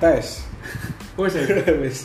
Tes. 0.00 0.26
Sih. 1.14 1.44
Wis. 1.82 1.98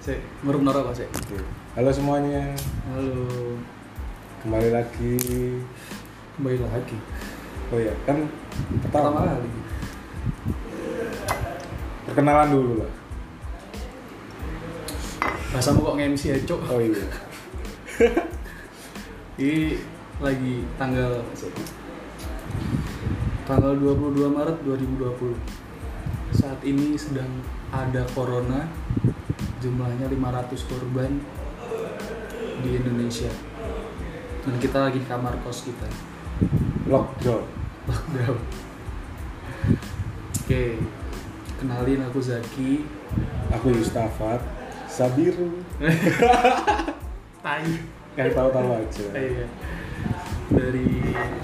Sih, 0.00 0.18
merup 0.40 0.62
norok 0.62 0.92
kok 0.92 1.02
sih. 1.02 1.08
Oke. 1.10 1.36
Halo 1.76 1.90
semuanya, 1.92 2.54
Halo. 2.90 3.56
kembali 4.40 4.70
lagi. 4.72 5.16
Kembali 6.38 6.56
lagi. 6.62 6.96
Oh 7.70 7.78
ya, 7.78 7.94
kan 8.08 8.26
Pertama 8.82 9.14
pertama 9.14 9.38
kali. 9.38 9.50
perkenalan 12.08 12.50
dulu 12.50 12.72
lah. 12.82 12.90
Bahasamu 15.50 15.82
kok 15.82 15.96
nge-MC 15.98 16.22
ya, 16.30 16.38
Cok? 16.46 16.60
Oh 16.70 16.80
iya. 16.82 17.04
Ini 19.40 19.78
lagi 20.20 20.62
tanggal 20.78 21.22
tanggal 23.50 23.74
22 23.74 24.30
Maret 24.30 24.62
2020. 24.62 25.34
Saat 26.38 26.62
ini 26.62 26.94
sedang 26.94 27.26
ada 27.74 28.06
corona. 28.14 28.70
Jumlahnya 29.58 30.06
500 30.06 30.70
korban 30.70 31.18
di 32.62 32.70
Indonesia. 32.78 33.28
Dan 34.46 34.54
kita 34.62 34.86
lagi 34.86 35.02
di 35.02 35.08
kamar 35.10 35.34
kos 35.42 35.66
kita. 35.66 35.84
Lockdown. 36.86 37.44
Lockdown. 37.90 38.38
Oke. 40.46 40.78
Kenalin 41.58 42.06
aku 42.06 42.22
Zaki. 42.22 42.86
Aku 43.50 43.74
Yustafat. 43.74 44.40
Sabiru. 44.86 45.58
Tai. 47.44 47.66
Kayak 48.14 48.32
tahu-tahu 48.32 48.78
aja. 48.78 49.06
Iya. 49.12 49.46
Dari 50.54 50.86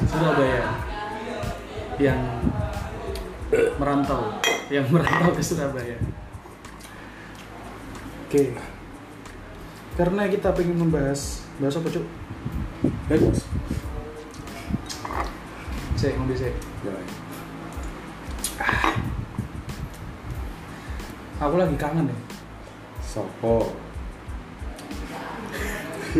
Surabaya 0.06 0.95
yang 1.96 2.20
merantau, 3.80 4.36
yang 4.68 4.84
merantau 4.92 5.32
ke 5.32 5.42
Surabaya. 5.42 5.96
Oke. 8.26 8.52
Karena 9.96 10.28
kita 10.28 10.52
pengen 10.52 10.76
membahas 10.76 11.46
bahas 11.56 11.78
apa, 11.80 11.88
Cuk? 11.88 12.04
Bagus. 13.08 13.48
Saya 15.96 16.12
ngombe 16.20 16.36
saya. 16.36 16.52
Ya. 16.84 16.92
Aku 21.40 21.56
lagi 21.56 21.76
kangen 21.80 22.12
ya. 22.12 22.18
Sopo. 23.00 23.72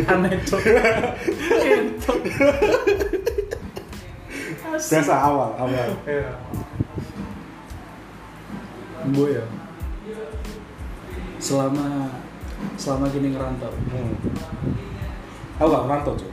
Aneh, 0.09 0.41
Cuk. 0.41 0.63
Biasa 4.77 5.13
awal, 5.17 5.51
awal. 5.57 5.89
Iya. 6.05 6.31
Gue 9.13 9.29
ya. 9.41 9.45
Selama 11.41 12.13
selama 12.77 13.09
gini 13.09 13.33
ngerantau. 13.33 13.73
Hmm. 13.73 14.13
Aku 15.57 15.69
gak 15.73 15.87
merantau 15.89 16.13
cuy. 16.13 16.33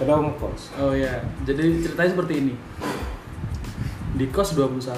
Tapi 0.00 0.08
aku 0.08 0.22
ngekos. 0.32 0.62
Oh 0.80 0.96
ya, 0.96 1.20
jadi 1.44 1.78
ceritanya 1.78 2.10
seperti 2.16 2.34
ini. 2.40 2.54
Di 4.16 4.26
kos 4.32 4.56
21. 4.56 4.88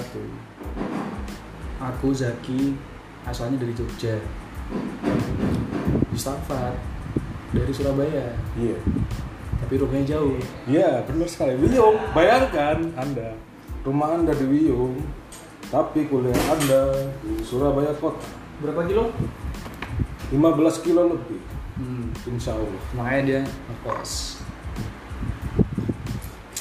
Aku 1.83 2.15
Zaki 2.15 2.73
asalnya 3.27 3.59
dari 3.59 3.75
Jogja. 3.75 4.15
Mustafa 6.09 6.73
dari 7.51 7.71
Surabaya, 7.75 8.33
Iya. 8.55 8.79
Tapi 9.65 9.81
rumahnya 9.81 10.13
jauh. 10.13 10.37
Iya, 10.69 11.01
benar 11.09 11.25
sekali. 11.25 11.57
Wiyung, 11.57 11.97
bayangkan 12.13 12.85
Anda 12.93 13.33
rumah 13.81 14.13
Anda 14.13 14.33
di 14.33 14.45
Wiyung, 14.45 14.97
tapi 15.69 16.05
kuliah 16.05 16.37
Anda 16.49 16.93
di 17.21 17.41
Surabaya 17.41 17.89
kota. 17.97 18.21
Berapa 18.61 18.85
kilo? 18.85 19.09
15 20.29 20.81
kilo 20.81 21.17
lebih, 21.17 21.37
Hmm, 21.77 22.07
insya 22.25 22.53
Allah. 22.57 22.81
makanya 22.93 23.21
dia 23.25 23.41
ngekos. 23.45 24.41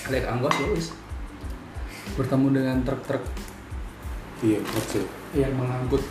Lek 0.09 0.25
anggos 0.25 0.53
ya 0.61 0.69
wis. 0.73 0.89
Bertemu 2.17 2.53
dengan 2.53 2.77
truk-truk 2.85 3.25
Iya, 4.45 4.61
kecil. 4.61 5.05
yang 5.33 5.53
mengangkut 5.57 6.05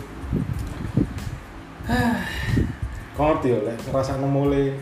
Kau 3.14 3.30
ngerti 3.30 3.54
ya, 3.54 3.58
lek 3.62 3.78
ngerasa 3.86 4.18
mulai 4.18 4.74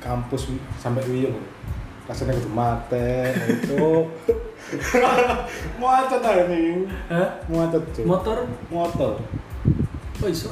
kampus 0.00 0.48
sampai 0.80 1.04
Wiyung. 1.04 1.36
Rasanya 2.06 2.38
kudu 2.38 2.50
mate, 2.50 3.34
itu. 3.50 3.86
Muacet 5.80 6.22
aja 6.22 6.44
nih. 6.46 6.86
Hah? 7.10 7.28
Muacet 7.46 7.82
cuy. 7.94 8.04
motor 8.06 8.38
Motor. 8.68 9.12
oh 10.16 10.28
iso 10.30 10.50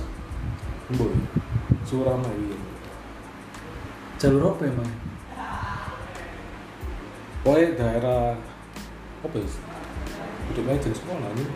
Boy. 0.95 1.15
Surama 1.83 2.29
Wiyung. 2.29 2.63
jalur 4.15 4.53
apa 4.53 4.63
emang 4.65 4.89
Pokoknya 7.45 7.77
daerah 7.77 8.33
apa 9.21 9.37
ya? 9.37 9.49
Udah 10.53 10.63
main 10.65 10.81
jenis 10.81 10.97
sekolah 10.97 11.31
nih. 11.35 11.49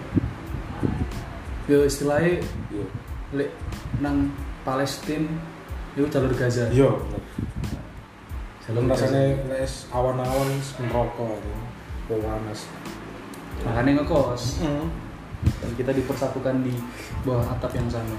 yo 1.68 1.78
istilahnya 1.84 2.40
Iya. 2.68 2.86
lek 3.34 3.50
nang 4.00 4.32
Palestina 4.64 5.28
itu 5.92 6.04
jalur 6.08 6.32
Gaza 6.32 6.68
Iya. 6.68 6.92
Belum 8.68 8.84
rasanya 8.84 9.32
les 9.48 9.72
awan-awan 9.88 10.48
merokok 10.84 11.32
aja. 11.32 11.56
Panas. 12.08 12.64
makanya 13.58 14.00
ngekos 14.00 14.64
dan 15.44 15.70
kita 15.76 15.92
dipersatukan 15.92 16.64
di 16.64 16.72
bawah 17.26 17.42
atap 17.52 17.74
yang 17.74 17.90
sama 17.90 18.16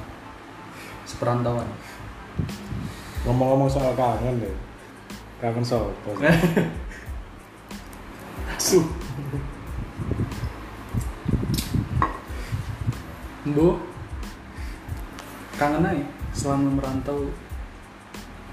seperantauan 1.09 1.66
Ngomong-ngomong 3.28 3.68
soal 3.68 3.92
kangen 4.00 4.40
deh. 4.40 4.56
Kangen 5.44 5.59
sopo? 5.59 6.16
Su. 8.59 8.80
Bu, 13.50 13.76
kangen 15.59 15.84
aja 15.84 16.06
selama 16.32 16.80
merantau 16.80 17.28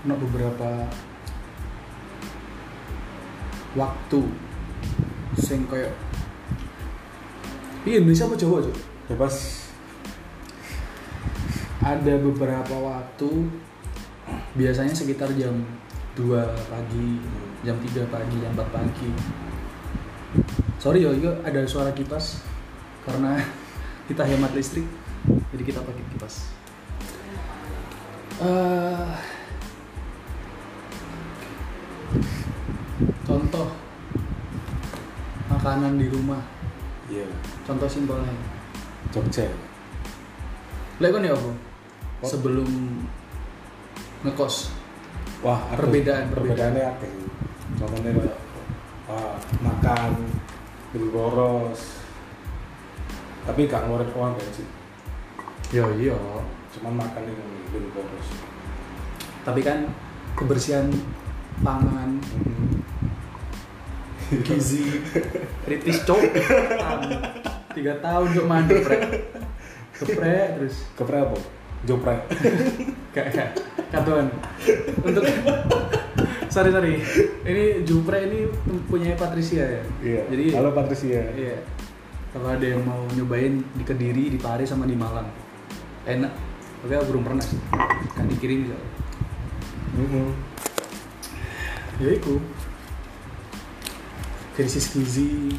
ono 0.07 0.15
beberapa 0.19 0.91
waktu 3.77 4.21
sing 5.37 5.69
koyo 5.69 5.93
Iya 7.87 8.03
Indonesia 8.03 8.27
apa 8.27 8.35
Jawa 8.35 8.59
Cuk? 8.67 8.75
Bebas. 9.07 9.63
Ada 11.79 12.19
beberapa 12.19 12.75
waktu 12.83 13.31
biasanya 14.59 14.91
sekitar 14.91 15.31
jam 15.39 15.63
2 16.19 16.27
pagi, 16.67 17.23
jam 17.63 17.79
3 17.79 18.11
pagi, 18.11 18.43
jam 18.43 18.51
4 18.59 18.75
pagi. 18.75 19.07
Sorry 20.83 21.07
ya, 21.07 21.15
itu 21.15 21.31
ada 21.47 21.63
suara 21.63 21.95
kipas 21.95 22.43
karena 23.07 23.39
kita 24.11 24.27
hemat 24.27 24.51
listrik, 24.59 24.91
jadi 25.55 25.63
kita 25.63 25.79
pakai 25.87 26.05
kipas. 26.11 26.35
Eh, 28.43 29.15
contoh 33.57 33.73
makanan 35.49 35.97
di 35.97 36.13
rumah, 36.13 36.45
Iya. 37.09 37.25
contoh 37.65 37.89
simpelnya. 37.89 38.29
Jogja. 39.09 39.49
Lek 41.01 41.09
kon 41.09 41.25
ya 41.25 41.33
apa? 41.33 41.53
Sebelum 42.21 42.69
ngekos. 44.29 44.77
Wah, 45.41 45.73
Perbedaan, 45.73 46.29
perbedaannya 46.29 46.85
akeh. 46.85 47.13
Contohnya 47.81 48.13
kayak 48.13 48.37
ah, 49.09 49.37
makan 49.65 50.21
beli 50.93 51.09
boros. 51.09 52.05
Tapi 53.47 53.71
gak 53.71 53.87
ngeluarin 53.89 54.11
uang 54.13 54.33
bensin. 54.37 54.69
Ya 55.73 55.87
iya. 55.97 56.17
Cuman 56.77 56.99
makan 56.99 57.23
yang 57.25 57.41
beli 57.73 57.89
boros. 57.95 58.29
Tapi 59.47 59.61
kan 59.63 59.87
kebersihan 60.35 60.91
pangan, 61.63 62.19
gizi, 64.43 65.01
kritis 65.63 66.03
cok. 66.09 66.21
Tiga 67.77 67.93
tahun 68.01 68.27
untuk 68.33 68.47
mandi 68.49 68.73
geprek. 68.81 69.03
Geprek 70.01 70.47
terus. 70.59 70.77
Keprek 70.97 71.21
apa? 71.29 71.39
Joprek. 71.87 72.21
Gak. 73.15 73.55
Katuan. 73.93 74.27
Untuk 75.05 75.23
sorry 76.51 76.71
sorry. 76.73 76.95
Ini 77.47 77.87
Jupre 77.87 78.27
ini 78.27 78.51
punya 78.91 79.15
Patricia 79.15 79.63
ya. 79.63 79.83
Iya. 80.03 80.23
Jadi 80.33 80.45
Halo 80.57 80.75
Patricia. 80.75 81.23
Iya. 81.37 81.63
Kalau 82.35 82.53
ada 82.53 82.67
yang 82.67 82.83
mau 82.85 83.01
nyobain 83.17 83.63
di 83.63 83.85
Kediri, 83.87 84.29
di 84.29 84.37
Paris 84.41 84.69
sama 84.69 84.85
di 84.85 84.97
Malang. 84.99 85.29
Enak. 86.05 86.33
Tapi 86.83 86.93
aku 86.93 87.07
belum 87.15 87.25
pernah 87.25 87.45
sih. 87.45 87.61
Kan 88.13 88.27
dikirim 88.29 88.67
bisa. 88.67 88.77
Mhm. 89.97 90.27
Ya 92.03 92.11
itu. 92.13 92.37
Krisis 94.57 94.89
gizi. 94.89 95.53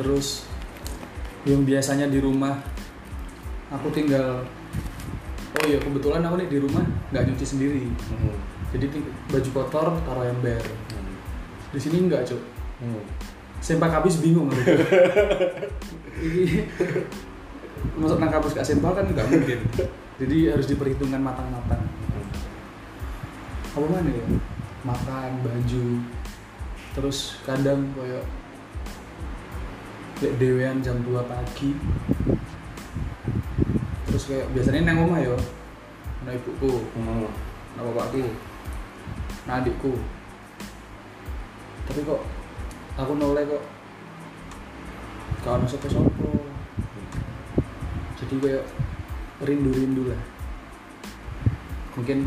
Terus 0.00 0.48
yang 1.44 1.68
biasanya 1.68 2.08
di 2.08 2.18
rumah 2.24 2.56
aku 3.68 3.92
tinggal 3.92 4.48
oh 5.58 5.64
iya 5.68 5.76
kebetulan 5.76 6.24
aku 6.24 6.40
nih 6.40 6.48
di 6.48 6.58
rumah 6.64 6.84
nggak 7.12 7.24
nyuci 7.28 7.44
sendiri. 7.44 7.84
Hmm. 7.84 8.36
jadi 8.72 8.88
baju 9.28 9.50
kotor 9.52 9.86
taruh 10.08 10.24
ember. 10.24 10.60
Hmm. 10.60 11.12
di 11.72 11.80
sini 11.80 12.08
enggak 12.08 12.24
cuk. 12.24 12.40
Hmm. 12.80 13.04
sempak 13.60 13.92
habis 13.92 14.16
bingung 14.24 14.48
aku. 14.48 14.64
Masuk 17.98 18.18
nang 18.18 18.30
kampus 18.30 18.54
gak 18.54 18.66
sempak 18.66 18.94
kan 18.96 19.06
nggak 19.06 19.28
mungkin. 19.30 19.60
Jadi 20.18 20.50
harus 20.50 20.66
diperhitungkan 20.66 21.22
matang-matang. 21.22 21.82
Apa 23.74 23.86
mana 23.86 24.10
ya? 24.10 24.26
Makan 24.82 25.30
baju 25.42 25.84
terus 26.98 27.38
kadang 27.46 27.94
koyo 27.94 28.18
kayak 30.18 30.34
dewean 30.42 30.82
jam 30.82 30.98
2 31.06 31.14
pagi. 31.30 31.78
Terus 34.10 34.24
kayak 34.26 34.50
biasanya 34.50 34.90
nang 34.90 35.06
rumah 35.06 35.22
yo 35.22 35.38
nah 36.26 36.34
ibuku. 36.34 36.82
Hmm. 36.98 37.30
nah 37.78 37.86
bapakku. 37.86 38.26
Nah 39.46 39.62
adikku. 39.62 39.94
Tapi 41.86 42.02
kok 42.02 42.20
aku 42.98 43.12
noleh 43.14 43.46
kok 43.46 43.62
kalau 45.46 45.62
sopo 45.70 45.86
sopo 45.86 46.28
jadi 48.18 48.34
kayak 48.42 48.64
rindu 49.46 49.70
rindu 49.70 50.02
lah. 50.10 50.20
Mungkin 51.94 52.26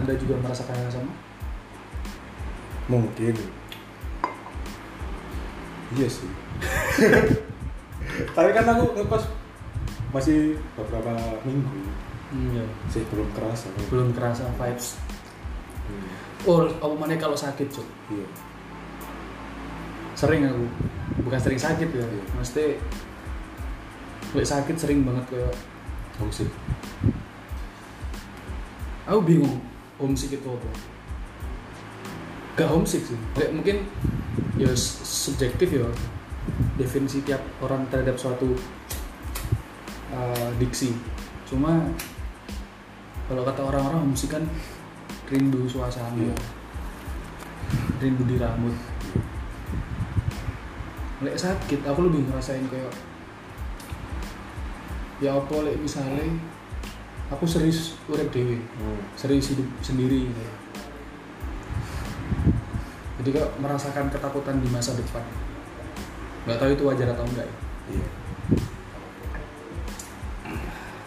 anda 0.00 0.16
juga 0.16 0.40
merasakan 0.40 0.80
hal 0.80 0.84
yang 0.88 0.96
sama? 0.96 1.12
Mungkin. 2.88 3.36
Iya 5.90 6.08
sih. 6.08 6.28
Tapi 8.36 8.50
kan 8.50 8.66
aku 8.66 8.92
ngekos 8.94 9.24
masih 10.08 10.56
beberapa 10.72 11.12
minggu 11.44 11.68
iya 12.28 12.64
sih 12.88 13.04
belum 13.08 13.28
kerasa. 13.32 13.68
belum 13.88 14.12
kerasa 14.12 14.44
vibes 14.54 14.96
Hmm. 15.88 16.04
oh 16.44 16.68
apa 16.68 16.92
mana 16.92 17.16
kalau 17.16 17.32
sakit 17.32 17.64
cuk 17.68 17.88
Iya. 18.08 18.28
sering 20.12 20.44
aku 20.44 20.68
bukan 21.24 21.40
sering 21.40 21.56
sakit 21.56 21.88
ya 21.88 22.04
Iya. 22.04 22.24
mesti 22.36 22.76
Lek 24.32 24.44
sakit 24.44 24.76
sering 24.76 25.00
banget 25.00 25.24
kayak 25.28 25.56
Homesick. 26.16 26.52
aku 29.04 29.20
bingung 29.24 29.64
homesick 29.96 30.36
itu 30.36 30.44
apa 30.44 30.68
gak 32.54 32.68
homesick 32.68 33.00
sih 33.02 33.16
Lek 33.34 33.48
mungkin 33.50 33.88
ya 34.56 34.72
subjektif 35.04 35.68
ya 35.70 35.86
definisi 36.76 37.20
tiap 37.22 37.40
orang 37.60 37.84
terhadap 37.88 38.16
suatu 38.16 38.54
uh, 40.10 40.50
diksi 40.56 40.94
cuma 41.44 41.88
kalau 43.28 43.44
kata 43.44 43.60
orang-orang 43.60 44.08
homesick 44.08 44.32
kan 44.32 44.44
rindu 45.28 45.68
suasana 45.68 46.16
Iya. 46.16 46.34
rindu 48.00 48.24
di 48.24 48.36
rambut 48.40 48.72
Lek 51.18 51.34
sakit 51.34 51.82
aku 51.82 52.06
lebih 52.06 52.30
ngerasain 52.30 52.62
kayak 52.70 52.94
ya 55.18 55.34
apa 55.34 55.54
lek 55.66 55.74
misalnya 55.82 56.22
aku 57.26 57.42
serius 57.42 57.98
urip 58.06 58.30
dewe 58.30 58.54
Hmm. 58.78 59.02
serius 59.18 59.50
hidup 59.50 59.66
sendiri 59.82 60.30
gitu. 60.30 60.42
Kok 63.34 63.48
merasakan 63.58 64.08
ketakutan 64.08 64.60
di 64.60 64.68
masa 64.70 64.94
depan. 64.94 65.24
Nggak 66.46 66.58
tahu 66.58 66.70
itu 66.72 66.82
wajar 66.88 67.08
atau 67.12 67.24
enggak 67.28 67.46
ya, 67.46 67.56
Iya. 67.88 68.06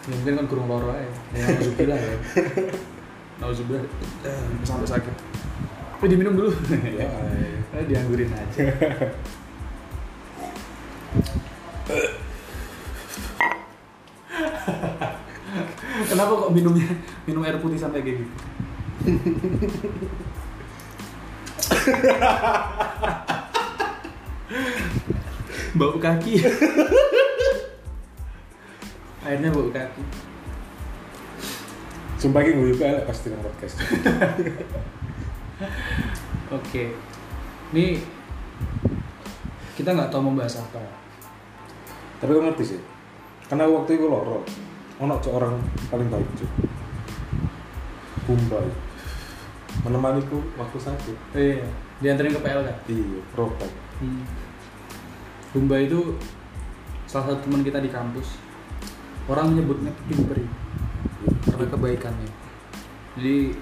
ya 0.02 0.14
mungkin 0.18 0.34
kan 0.34 0.46
kurang 0.50 0.66
loro 0.66 0.88
aja. 0.90 1.06
Ya 1.34 1.46
nauzubillah 1.54 1.98
ya. 1.98 2.14
Nauzubillah. 3.38 3.84
Eh, 4.26 4.44
sampai 4.66 4.86
sakit. 4.86 5.14
Tapi 5.98 6.06
diminum 6.10 6.34
dulu. 6.34 6.50
Iya. 6.94 7.08
Eh, 7.72 7.84
dianggurin 7.86 8.30
aja. 8.30 8.62
Kenapa 16.08 16.32
kok 16.32 16.50
minumnya 16.52 16.88
minum 17.28 17.44
air 17.44 17.60
putih 17.60 17.76
sampai 17.78 18.00
kayak 18.00 18.24
gitu? 18.24 18.32
bau 25.78 25.98
kaki. 25.98 26.42
Airnya 29.26 29.50
bau 29.50 29.70
kaki. 29.70 30.02
Sumpah 32.22 32.46
gue 32.46 32.54
juga 32.54 33.02
pasti 33.02 33.34
nang 33.34 33.42
podcast. 33.42 33.82
Oke. 36.58 36.94
Ini 37.74 37.98
kita 39.74 39.90
nggak 39.90 40.10
tahu 40.12 40.30
membahas 40.30 40.62
apa. 40.62 40.78
Tapi 42.22 42.30
gue 42.30 42.46
ngerti 42.46 42.64
sih. 42.76 42.80
Karena 43.50 43.66
waktu 43.66 43.98
itu 43.98 44.06
loro. 44.06 44.46
Ono 45.02 45.18
orang 45.34 45.58
paling 45.90 46.06
baik 46.06 46.28
cok. 46.38 46.50
Bumbai. 48.30 48.91
Menemaniku 49.82 50.38
waktu 50.54 50.78
sakit. 50.78 51.16
Iya. 51.34 51.66
Dianterin 52.02 52.34
ke 52.34 52.40
PL 52.42 52.60
kan? 52.62 52.76
Iya, 52.86 53.18
berobat. 53.34 53.70
Hmm. 54.02 54.22
Bumba 55.52 55.76
itu 55.78 56.16
salah 57.06 57.34
satu 57.34 57.44
teman 57.44 57.66
kita 57.66 57.82
di 57.82 57.90
kampus. 57.92 58.40
Orang 59.30 59.54
menyebutnya 59.54 59.94
Pimperi 60.10 60.46
karena 61.46 61.66
kebaikannya. 61.70 62.30
Jadi 63.18 63.54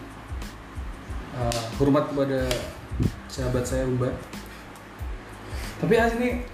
uh, 1.37 1.63
hormat 1.77 2.09
kepada 2.13 2.49
sahabat 3.29 3.65
saya 3.67 3.85
Bumba. 3.89 4.09
Tapi 5.81 5.95
asli 5.97 6.45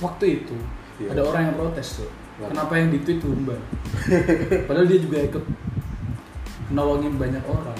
waktu 0.00 0.44
itu 0.44 0.56
Iya. 1.00 1.16
ada 1.16 1.22
orang 1.24 1.42
yang 1.48 1.56
protes 1.56 1.88
tuh. 2.04 2.10
Kenapa? 2.36 2.52
Kenapa 2.52 2.72
yang 2.76 2.88
di 2.92 2.98
tweet 3.00 3.20
Bumba? 3.24 3.56
Padahal 4.68 4.84
dia 4.88 5.00
juga 5.00 5.18
ikut 5.24 5.44
nolongin 6.76 7.16
banyak 7.16 7.44
orang. 7.48 7.78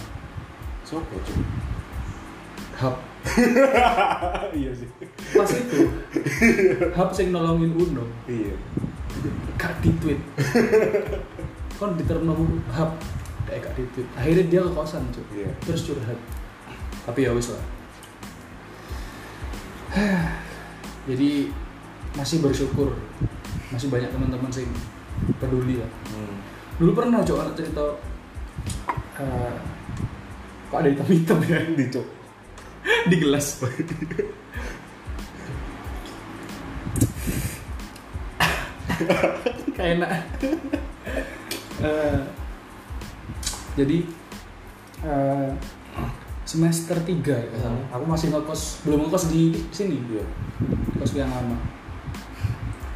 Siapa 0.90 1.14
cok? 1.14 1.38
Hub 2.80 2.96
iya 4.58 4.72
sih. 4.72 4.88
pas 5.30 5.46
itu 5.46 5.80
Hub 6.90 7.10
sing 7.12 7.30
nolongin 7.30 7.70
Uno 7.70 8.02
Iya. 8.24 8.56
kak 9.54 9.78
di 9.78 9.92
tweet 10.00 10.16
kon 11.76 11.94
diterima 11.94 12.32
hub 12.72 12.90
kayak 13.44 13.60
kak 13.62 13.74
di 13.76 13.84
tweet 13.92 14.08
akhirnya 14.16 14.44
dia 14.48 14.60
ke 14.60 14.72
kosan 14.72 15.04
cuy 15.12 15.22
Iya. 15.36 15.50
terus 15.60 15.84
curhat 15.84 16.16
tapi 17.04 17.22
ya 17.22 17.30
wis 17.30 17.52
lah 17.52 17.62
jadi 21.08 21.52
masih 22.12 22.40
bersyukur 22.40 22.96
masih 23.68 23.86
banyak 23.86 24.08
teman-teman 24.08 24.50
sing 24.50 24.66
peduli 25.36 25.78
ya 25.78 25.88
Hmm. 26.10 26.36
dulu 26.80 26.96
pernah 26.96 27.20
coba 27.20 27.52
cerita 27.52 27.84
eh, 29.20 29.54
kok 30.70 30.78
ada 30.78 30.88
hitam-hitam 30.88 31.38
ya 31.44 31.58
Di 31.68 31.84
cok. 31.88 32.06
di 33.06 33.16
gelas 33.18 33.46
kayak 39.74 39.92
enak 39.98 40.10
Eh, 41.80 42.20
jadi 43.72 44.04
eh, 45.00 45.48
semester 46.44 46.92
3 47.00 47.24
ya 47.24 47.56
Hmm. 47.56 47.88
aku 47.88 48.04
masih 48.04 48.28
ngekos 48.28 48.84
belum 48.84 49.08
ngekos 49.08 49.32
di 49.32 49.56
sini 49.72 49.96
Iya. 49.96 50.24
kos 51.00 51.16
yang 51.16 51.32
lama 51.32 51.56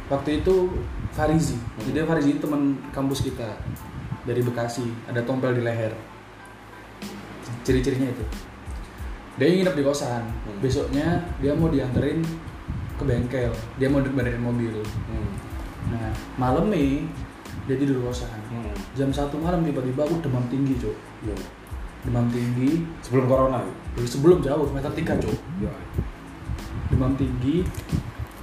waktu 0.05 0.45
itu 0.45 0.69
Farizi 1.11 1.57
Hmm. 1.57 1.89
jadi 1.89 2.05
Farizi 2.05 2.37
teman 2.37 2.77
kampus 2.93 3.25
kita 3.25 3.57
dari 4.21 4.45
Bekasi 4.45 4.85
ada 5.09 5.25
tompel 5.25 5.57
di 5.57 5.65
leher 5.65 5.97
ciri-cirinya 7.65 8.07
itu 8.07 8.25
dia 9.35 9.51
nginep 9.51 9.75
di 9.75 9.83
kosan 9.83 10.23
Hmm. 10.23 10.61
besoknya 10.61 11.07
dia 11.37 11.51
mau 11.51 11.67
dianterin 11.67 12.23
ke 12.95 13.03
bengkel 13.03 13.51
dia 13.75 13.87
mau 13.89 13.99
benerin 13.99 14.39
mobil 14.39 14.71
Hmm. 15.09 15.27
nah 15.89 16.07
malam 16.37 16.69
nih 16.69 17.03
dia 17.65 17.75
tidur 17.75 17.99
di 17.99 18.03
kosan 18.05 18.31
Hmm. 18.47 18.71
jam 18.93 19.09
satu 19.09 19.35
malam 19.35 19.59
tiba-tiba 19.61 20.05
aku 20.05 20.21
demam 20.21 20.45
tinggi 20.47 20.77
cok 20.77 20.95
Iya. 21.25 21.35
demam 22.05 22.29
tinggi 22.29 22.85
Sebelum 23.01 23.25
corona 23.25 23.59
ya? 23.59 23.73
sebelum 24.05 24.39
jauh 24.39 24.65
semester 24.65 24.93
3 24.93 25.13
cok 25.17 25.35
Iya. 25.59 25.73
demam 26.87 27.13
tinggi 27.15 27.65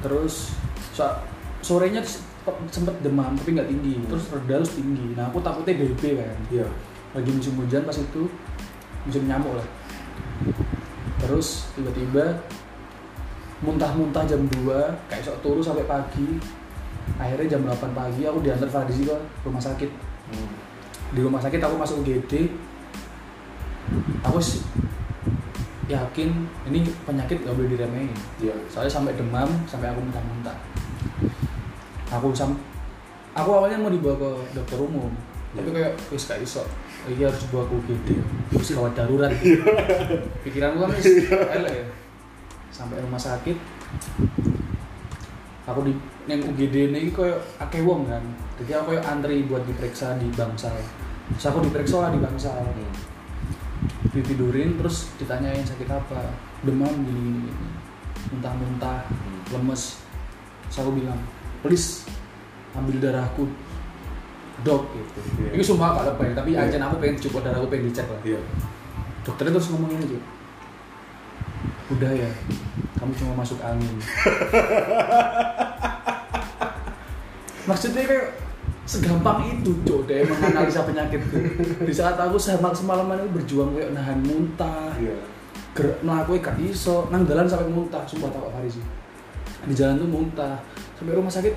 terus 0.03 0.59
so- 0.91 1.23
sorenya 1.63 2.03
sempet, 2.69 2.99
demam 3.01 3.33
tapi 3.33 3.55
nggak 3.55 3.71
tinggi 3.71 4.03
terus 4.05 4.27
reda 4.29 4.59
terus 4.59 4.75
tinggi 4.75 5.15
nah 5.15 5.31
aku 5.31 5.39
takutnya 5.41 5.79
DP 5.79 6.19
kan 6.19 6.37
Iya. 6.51 6.67
lagi 7.13 7.31
musim 7.31 7.55
hujan 7.57 7.87
pas 7.87 7.95
itu 7.95 8.27
musim 9.03 9.25
nyamuk 9.25 9.55
lah. 9.55 9.69
Terus 11.19 11.71
tiba-tiba 11.73 12.35
muntah-muntah 13.61 14.25
jam 14.25 14.43
2 14.43 14.67
kayak 15.07 15.23
sok 15.23 15.39
turu 15.41 15.61
sampai 15.61 15.85
pagi. 15.85 16.39
Akhirnya 17.15 17.47
jam 17.49 17.63
8 17.63 17.79
pagi 17.93 18.23
aku 18.23 18.39
diantar 18.41 18.67
Fadzi 18.67 19.03
ke 19.05 19.17
rumah 19.43 19.61
sakit. 19.61 19.91
Hmm. 20.33 20.49
di 21.13 21.21
rumah 21.21 21.37
sakit 21.37 21.61
aku 21.61 21.77
masuk 21.77 22.01
UGD 22.01 22.49
aku 24.23 24.41
s- 24.41 24.65
yakin 25.85 26.33
ini 26.65 26.81
penyakit 27.05 27.45
gak 27.45 27.53
boleh 27.53 27.69
diremehin. 27.69 28.09
Iya. 28.41 28.57
soalnya 28.65 28.89
sampai 28.89 29.13
demam 29.13 29.45
sampai 29.67 29.93
aku 29.93 30.01
muntah-muntah. 30.01 30.57
Aku 32.11 32.33
sam 32.33 32.57
aku 33.33 33.51
awalnya 33.51 33.77
mau 33.77 33.93
dibawa 33.93 34.17
ke 34.17 34.31
dokter 34.57 34.81
umum. 34.81 35.13
Tapi 35.53 35.69
Iya. 35.69 35.75
kayak 35.85 35.93
wis 36.09 36.25
gak 36.25 36.41
iso 36.41 36.65
ini 37.11 37.23
harus 37.27 37.41
dibawa 37.47 37.67
ke 37.67 37.75
UGD 37.75 38.09
wis 38.55 38.71
gawat 38.77 38.95
darurat. 38.95 39.33
Pikiranku 40.47 40.79
kan 40.87 40.91
wis 40.95 41.07
elek 41.31 41.75
ya. 41.75 41.87
Sampai 42.71 43.03
rumah 43.03 43.19
sakit. 43.19 43.57
Aku 45.67 45.83
di 45.83 45.95
neng 46.31 46.43
UGD 46.47 46.95
ini 46.95 47.11
kayak 47.11 47.43
akeh 47.59 47.83
wong 47.83 48.07
kan. 48.07 48.23
Jadi 48.63 48.71
aku 48.79 48.95
kayak 48.95 49.05
antri 49.07 49.43
buat 49.47 49.67
diperiksa 49.67 50.19
di 50.23 50.31
bangsal 50.35 50.75
terus 51.33 51.49
aku 51.49 51.65
diperiksa 51.65 51.97
lah 52.03 52.11
di 52.13 52.21
bangsal 52.21 52.61
ditidurin 54.13 54.77
terus 54.77 55.11
ditanyain 55.17 55.65
sakit 55.65 55.89
apa. 55.89 56.29
Demam 56.63 56.93
gini, 57.03 57.43
gini. 57.43 57.53
muntah-muntah 58.31 59.09
lemes. 59.51 59.99
Terus 60.71 60.77
aku 60.79 60.91
bilang 60.95 61.19
please 61.65 62.07
ambil 62.77 62.97
darahku 63.03 63.49
dok 64.63 64.83
gitu 64.91 65.21
Iya. 65.39 65.51
ini 65.53 65.63
sumpah 65.63 65.89
gak 65.93 66.05
lebay 66.09 66.31
tapi 66.33 66.51
Iya. 66.53 66.67
aja 66.67 66.77
aku 66.83 66.97
pengen 66.99 67.17
coba 67.21 67.39
darahku 67.45 67.67
pengen 67.67 67.85
dicek 67.89 68.07
lah 68.07 68.21
Iya. 68.23 68.41
dokternya 69.23 69.53
terus 69.53 69.69
ngomong 69.71 69.91
ini 69.93 70.05
tuh 70.09 70.23
udah 71.93 72.11
ya 72.11 72.31
kamu 72.97 73.13
cuma 73.15 73.33
masuk 73.39 73.59
angin 73.61 73.93
maksudnya 77.63 78.03
kayak 78.03 78.27
segampang 78.83 79.47
itu 79.47 79.71
cok 79.87 80.01
deh 80.05 80.27
menganalisa 80.27 80.83
penyakit 80.83 81.21
tuh 81.31 81.39
di 81.87 81.95
saat 81.95 82.19
aku 82.19 82.35
semal 82.35 82.75
semalaman 82.75 83.23
itu 83.23 83.31
berjuang 83.33 83.71
kayak 83.73 83.95
nahan 83.95 84.19
muntah 84.21 84.91
Iya. 84.99 85.15
gerak 85.73 85.99
melakukan 86.03 86.43
gak 86.43 86.57
iso 86.61 87.07
nang 87.09 87.23
jalan 87.25 87.47
sampai 87.47 87.71
muntah 87.71 88.03
sumpah 88.05 88.29
tak 88.29 88.43
hari 88.51 88.69
sih 88.69 88.83
di 89.63 89.75
jalan 89.75 89.95
tuh 89.97 90.09
muntah 90.11 90.59
sampai 90.99 91.15
rumah 91.15 91.31
sakit 91.31 91.55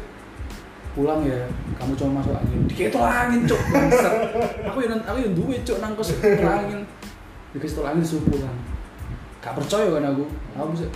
pulang 0.95 1.21
ya 1.27 1.37
kamu 1.75 1.91
cuma 1.99 2.23
masuk 2.23 2.33
angin. 2.33 2.59
Dikit 2.71 2.95
angin 2.95 3.43
cok 3.43 3.61
bangsat. 3.69 4.13
Aku 4.71 4.77
yang 4.79 5.03
aku 5.03 5.17
yang 5.19 5.33
duwe 5.35 5.55
cok 5.61 5.77
nang 5.83 5.93
kos 5.99 6.15
angin. 6.23 6.81
Dikasih 7.51 7.75
tol 7.75 7.87
angin 7.87 8.01
disuruh 8.01 8.25
pulang. 8.31 8.57
Gak 9.43 9.53
percaya 9.59 9.87
kan 9.91 10.07
aku. 10.15 10.25
Aku 10.55 10.67
bisa 10.73 10.87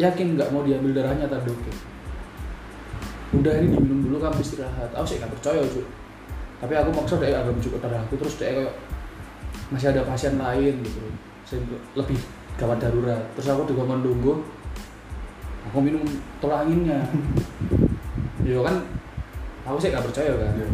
yakin 0.00 0.40
nggak 0.40 0.48
mau 0.48 0.64
diambil 0.64 0.96
darahnya 0.96 1.28
tadi 1.28 1.52
dokter 1.52 1.76
udah 3.32 3.64
ini 3.64 3.72
diminum 3.72 4.00
dulu 4.04 4.16
kamu 4.20 4.40
istirahat. 4.44 4.92
Aku 4.92 5.04
sih 5.08 5.16
gak 5.20 5.32
percaya 5.32 5.60
cok 5.60 5.88
tapi 6.62 6.78
aku 6.78 6.94
maksa 6.94 7.18
dia 7.18 7.42
agak 7.42 7.58
mencukup 7.58 7.82
darahku 7.82 8.14
terus 8.14 8.38
dia 8.38 8.54
kayak 8.54 8.70
masih 9.74 9.90
ada 9.90 10.06
pasien 10.06 10.38
lain 10.38 10.78
gitu. 10.78 11.02
Sehingga 11.42 11.74
lebih 11.98 12.14
gawat 12.54 12.78
darurat. 12.78 13.18
Terus 13.34 13.50
aku 13.50 13.66
juga 13.66 13.98
nunggu 13.98 14.46
aku 15.66 15.78
minum 15.82 16.06
tolak 16.38 16.62
anginnya. 16.62 17.02
Ya 18.46 18.62
kan 18.62 18.78
aku 19.62 19.76
sih 19.78 19.90
gak 19.90 20.04
percaya 20.04 20.32
kan 20.34 20.52
Iya. 20.58 20.68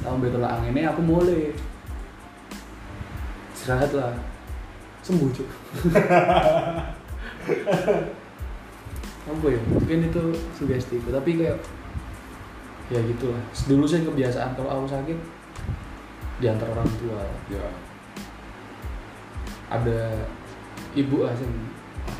tahu 0.00 0.12
ambil 0.16 0.30
tolak 0.32 0.52
anginnya 0.56 0.92
aku 0.92 1.00
mulai 1.00 1.52
istirahat 3.52 3.92
lah 3.92 4.12
sembuh 5.00 5.28
cuk 5.32 5.48
apa 9.24 9.46
ya 9.48 9.60
mungkin 9.72 9.98
itu 10.04 10.22
sugesti 10.52 11.00
tapi 11.00 11.40
kayak 11.40 11.56
ya 12.92 13.00
gitulah 13.00 13.40
dulu 13.64 13.84
sih 13.88 14.04
kebiasaan 14.04 14.52
kalau 14.52 14.68
aku 14.68 14.84
sakit 14.88 15.16
diantar 16.40 16.68
orang 16.68 16.88
tua 17.00 17.24
Iya. 17.48 17.64
ada 19.72 20.28
ibu 20.92 21.24
lah 21.24 21.32
sih 21.32 21.48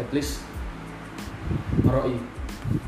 at 0.00 0.08
least 0.12 0.40
meroi 1.84 2.16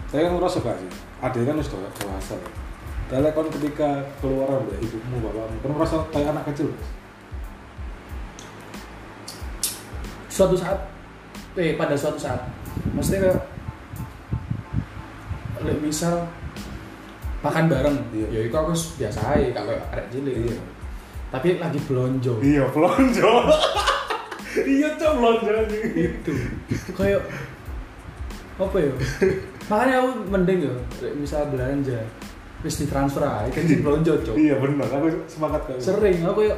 Saya 0.08 0.32
kan 0.32 0.40
ngerasa 0.40 0.64
gak 0.64 0.80
sih? 0.80 0.88
Ada 1.20 1.40
kan 1.44 1.60
sudah 1.60 1.92
dewasa 2.00 2.32
ya. 2.40 2.48
Kan 3.06 3.22
ketika 3.54 4.02
keluar 4.18 4.60
dari 4.66 4.82
ibumu, 4.82 5.22
bapakmu, 5.22 5.56
kan 5.62 5.70
merasa 5.70 5.96
kayak 6.10 6.30
anak 6.34 6.44
kecil. 6.50 6.68
Mas? 6.74 6.90
suatu 10.36 10.52
saat 10.52 10.76
eh 11.56 11.72
pada 11.80 11.96
suatu 11.96 12.20
saat 12.20 12.44
maksudnya 12.92 13.32
kayak 15.56 15.80
misal 15.80 16.28
makan 17.40 17.72
bareng 17.72 17.96
Iya. 18.12 18.26
ya 18.28 18.40
itu 18.44 18.52
aku 18.52 18.76
biasa 19.00 19.32
aja 19.32 19.48
gak 19.56 19.64
kayak 19.64 19.82
arek 19.96 20.06
cilik 20.12 20.36
Iya. 20.44 20.56
tapi 21.32 21.48
lagi 21.56 21.80
belonjo 21.88 22.36
Iya, 22.44 22.68
pelonjo. 22.68 23.30
iya, 24.76 24.88
cok 24.92 25.12
pelonjo 25.16 25.52
nih. 25.72 25.84
itu 26.20 26.32
kayak 26.92 27.24
apa 28.60 28.76
ya 28.76 28.92
makanya 29.68 29.94
aku 30.04 30.08
mending 30.28 30.60
ya 30.68 30.74
misal 31.16 31.48
belanja 31.48 31.96
terus 32.58 32.76
ditransfer 32.78 33.22
aja 33.22 33.48
kan 33.48 33.62
sih 33.62 33.78
belonjo 33.84 34.12
cok 34.18 34.34
Iya, 34.34 34.54
benar. 34.56 34.88
Aku 34.90 35.06
semangat 35.26 35.60
kok. 35.64 35.76
sering 35.78 36.18
aku 36.20 36.40
ya 36.42 36.56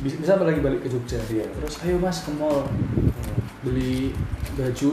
bis- 0.00 0.16
misal 0.16 0.40
lagi 0.40 0.58
balik 0.58 0.80
ke 0.80 0.88
Jogja 0.88 1.18
Iya. 1.24 1.46
terus 1.52 1.78
ayo 1.80 1.96
mas 1.96 2.20
ke 2.20 2.30
mall 2.32 2.66
beli 3.60 4.10
baju 4.52 4.90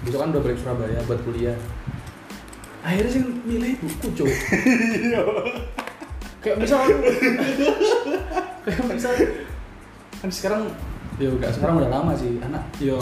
besok 0.00 0.18
kan 0.18 0.28
udah 0.30 0.42
balik 0.42 0.58
Surabaya 0.58 1.00
buat 1.04 1.20
kuliah 1.22 1.56
akhirnya 2.80 3.10
sih 3.10 3.22
milih 3.44 3.76
buku 3.78 4.08
cok 4.14 4.28
Iya. 5.06 5.20
kayak 6.40 6.56
misal 6.58 6.80
kayak 8.64 8.80
misal 8.88 9.12
kan 10.16 10.30
sekarang 10.30 10.62
ya 11.16 11.28
udah 11.30 11.48
sekarang 11.50 11.74
udah 11.76 11.90
lama 11.90 12.12
sih 12.12 12.40
anak 12.40 12.64
yo 12.78 12.96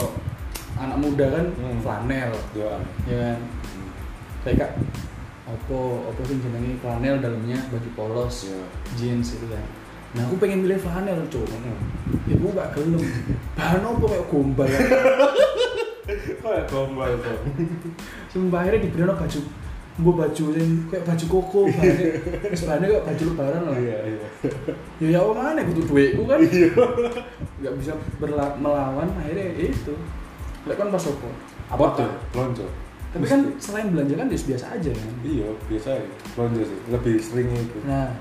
anak 0.75 0.97
muda 0.97 1.25
kan 1.29 1.45
Hmm. 1.53 1.79
flanel 1.79 2.31
Iya. 2.53 2.71
ya 3.05 3.17
kan 3.17 3.39
kayak 4.41 4.57
kak 4.57 4.71
opo 5.51 5.79
opo 6.05 6.21
sih 6.23 6.37
jenenge 6.37 6.77
flanel 6.77 7.17
dalamnya 7.17 7.57
baju 7.67 7.89
polos 7.93 8.45
Iya. 8.45 8.61
jeans 8.95 9.33
itu 9.33 9.45
kan 9.45 9.65
nah 10.09 10.23
aku 10.23 10.35
pengen 10.37 10.63
milih 10.63 10.77
flanel 10.77 11.21
cok 11.25 11.45
Hmm. 11.45 11.77
ibu 12.27 12.49
gak 12.51 12.73
gelem 12.73 13.01
bahan 13.53 13.81
apa 13.81 14.05
kayak 14.07 14.25
gombal 14.27 14.69
Kayak 16.39 16.65
gombal 16.65 17.11
tuh. 17.19 17.37
sumpah 18.27 18.65
akhirnya 18.65 18.81
diberi 18.81 19.05
baju 19.05 19.39
mbok 19.99 20.15
baju 20.17 20.43
yang 20.55 20.71
kayak 20.87 21.03
baju 21.03 21.25
koko 21.27 21.61
terus 22.41 22.63
bahannya 22.63 22.87
kayak 22.89 23.05
baju 23.05 23.23
lebaran 23.27 23.61
lah 23.63 23.77
Iya, 23.77 23.97
iya. 24.07 24.27
ya 24.97 25.07
ya 25.11 25.19
apa 25.19 25.31
mana 25.35 25.61
butuh 25.61 25.85
duitku 25.85 26.23
kan 26.23 26.39
Iya. 26.41 26.71
nggak 27.59 27.73
bisa 27.77 27.91
berla- 28.17 28.55
melawan 28.55 29.09
akhirnya 29.13 29.45
ya 29.51 29.69
itu 29.69 29.93
Lek 30.65 30.75
kan 30.75 30.87
pas 30.87 31.03
opo 31.03 31.29
Apa 31.69 31.85
tuh? 31.93 32.09
Pelonjo. 32.33 32.65
Tapi 33.09 33.25
kan 33.25 33.41
selain 33.57 33.89
belanja 33.89 34.13
kan 34.13 34.29
ya 34.29 34.37
biasa 34.37 34.65
aja 34.77 34.91
kan? 34.93 35.13
Iya, 35.25 35.47
biasa 35.65 35.89
ya. 35.97 36.05
Pelonjo 36.37 36.61
sih. 36.61 36.79
Lebih 36.93 37.15
sering 37.17 37.49
itu. 37.57 37.77
nah 37.89 38.13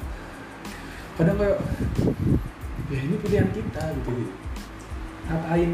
kadang 1.18 1.35
kayak 1.35 1.59
ya 2.88 2.99
ini 3.04 3.16
pilihan 3.21 3.49
kita 3.52 3.83
gitu. 4.00 4.11
Ngapain? 5.28 5.71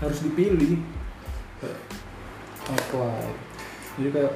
Harus 0.00 0.18
dipilih. 0.24 0.80
Apa 2.70 3.06
jadi 3.98 4.10
kayak 4.14 4.34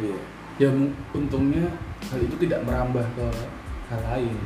Iya. 0.00 0.16
ya 0.56 0.68
untungnya 1.12 1.68
hal 2.08 2.20
itu 2.24 2.36
tidak 2.40 2.64
merambah 2.64 3.04
ke 3.16 3.26
hal 3.92 4.00
lain. 4.08 4.36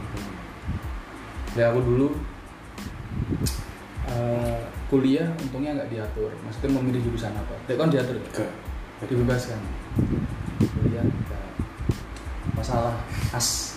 Ya 1.55 1.71
aku 1.71 1.81
dulu 1.87 2.07
eh, 4.11 4.61
kuliah 4.95 5.27
untungnya 5.43 5.75
nggak 5.75 5.91
diatur 5.91 6.31
maksudnya 6.47 6.71
memilih 6.79 7.03
jurusan 7.03 7.35
apa 7.35 7.55
dia 7.67 7.75
kan 7.75 7.91
diatur 7.91 8.15
ya? 8.15 8.47
Dibebaskan 9.11 9.59
kuliah 10.63 11.03
enggak 11.03 11.47
masalah 12.55 12.95
as 13.35 13.75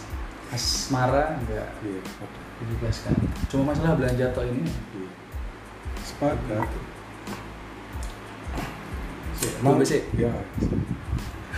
asmara 0.54 1.42
enggak 1.42 1.66
Iya. 1.82 2.02
dibebaskan 2.62 3.18
cuma 3.50 3.74
masalah 3.74 3.98
belanja 3.98 4.30
toh 4.30 4.46
ini 4.46 4.62
Iya. 4.94 5.10
Sepakat. 6.08 6.70
Coba 9.60 9.84
sih. 9.84 10.02
Ya. 10.16 10.32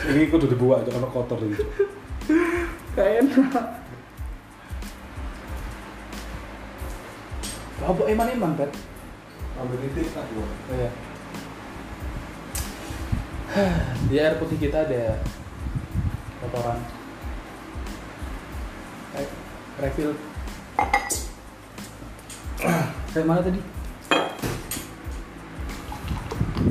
Ini 0.10 0.26
kudu 0.34 0.50
dibuat 0.50 0.82
aja 0.82 0.90
karena 0.90 1.06
kotor 1.14 1.38
gitu. 1.46 1.64
kayak 2.98 3.30
enak 3.30 3.80
apa 7.80 8.02
eman 8.12 8.28
eman 8.36 8.52
pet 8.58 8.72
Ambil 9.60 9.78
titik 9.84 10.08
tak 10.16 10.26
gua. 10.32 10.48
oh 10.48 10.78
ya 10.80 10.92
di 14.08 14.16
air 14.22 14.38
putih 14.38 14.62
kita 14.62 14.86
ada 14.86 15.18
kotoran 16.38 16.78
Re- 19.18 19.36
refill 19.82 20.14
kayak 23.10 23.26
mana 23.26 23.42
tadi 23.42 23.62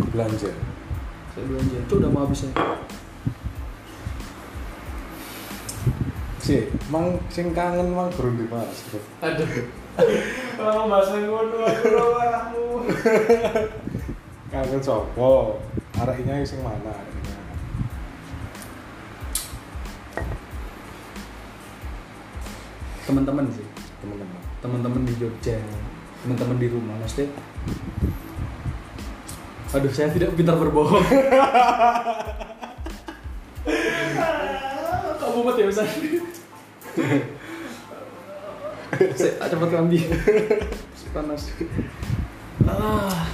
Belanja. 0.09 0.51
Saya 1.31 1.45
belanja. 1.47 1.79
Itu 1.79 1.95
udah 2.03 2.11
mau 2.11 2.27
habis 2.27 2.43
ya. 2.43 2.51
sih 6.49 6.65
mang 6.89 7.13
sing 7.29 7.53
kangen 7.53 7.93
mang 7.93 8.09
gurung 8.17 8.41
di 8.41 8.49
mas 8.49 8.89
Aduh. 9.21 9.69
Kalau 9.99 10.87
bahasa 10.87 11.19
ngono 11.19 11.59
aku 11.67 11.91
kamu. 11.99 12.67
kangen 14.49 14.79
sopo 14.79 15.59
arahnya 15.99 16.47
sing 16.47 16.63
mana? 16.63 16.95
Teman-teman 23.03 23.51
sih. 23.51 23.67
teman-teman 23.99 24.39
Teman-teman 24.63 25.03
di 25.03 25.15
Jogja. 25.19 25.59
Teman-teman 26.23 26.63
di 26.63 26.69
rumah 26.71 26.95
maksudnya. 27.03 27.35
Aduh, 29.75 29.93
saya 29.93 30.15
tidak 30.15 30.33
pintar 30.39 30.57
berbohong. 30.57 31.03
Kamu 35.19 35.45
mati 35.45 35.61
ya, 35.61 35.69
Ustaz? 35.69 35.91
Saya 39.19 39.49
cepat 39.49 39.71
mandi. 39.75 40.01
Panas. 41.13 41.53
Ah. 42.69 43.25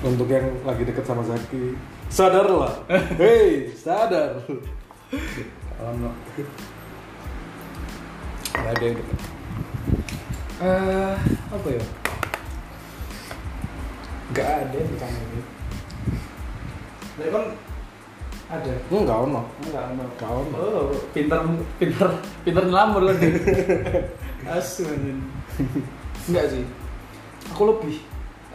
untuk 0.00 0.32
yang 0.32 0.48
lagi 0.64 0.88
deket 0.88 1.04
sama 1.04 1.20
Zaki 1.20 1.76
sadarlah 2.08 2.72
hei 3.20 3.68
sadar 3.76 4.40
Kalau 5.76 5.92
nggak 5.96 6.14
nggak 8.60 8.72
ada 8.76 8.84
yang 8.84 8.96
deket. 8.96 9.18
Eh, 10.60 11.16
apa 11.48 11.68
ya? 11.72 11.84
Gak 14.36 14.48
ada 14.60 14.74
yang 14.76 14.90
dikangenin. 14.92 15.46
Nah, 17.16 17.28
kan 17.32 17.44
ada. 18.50 18.72
enggak 18.90 19.18
ono 19.30 19.42
Enggak, 19.62 19.84
enggak. 19.94 20.08
enggak 20.10 20.30
ono 20.34 20.56
Oh, 20.58 20.90
pintar, 21.14 21.40
pintar, 21.78 22.10
pintar 22.42 22.64
nyelamar 22.66 23.02
kan 23.06 23.16
dia. 23.22 23.32
Asu. 24.58 24.82
Enggak 26.26 26.44
sih. 26.50 26.66
Aku 27.54 27.62
lebih. 27.70 28.02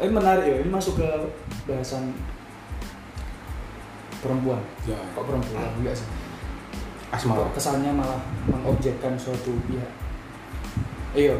Ini 0.04 0.12
menarik 0.12 0.44
ya. 0.44 0.56
Ini 0.60 0.68
masuk 0.68 1.00
ke 1.00 1.08
bahasan 1.64 2.12
perempuan. 4.20 4.60
ya 4.84 5.00
Kok 5.16 5.24
perempuan? 5.24 5.64
Enggak 5.80 5.96
sih. 5.96 6.08
asmara 7.14 7.48
kesannya 7.56 7.96
malah 7.96 8.20
mengobjekkan 8.44 9.16
suatu 9.16 9.56
pihak 9.72 9.88
iya 11.16 11.32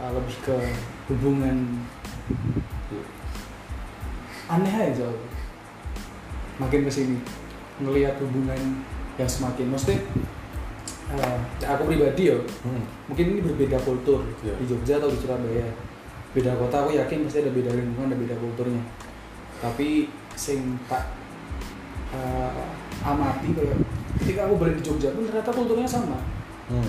uh, 0.00 0.08
lebih 0.08 0.36
ke 0.40 0.56
hubungan 1.10 1.84
aneh 4.48 4.72
aja 4.72 5.04
makin 6.56 6.82
ke 6.82 6.92
sini 6.92 7.18
ngelihat 7.76 8.14
hubungan 8.18 8.60
yang 9.14 9.26
semakin 9.26 9.66
maksudnya 9.68 9.98
uh, 11.10 11.38
aku 11.60 11.82
pribadi 11.86 12.30
ya 12.30 12.36
hmm. 12.36 12.82
mungkin 13.06 13.24
ini 13.32 13.40
berbeda 13.42 13.78
kultur 13.80 14.22
Iya. 14.40 14.54
di 14.58 14.64
Jogja 14.64 14.94
atau 14.98 15.10
di 15.10 15.18
Surabaya 15.18 15.66
beda 16.30 16.54
kota 16.54 16.76
aku 16.80 16.90
yakin 16.92 17.24
pasti 17.24 17.38
ada 17.40 17.50
beda 17.50 17.70
lingkungan 17.70 18.10
ada 18.10 18.18
beda 18.18 18.36
kulturnya 18.36 18.82
tapi 19.58 20.10
sing 20.34 20.78
tak 20.86 21.14
uh, 22.10 22.50
amati 23.02 23.54
kayak 23.54 23.78
ketika 24.18 24.46
aku 24.46 24.54
balik 24.56 24.78
di 24.78 24.84
Jogja 24.84 25.10
pun 25.10 25.24
ternyata 25.24 25.50
kulturnya 25.50 25.86
sama 25.86 26.18
Hmm. 26.64 26.88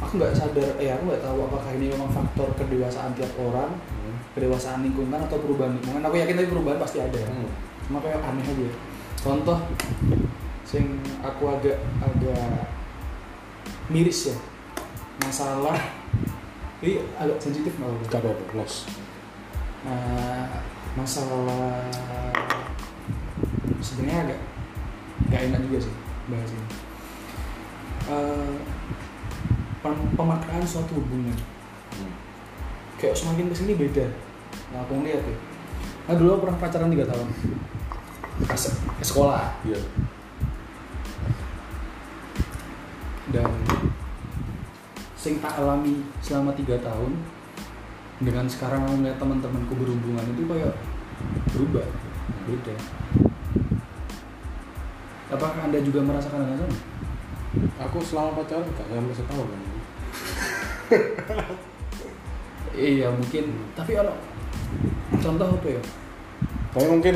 aku 0.00 0.16
nggak 0.16 0.32
sadar 0.32 0.72
eh 0.80 0.88
aku 0.88 1.04
nggak 1.04 1.20
tahu 1.20 1.44
apakah 1.44 1.68
ini 1.76 1.92
memang 1.92 2.08
faktor 2.08 2.48
kedewasaan 2.56 3.12
tiap 3.12 3.28
orang 3.36 3.76
Hmm. 3.92 4.16
kedewasaan 4.32 4.80
lingkungan 4.80 5.20
atau 5.20 5.36
perubahan 5.36 5.76
lingkungan 5.76 6.00
aku 6.00 6.16
yakin 6.16 6.32
tapi 6.34 6.48
perubahan 6.48 6.80
pasti 6.80 6.98
ada 6.98 7.20
Hmm. 7.28 7.44
cuma 7.84 8.00
kayak 8.00 8.18
aneh 8.18 8.40
aja 8.40 8.68
contoh 9.22 9.58
sing 10.66 10.98
aku 11.22 11.46
agak 11.46 11.78
agak 12.02 12.66
miris 13.86 14.34
ya 14.34 14.36
masalah 15.22 15.78
ini 16.82 16.98
agak 17.14 17.38
sensitif 17.38 17.78
nggak 17.78 17.86
apa-apa. 17.86 18.10
Gak 18.10 18.20
apa-apa, 18.26 18.44
los. 18.58 18.74
Nah, 19.86 20.50
masalah 20.98 21.86
sebenarnya 23.78 24.26
agak 24.26 24.40
nggak 25.30 25.42
enak 25.46 25.60
juga 25.70 25.78
sih 25.86 25.94
bahas 26.26 26.50
ini. 26.50 26.66
Eh, 28.10 28.54
pem- 29.78 30.10
pemaknaan 30.18 30.66
suatu 30.66 30.98
hubungan 30.98 31.38
Hmm. 31.94 32.10
kayak 32.98 33.14
semakin 33.14 33.46
ke 33.46 33.54
sini 33.54 33.78
beda. 33.78 34.10
Nah, 34.74 34.82
aku 34.82 34.98
ngeliat 34.98 35.22
ya. 35.22 35.36
Nah, 36.10 36.14
dulu 36.18 36.28
aku 36.34 36.42
pernah 36.50 36.58
pacaran 36.58 36.90
tiga 36.90 37.06
tahun. 37.06 37.28
Ke 38.46 39.04
sekolah. 39.04 39.58
Iya. 39.66 39.82
dan 43.32 43.48
sing 45.16 45.40
tak 45.40 45.56
alami 45.56 46.04
selama 46.20 46.52
tiga 46.52 46.76
tahun 46.84 47.16
dengan 48.22 48.46
sekarang 48.46 48.84
aku 48.84 48.94
ngeliat 49.00 49.18
teman-temanku 49.18 49.74
berhubungan 49.74 50.22
itu 50.36 50.44
kayak 50.46 50.76
berubah 51.56 51.86
beda. 52.46 52.76
Apakah 55.32 55.64
anda 55.64 55.80
juga 55.80 56.04
merasakan 56.04 56.44
hal 56.44 56.60
sama? 56.60 56.76
Aku 57.88 57.98
selama 58.04 58.36
pacaran 58.36 58.68
gak 58.68 58.86
sampai 58.86 59.16
setahun 59.16 59.46
kan. 59.48 59.62
iya 62.92 63.08
mungkin. 63.08 63.44
Tapi 63.72 63.90
kalau 63.96 64.14
contoh 65.18 65.48
apa 65.56 65.68
ya? 65.72 65.82
Tapi 66.76 66.86
mungkin 66.86 67.14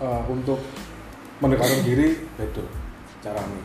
eh, 0.00 0.22
untuk 0.30 0.60
mendekatkan 1.42 1.82
diri 1.84 2.18
beda 2.38 2.64
caranya. 3.20 3.62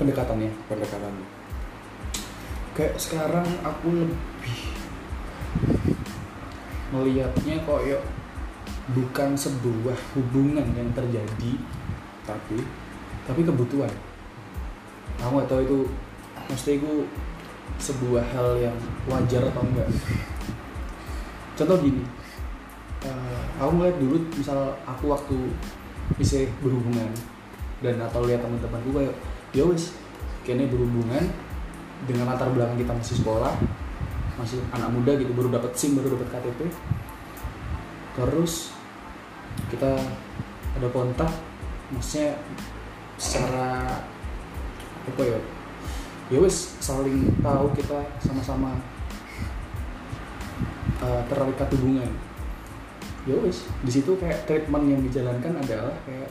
Pendekatannya? 0.00 0.50
Pendekatannya. 0.68 1.26
kayak 2.70 2.96
sekarang 2.96 3.44
aku 3.66 3.92
lebih 3.92 4.58
melihatnya 6.94 7.60
kayak 7.66 8.02
bukan 8.94 9.36
sebuah 9.36 9.98
hubungan 10.16 10.64
yang 10.74 10.88
terjadi 10.96 11.52
Tapi? 12.24 12.58
tapi 13.30 13.46
kebutuhan. 13.46 13.90
Aku 15.22 15.38
nggak 15.38 15.50
tahu 15.50 15.60
itu 15.62 15.78
maksudnya 16.50 16.74
itu 16.82 16.92
sebuah 17.78 18.24
hal 18.34 18.48
yang 18.58 18.76
wajar 19.06 19.46
atau 19.46 19.62
enggak. 19.62 19.86
Contoh 21.54 21.78
gini 21.78 22.02
eh, 23.04 23.42
aku 23.60 23.70
ngeliat 23.76 23.96
dulu 24.00 24.16
misal 24.36 24.76
aku 24.84 25.04
waktu 25.12 25.36
bisa 26.18 26.44
berhubungan 26.60 27.10
dan 27.80 27.96
atau 28.02 28.26
lihat 28.26 28.44
teman-temanku 28.44 28.90
kayak 28.92 29.14
ya 29.56 29.64
wis 29.64 29.96
kayaknya 30.44 30.68
berhubungan 30.68 31.24
dengan 32.04 32.32
latar 32.32 32.52
belakang 32.52 32.80
kita 32.80 32.92
masih 32.96 33.16
sekolah 33.20 33.54
masih 34.40 34.60
anak 34.72 34.88
muda 34.88 35.12
gitu 35.20 35.32
baru 35.36 35.52
dapat 35.52 35.72
SIM 35.76 36.00
baru 36.00 36.16
dapat 36.16 36.28
KTP 36.32 36.60
terus 38.16 38.72
kita 39.68 40.00
ada 40.76 40.88
kontak 40.92 41.30
maksudnya 41.92 42.40
secara 43.20 44.00
apa 45.04 45.22
ya 45.24 45.38
ya 46.30 46.38
wis 46.40 46.78
saling 46.80 47.26
tahu 47.42 47.68
kita 47.74 48.00
sama-sama 48.22 48.78
uh, 51.02 51.20
terikat 51.28 51.68
hubungan 51.76 52.10
ya 53.28 53.36
wis. 53.40 53.68
Di 53.84 53.90
situ 53.92 54.16
kayak 54.16 54.48
treatment 54.48 54.84
yang 54.88 55.00
dijalankan 55.04 55.60
adalah 55.60 55.92
kayak 56.04 56.30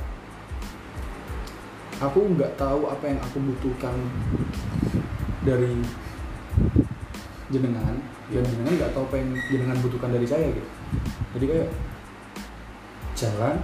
aku 1.99 2.19
nggak 2.33 2.55
tahu 2.55 2.89
apa 2.89 3.05
yang 3.05 3.19
aku 3.21 3.37
butuhkan 3.43 3.95
dari 5.45 5.73
jenengan. 7.53 7.97
Dan 8.29 8.45
jenengan 8.45 8.73
nggak 8.77 8.93
tahu 8.93 9.03
apa 9.09 9.15
yang 9.17 9.29
jenengan 9.49 9.77
butuhkan 9.81 10.11
dari 10.13 10.27
saya 10.29 10.47
gitu. 10.49 10.69
Jadi 11.37 11.45
kayak 11.45 11.69
jalan 13.19 13.55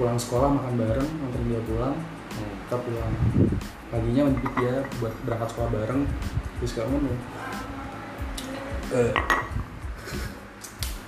pulang 0.00 0.16
sekolah 0.16 0.48
makan 0.48 0.74
bareng 0.80 1.10
nganterin 1.20 1.48
dia 1.52 1.62
pulang 1.68 1.96
hmm. 2.38 2.54
kita 2.66 2.76
pulang. 2.80 3.12
Paginya 3.92 4.22
menjemput 4.24 4.52
dia 4.56 4.80
buat 4.96 5.12
berangkat 5.28 5.48
sekolah 5.52 5.68
bareng 5.68 6.02
terus 6.62 6.78
kamu 6.78 6.94
ya 7.02 7.16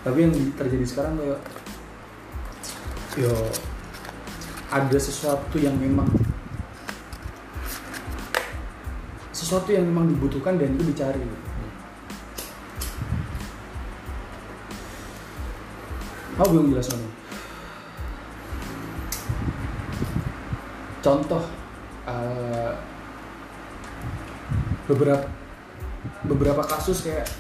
tapi 0.05 0.19
yang 0.21 0.33
terjadi 0.61 0.85
sekarang 0.85 1.17
kayak 1.17 1.41
yo 3.17 3.33
ada 4.69 4.99
sesuatu 5.01 5.57
yang 5.57 5.73
memang 5.81 6.07
sesuatu 9.33 9.73
yang 9.73 9.89
memang 9.89 10.13
dibutuhkan 10.13 10.61
dan 10.61 10.77
itu 10.77 10.85
dicari 10.93 11.25
Aku 16.35 16.51
belum 16.51 16.75
jelas 16.75 16.91
nih. 16.91 17.13
Contoh 20.99 21.47
eh, 22.11 22.75
beberapa 24.91 25.31
beberapa 26.27 26.63
kasus 26.67 27.07
kayak 27.07 27.31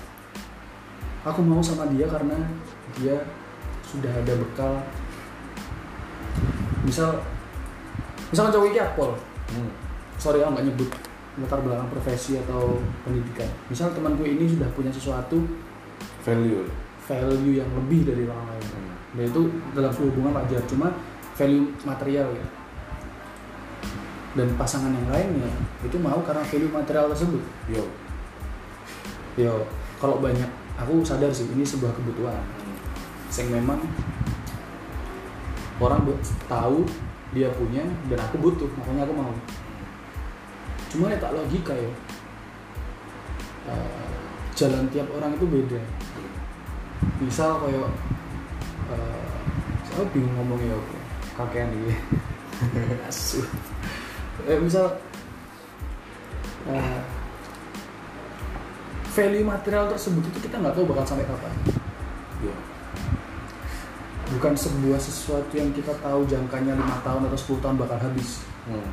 aku 1.25 1.41
mau 1.41 1.65
sama 1.65 1.89
dia 1.89 2.05
karena 2.05 2.37
dia 3.01 3.17
sudah 3.89 4.13
ada 4.13 4.33
bekal. 4.37 4.75
Misal 6.85 7.17
misalkan 8.29 8.53
cowok 8.53 8.69
ini 8.69 8.79
akpol 8.83 9.11
hmm. 9.57 9.71
sorry 10.21 10.43
aku 10.43 10.53
nggak 10.53 10.67
nyebut 10.69 10.91
latar 11.41 11.59
belakang 11.65 11.89
profesi 11.91 12.39
atau 12.39 12.79
pendidikan. 13.03 13.49
Misal 13.73 13.91
temanku 13.97 14.23
ini 14.23 14.47
sudah 14.47 14.69
punya 14.77 14.93
sesuatu 14.93 15.43
value. 16.23 16.69
value 17.05 17.61
yang 17.61 17.69
lebih 17.77 18.09
dari 18.09 18.25
orang 18.25 18.49
lain. 18.49 18.65
Hmm. 18.65 18.97
dan 19.15 19.25
itu 19.29 19.43
dalam 19.77 19.93
hubungan 19.93 20.33
wajar 20.41 20.63
cuma 20.71 20.89
value 21.35 21.69
material 21.85 22.29
ya. 22.33 22.47
Dan 24.35 24.51
pasangan 24.59 24.91
yang 24.91 25.09
lainnya 25.11 25.51
itu 25.83 25.97
mau 25.99 26.19
karena 26.23 26.43
value 26.43 26.71
material 26.71 27.07
tersebut. 27.11 27.43
Yo. 27.71 27.85
Yo 29.35 29.55
kalau 29.99 30.23
banyak 30.23 30.63
aku 30.79 31.07
sadar 31.07 31.31
sih 31.31 31.47
ini 31.55 31.63
sebuah 31.63 31.95
kebutuhan. 31.95 32.43
Yang 33.35 33.49
memang 33.51 33.81
orang 35.83 36.07
tahu 36.47 36.87
dia 37.35 37.51
punya 37.51 37.83
dan 38.11 38.19
aku 38.23 38.37
butuh 38.39 38.71
makanya 38.79 39.07
aku 39.07 39.15
mau. 39.15 39.35
Cuma 40.91 41.11
ya 41.11 41.19
tak 41.19 41.35
logika 41.35 41.75
ya. 41.75 41.91
Eh, 43.65 44.15
jalan 44.55 44.87
tiap 44.95 45.11
orang 45.11 45.35
itu 45.35 45.47
beda. 45.51 45.81
Misal 47.19 47.59
kayak 47.59 47.91
eh, 48.95 49.27
saya 49.91 50.07
bingung 50.15 50.35
ngomongnya 50.39 50.79
apa 50.79 50.97
kakean 51.43 51.75
ini 51.75 51.95
asu. 53.11 53.43
Eh, 54.47 54.59
misal 54.63 54.95
eh, 56.71 56.99
value 59.14 59.46
material 59.46 59.87
tersebut 59.88 60.22
itu 60.27 60.38
kita 60.50 60.59
nggak 60.59 60.74
tahu 60.74 60.85
bakal 60.90 61.05
sampai 61.07 61.27
kapan. 61.27 61.53
Yo 62.42 62.55
bukan 64.35 64.57
sebuah 64.57 64.98
sesuatu 64.98 65.53
yang 65.55 65.70
kita 65.70 65.94
tahu 66.00 66.27
jangkanya 66.27 66.74
lima 66.74 66.98
tahun 67.07 67.29
atau 67.31 67.38
10 67.38 67.62
tahun 67.62 67.77
bakal 67.77 67.98
habis. 68.00 68.42
Hmm. 68.66 68.88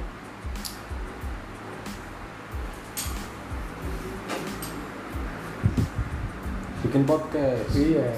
bikin 6.82 7.08
podcast. 7.08 7.72
Iya. 7.78 8.10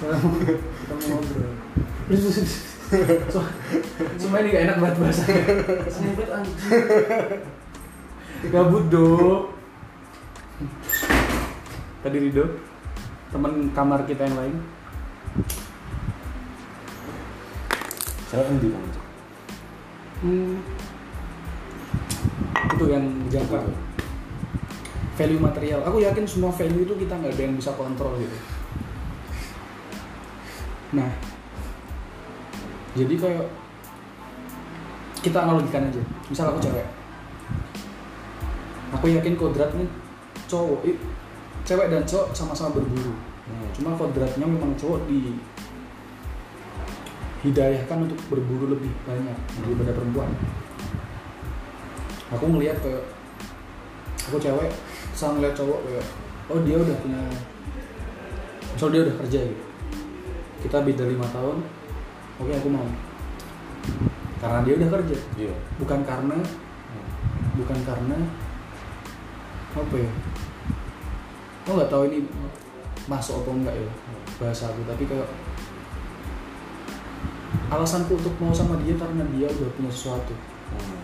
Kita 0.00 0.94
mau 0.96 1.18
ngobrol. 1.18 1.52
So- 3.28 3.52
Cuma 4.22 4.40
ini 4.40 4.48
gak 4.54 4.64
enak 4.70 4.76
banget 4.80 4.96
bahasanya. 5.02 5.42
Snipet 5.90 6.28
anjing 6.30 7.63
Gabut 8.52 8.84
do 8.92 9.08
Tadi 12.04 12.18
Rido 12.20 12.44
Temen 13.32 13.72
kamar 13.72 14.04
kita 14.04 14.28
yang 14.28 14.36
lain 14.36 14.56
saya 18.34 18.50
endi 18.50 18.66
bang 18.66 18.86
hmm. 20.26 20.56
Itu 22.74 22.84
yang 22.90 23.06
jangka 23.30 23.62
value 25.14 25.38
material. 25.38 25.80
Aku 25.86 26.02
yakin 26.02 26.26
semua 26.26 26.50
value 26.50 26.82
itu 26.82 26.94
kita 26.98 27.14
nggak 27.14 27.30
ada 27.30 27.42
yang 27.46 27.54
bisa 27.54 27.70
kontrol 27.78 28.18
gitu. 28.18 28.34
Nah, 30.98 31.10
jadi 32.98 33.14
kayak 33.14 33.46
kita 35.22 35.38
analogikan 35.46 35.86
aja. 35.86 36.02
Misal 36.26 36.50
aku 36.50 36.58
cewek, 36.58 36.86
aku 38.92 39.08
yakin 39.08 39.38
kodratnya 39.38 39.86
cowok, 40.50 40.84
ih, 40.84 40.98
cewek 41.64 41.88
dan 41.88 42.02
cowok 42.04 42.36
sama-sama 42.36 42.76
berburu. 42.76 43.14
hmm. 43.14 43.68
Cuma 43.72 43.96
kodratnya 43.96 44.44
memang 44.44 44.76
cowok 44.76 45.08
di 45.08 45.38
hidayahkan 47.44 48.08
untuk 48.08 48.16
berburu 48.32 48.72
lebih 48.72 48.92
banyak 49.04 49.36
daripada 49.60 49.92
perempuan. 49.92 50.30
Aku 52.32 52.44
ngelihat 52.48 52.80
ke 52.80 52.92
aku 54.28 54.40
cewek, 54.40 54.72
sama 55.12 55.38
ngeliat 55.38 55.54
cowok 55.54 55.78
kayak 55.84 56.06
oh 56.48 56.60
dia 56.64 56.76
udah 56.80 56.96
punya, 57.00 57.20
misal 58.72 58.88
dia 58.92 59.04
udah 59.04 59.16
kerja 59.24 59.40
gitu. 59.44 59.64
Kita 60.64 60.80
beda 60.80 61.04
lima 61.04 61.28
tahun, 61.28 61.60
oke 62.40 62.52
aku 62.52 62.68
mau. 62.72 62.88
Karena 64.40 64.60
dia 64.64 64.74
udah 64.76 64.88
kerja, 64.88 65.16
iya 65.36 65.52
bukan 65.80 66.00
karena 66.04 66.36
Hmm. 66.94 67.08
bukan 67.58 67.78
karena 67.82 68.16
apa 69.74 69.96
ya? 69.98 70.10
Aku 71.64 71.70
nggak 71.74 71.90
tahu 71.90 72.02
ini 72.08 72.18
masuk 73.04 73.42
atau 73.44 73.52
enggak 73.52 73.74
ya 73.76 73.88
bahasa 74.40 74.70
aku, 74.72 74.80
tapi 74.88 75.04
kayak 75.06 75.28
alasanku 77.70 78.16
untuk 78.16 78.34
mau 78.38 78.54
sama 78.54 78.78
dia 78.82 78.94
karena 78.94 79.24
dia 79.34 79.48
udah 79.50 79.70
punya 79.74 79.90
sesuatu 79.90 80.34
Hmm. 80.64 80.98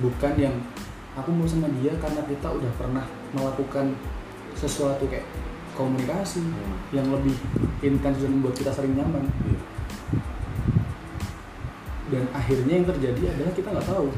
bukan 0.00 0.32
yang 0.40 0.56
aku 1.12 1.28
mau 1.28 1.44
sama 1.44 1.68
dia 1.76 1.92
karena 2.00 2.24
kita 2.24 2.48
udah 2.48 2.72
pernah 2.80 3.04
melakukan 3.36 3.92
sesuatu 4.56 5.04
kayak 5.10 5.28
komunikasi 5.76 6.40
Hmm. 6.40 6.76
yang 6.94 7.04
lebih 7.12 7.36
intens 7.84 8.22
dan 8.22 8.30
membuat 8.32 8.56
kita 8.56 8.72
sering 8.72 8.96
nyaman 8.96 9.28
iya 9.44 9.60
dan 12.10 12.24
akhirnya 12.32 12.72
yang 12.80 12.86
terjadi 12.88 13.22
adalah 13.36 13.52
kita 13.54 13.68
nggak 13.70 13.88
tahu 13.90 14.08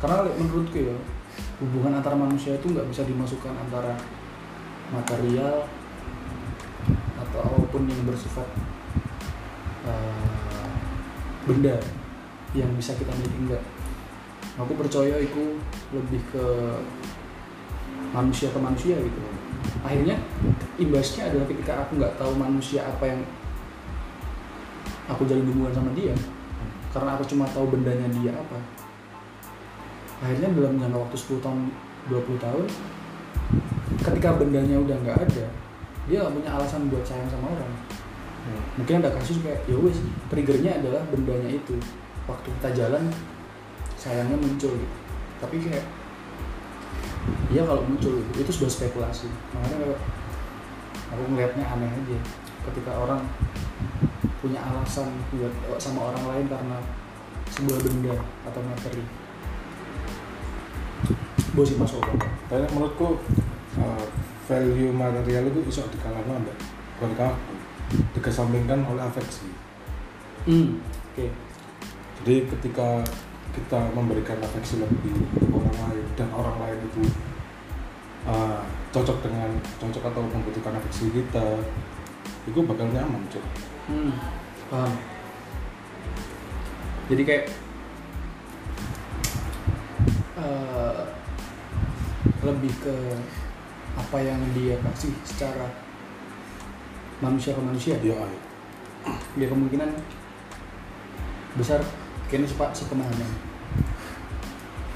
karena 0.00 0.28
menurutku 0.36 0.76
ya 0.76 0.96
hubungan 1.60 1.96
antara 1.96 2.16
manusia 2.16 2.56
itu 2.56 2.68
nggak 2.68 2.88
bisa 2.92 3.02
dimasukkan 3.08 3.52
antara 3.56 3.96
material 4.92 5.64
atau 7.16 7.40
apa 7.42 7.58
pun 7.72 7.88
yang 7.88 8.02
bersifat 8.04 8.46
eh, 9.88 10.72
benda 11.48 11.76
yang 12.52 12.68
bisa 12.76 12.92
kita 12.96 13.12
miliki 13.16 13.38
enggak 13.48 13.64
aku 14.56 14.72
percaya 14.76 15.20
itu 15.20 15.60
lebih 15.92 16.20
ke 16.32 16.44
manusia 18.16 18.48
ke 18.48 18.56
manusia 18.56 18.96
gitu. 18.96 19.20
Akhirnya 19.84 20.16
imbasnya 20.80 21.28
adalah 21.28 21.44
ketika 21.48 21.84
aku 21.84 22.00
nggak 22.00 22.16
tahu 22.16 22.32
manusia 22.36 22.80
apa 22.84 23.04
yang 23.04 23.20
aku 25.06 25.22
jalin 25.28 25.46
hubungan 25.46 25.72
sama 25.74 25.90
dia 25.94 26.14
karena 26.90 27.14
aku 27.14 27.24
cuma 27.28 27.44
tahu 27.52 27.70
bendanya 27.70 28.08
dia 28.18 28.32
apa 28.34 28.58
akhirnya 30.22 30.48
dalam 30.56 30.80
jangka 30.80 30.98
waktu 30.98 31.16
10 31.16 31.44
tahun 31.44 31.60
20 32.08 32.44
tahun 32.44 32.66
ketika 34.00 34.28
bendanya 34.38 34.76
udah 34.80 34.96
nggak 35.02 35.18
ada 35.28 35.46
dia 36.06 36.22
nggak 36.22 36.34
punya 36.38 36.50
alasan 36.54 36.86
buat 36.86 37.02
sayang 37.02 37.26
sama 37.26 37.50
orang. 37.50 37.72
Hmm. 38.46 38.62
mungkin 38.78 39.02
ada 39.02 39.10
kasus 39.10 39.42
kayak 39.42 39.58
ya 39.66 39.74
wes 39.74 39.98
triggernya 40.30 40.78
adalah 40.78 41.02
bendanya 41.10 41.50
itu. 41.50 41.74
Waktu 42.30 42.46
kita 42.46 42.70
jalan 42.78 43.10
sayangnya 43.98 44.38
muncul 44.38 44.70
gitu. 44.70 44.96
Tapi 45.42 45.66
kayak 45.66 45.82
iya 47.50 47.66
kalau 47.66 47.82
muncul 47.82 48.22
gitu. 48.22 48.30
itu 48.38 48.52
sudah 48.54 48.70
spekulasi. 48.70 49.26
Makanya 49.50 49.76
kayak 49.82 50.00
aku 51.10 51.22
ngelihatnya 51.34 51.64
aneh 51.66 51.90
aja. 51.90 52.18
Ketika 52.70 52.92
orang 52.94 53.26
punya 54.38 54.62
alasan 54.62 55.10
buat 55.34 55.50
sama 55.82 56.14
orang 56.14 56.24
lain 56.30 56.46
karena 56.46 56.78
sebuah 57.50 57.82
benda 57.82 58.14
atau 58.46 58.62
materi 58.62 59.02
bos. 61.56 61.66
Sih 61.72 61.80
masuk 61.80 62.04
tapi 62.46 62.62
menurutku 62.76 63.16
uh, 63.80 64.06
value 64.46 64.92
material 64.92 65.48
itu 65.48 65.60
bisa 65.64 65.82
dikalahkan 65.88 66.44
mbak 66.44 66.56
bukan 67.00 67.12
kaku 67.16 67.54
dikesampingkan 68.12 68.82
oleh 68.86 69.02
afeksi. 69.02 69.48
Hmm 70.44 70.78
oke. 70.84 71.26
Jadi 72.22 72.34
ketika 72.50 73.00
kita 73.56 73.80
memberikan 73.96 74.36
afeksi 74.44 74.84
lebih 74.84 75.16
untuk 75.16 75.64
orang 75.64 75.76
lain 75.88 76.06
dan 76.12 76.28
orang 76.36 76.56
lain 76.60 76.78
itu 76.84 77.02
uh, 78.28 78.60
cocok 78.92 79.24
dengan 79.24 79.50
cocok 79.80 80.02
atau 80.12 80.22
membutuhkan 80.28 80.76
afeksi 80.76 81.08
kita 81.08 81.56
itu 82.46 82.58
bakal 82.62 82.86
nyaman 82.88 83.22
cok 83.28 83.44
hmm 83.90 84.12
paham. 84.70 84.92
Jadi 87.06 87.22
kayak 87.22 87.44
eh, 90.42 91.02
lebih 92.46 92.70
ke 92.78 92.94
apa 93.96 94.18
yang 94.22 94.38
dia 94.54 94.78
kasih 94.80 95.10
secara 95.26 95.66
manusia 97.18 97.52
ke 97.56 97.62
manusia. 97.62 97.98
Iya 97.98 98.14
ayo 98.14 98.40
ya 99.36 99.46
kemungkinan 99.46 99.90
besar 101.58 101.80
kayaknya 102.26 102.48
sepak 102.50 102.70
sepemahaman. 102.74 103.30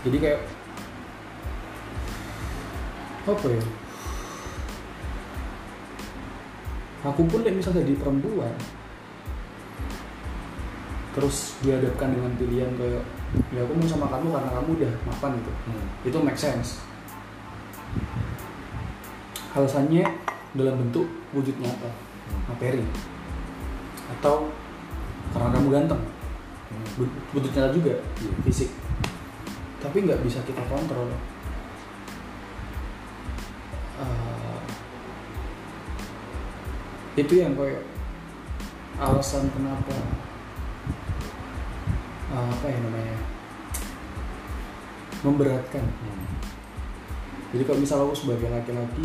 Jadi 0.02 0.16
kayak 0.16 0.40
apa 3.28 3.46
ya? 3.52 3.62
Aku 7.00 7.24
pun 7.24 7.40
deh 7.44 7.54
misal 7.54 7.72
jadi 7.72 7.96
perempuan 7.96 8.52
terus 11.10 11.58
dihadapkan 11.58 12.14
dengan 12.14 12.30
pilihan 12.38 12.70
kayak 12.78 13.02
ya 13.50 13.60
aku 13.66 13.72
mau 13.74 13.88
sama 13.90 14.06
kamu 14.14 14.30
karena 14.30 14.50
kamu 14.54 14.70
udah 14.78 14.92
mapan 15.10 15.30
gitu. 15.42 15.52
Hmm. 15.66 15.86
itu 16.06 16.18
make 16.22 16.38
sense 16.38 16.78
alasannya 19.50 20.04
dalam 20.54 20.74
bentuk 20.78 21.06
wujud 21.34 21.54
nyata 21.58 21.90
materi. 22.50 22.82
Atau 24.18 24.50
karena 25.34 25.48
kamu 25.54 25.68
ganteng. 25.70 26.02
Wujud 27.34 27.50
nyata 27.54 27.70
juga 27.74 27.94
Iya. 27.98 28.30
fisik. 28.46 28.70
Tapi 29.80 30.06
nggak 30.06 30.22
bisa 30.22 30.42
kita 30.46 30.62
kontrol. 30.70 31.10
Eh, 34.00 34.60
itu 37.20 37.34
yang 37.36 37.52
kayak 37.52 37.84
alasan 38.96 39.50
kenapa 39.52 39.96
eh, 42.30 42.46
apa 42.48 42.66
ya 42.70 42.78
namanya 42.80 43.16
memberatkan. 45.20 45.84
Hmm. 45.84 46.24
jadi 47.52 47.62
kalau 47.68 47.82
misal 47.82 47.98
aku 48.08 48.14
sebagai 48.16 48.48
laki-laki 48.48 49.04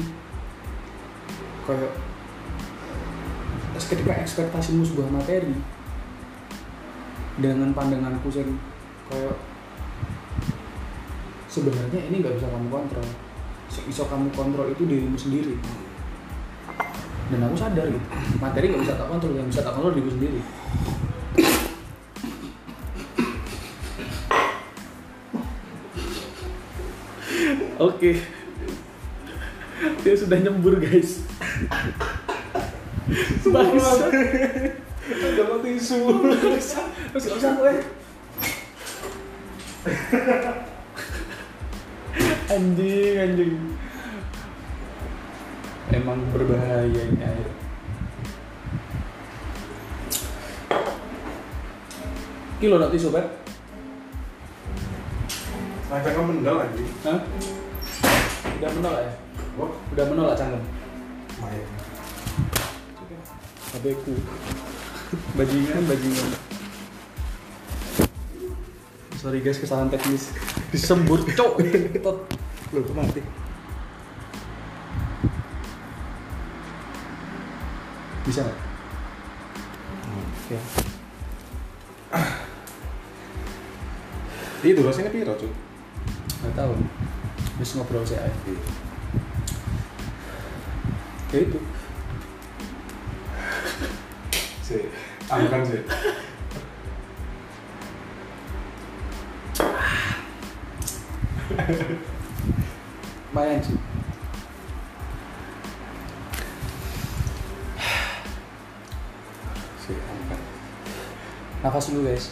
kayak 1.65 1.93
ketika 3.85 4.13
ekspektasimu 4.21 4.81
sebuah 4.85 5.09
materi 5.13 5.53
dengan 7.37 7.75
pandanganku 7.75 8.31
yang 8.31 8.55
kayak 9.11 9.37
sebenarnya 11.51 11.99
ini 12.09 12.23
nggak 12.23 12.37
bisa 12.39 12.47
kamu 12.49 12.67
kontrol 12.71 13.07
bisa 13.85 14.03
kamu 14.07 14.31
kontrol 14.33 14.71
itu 14.71 14.83
dirimu 14.87 15.17
sendiri 15.19 15.59
dan 17.33 17.41
aku 17.45 17.55
sadar 17.57 17.89
gitu 17.89 18.07
materi 18.37 18.71
nggak 18.71 18.83
bisa 18.85 18.95
tak 18.97 19.09
kontrol 19.09 19.33
yang 19.35 19.49
bisa 19.49 19.61
tak 19.65 19.73
kontrol 19.73 19.93
diriku 19.93 20.13
sendiri 20.15 20.41
Oke. 27.75 28.23
Dia 29.99 30.15
sudah 30.15 30.39
nyembur, 30.39 30.79
guys. 30.79 31.34
Dapat 35.35 35.57
tisu. 35.63 35.99
Terus 37.13 37.25
usah 37.31 37.51
gue. 37.55 37.73
anjing, 42.49 43.15
anjing. 43.21 43.55
Emang 45.93 46.19
berbahaya 46.33 46.89
ini 46.89 47.21
air. 47.21 47.47
Kilo 52.59 52.81
nak 52.81 52.91
tisu, 52.91 53.13
Pak? 53.13 53.27
Mendal 56.25 56.65
anjing. 56.65 56.89
Hah? 57.05 57.19
Udah 58.55 58.71
menolak 58.73 59.01
ya? 59.05 59.13
Udah 59.93 60.05
menolak 60.09 60.35
cangkem? 60.35 60.63
HPku 63.75 64.15
bajingan 65.35 65.83
bajingan 65.83 66.29
sorry 69.19 69.43
guys 69.43 69.59
kesalahan 69.59 69.91
teknis 69.91 70.31
disembur 70.71 71.19
cok 71.27 71.59
Tot. 71.99 72.17
Loh, 72.73 72.81
kok 72.81 72.95
mati? 72.97 73.21
bisa 78.25 78.41
nggak? 78.41 78.59
ya 80.49 80.61
Itu 84.65 84.81
rasanya 84.81 85.13
piro, 85.13 85.37
Cuk? 85.37 85.53
nggak 86.41 86.53
tahu 86.57 86.73
bisa 87.61 87.77
ngobrol 87.79 88.01
saya 88.01 88.25
aja. 88.25 88.84
Ya 91.35 91.43
itu. 91.43 91.59
Si, 94.63 94.87
angkat 95.27 95.67
sih. 95.67 95.83
lumayan 103.35 103.59
sih 103.59 103.75
nafas 111.59 111.91
dulu 111.91 112.07
guys. 112.07 112.31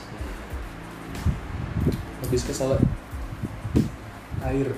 Habis 2.24 2.48
kesel 2.48 2.80
air 4.48 4.72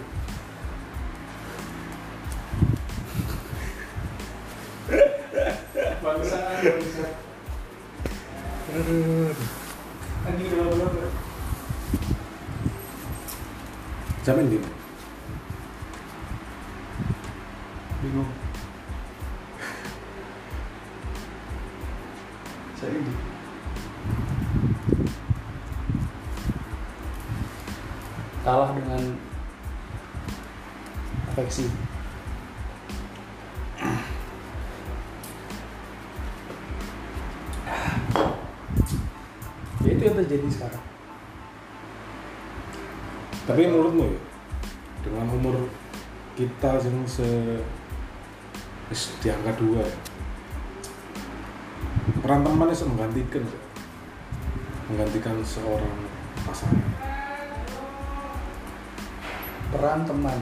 Jamin 14.26 14.50
di. 14.50 14.58
bingung 14.58 14.85
di 48.94 49.28
angka 49.34 49.52
dua 49.58 49.82
ya, 49.82 49.98
peran 52.22 52.46
teman 52.46 52.70
itu 52.70 52.86
menggantikan 52.86 53.42
ya? 53.42 53.58
menggantikan 54.86 55.36
seorang 55.42 55.96
pasangan. 56.46 56.86
peran 59.74 60.06
teman 60.06 60.38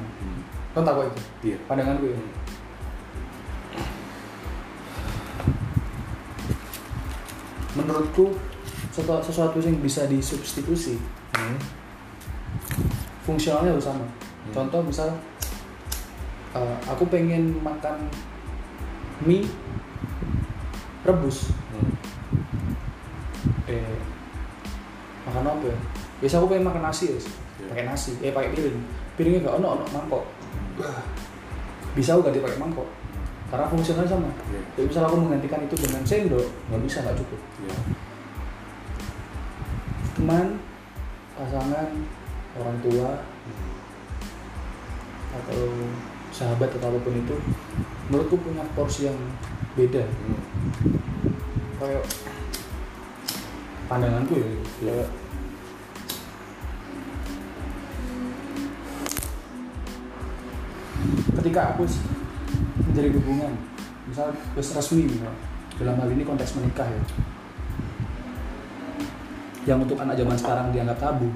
kau 0.74 0.84
tahu 0.84 1.06
itu 1.06 1.22
Iya. 1.54 1.58
pandangan 1.70 1.98
gue 2.02 2.14
menurutku 7.74 8.38
sesuatu, 8.94 9.24
sesuatu 9.26 9.58
yang 9.62 9.82
bisa 9.82 10.06
disubstitusi 10.06 10.98
Hmm. 11.34 11.58
fungsionalnya 13.26 13.74
harus 13.74 13.90
sama 13.90 14.06
Hmm. 14.06 14.54
contoh 14.54 14.86
misal 14.86 15.10
uh, 16.54 16.78
aku 16.86 17.10
pengen 17.10 17.58
makan 17.66 18.06
mie 19.24 19.48
rebus 21.04 21.52
Hmm. 21.74 21.94
eh 23.68 23.98
makan 25.26 25.50
apa 25.50 25.66
ya 25.68 25.78
biasa 26.22 26.40
aku 26.40 26.48
pengen 26.52 26.68
makan 26.70 26.84
nasi 26.86 27.12
ya 27.12 27.18
Iya. 27.18 27.68
pakai 27.70 27.84
nasi 27.88 28.12
eh 28.22 28.32
pakai 28.32 28.50
piring 28.54 28.78
piringnya 29.16 29.40
gak 29.46 29.58
ono 29.58 29.68
ono 29.80 29.86
mangkok 29.90 30.24
bisa 31.94 32.18
aku 32.18 32.26
ganti 32.26 32.42
pakai 32.42 32.60
mangkok 32.60 32.88
karena 33.50 33.70
fungsionalnya 33.70 34.10
sama 34.10 34.30
Iya. 34.50 34.62
Jadi 34.74 34.86
misal 34.90 35.04
aku 35.06 35.18
menggantikan 35.22 35.62
itu 35.62 35.76
dengan 35.78 36.02
sendok, 36.02 36.48
nggak 36.74 36.82
bisa, 36.90 36.98
nggak 37.06 37.18
cukup. 37.22 37.42
Iya. 37.62 37.78
Teman, 40.18 40.48
pasangan, 41.38 41.90
orang 42.58 42.78
tua, 42.82 43.10
atau 45.38 45.62
sahabat 46.34 46.70
atau 46.74 46.90
apa 46.90 47.00
pun 47.06 47.14
itu, 47.14 47.36
menurutku 48.14 48.38
punya 48.38 48.62
porsi 48.78 49.10
yang 49.10 49.18
beda. 49.74 50.06
Hmm. 50.06 50.38
Kayak 51.82 52.06
pandanganku 53.90 54.38
ya, 54.38 54.46
kayak 54.86 55.10
ketika 61.42 61.74
aku 61.74 61.90
menjadi 62.94 63.10
hubungan, 63.18 63.52
misal 64.06 64.30
resmi, 64.54 65.10
misal, 65.10 65.34
dalam 65.82 65.98
hal 65.98 66.14
ini 66.14 66.22
konteks 66.22 66.54
menikah 66.62 66.86
ya, 66.86 67.02
yang 69.74 69.82
untuk 69.82 69.98
anak 69.98 70.22
zaman 70.22 70.38
sekarang 70.38 70.70
dianggap 70.70 71.02
tabu. 71.02 71.34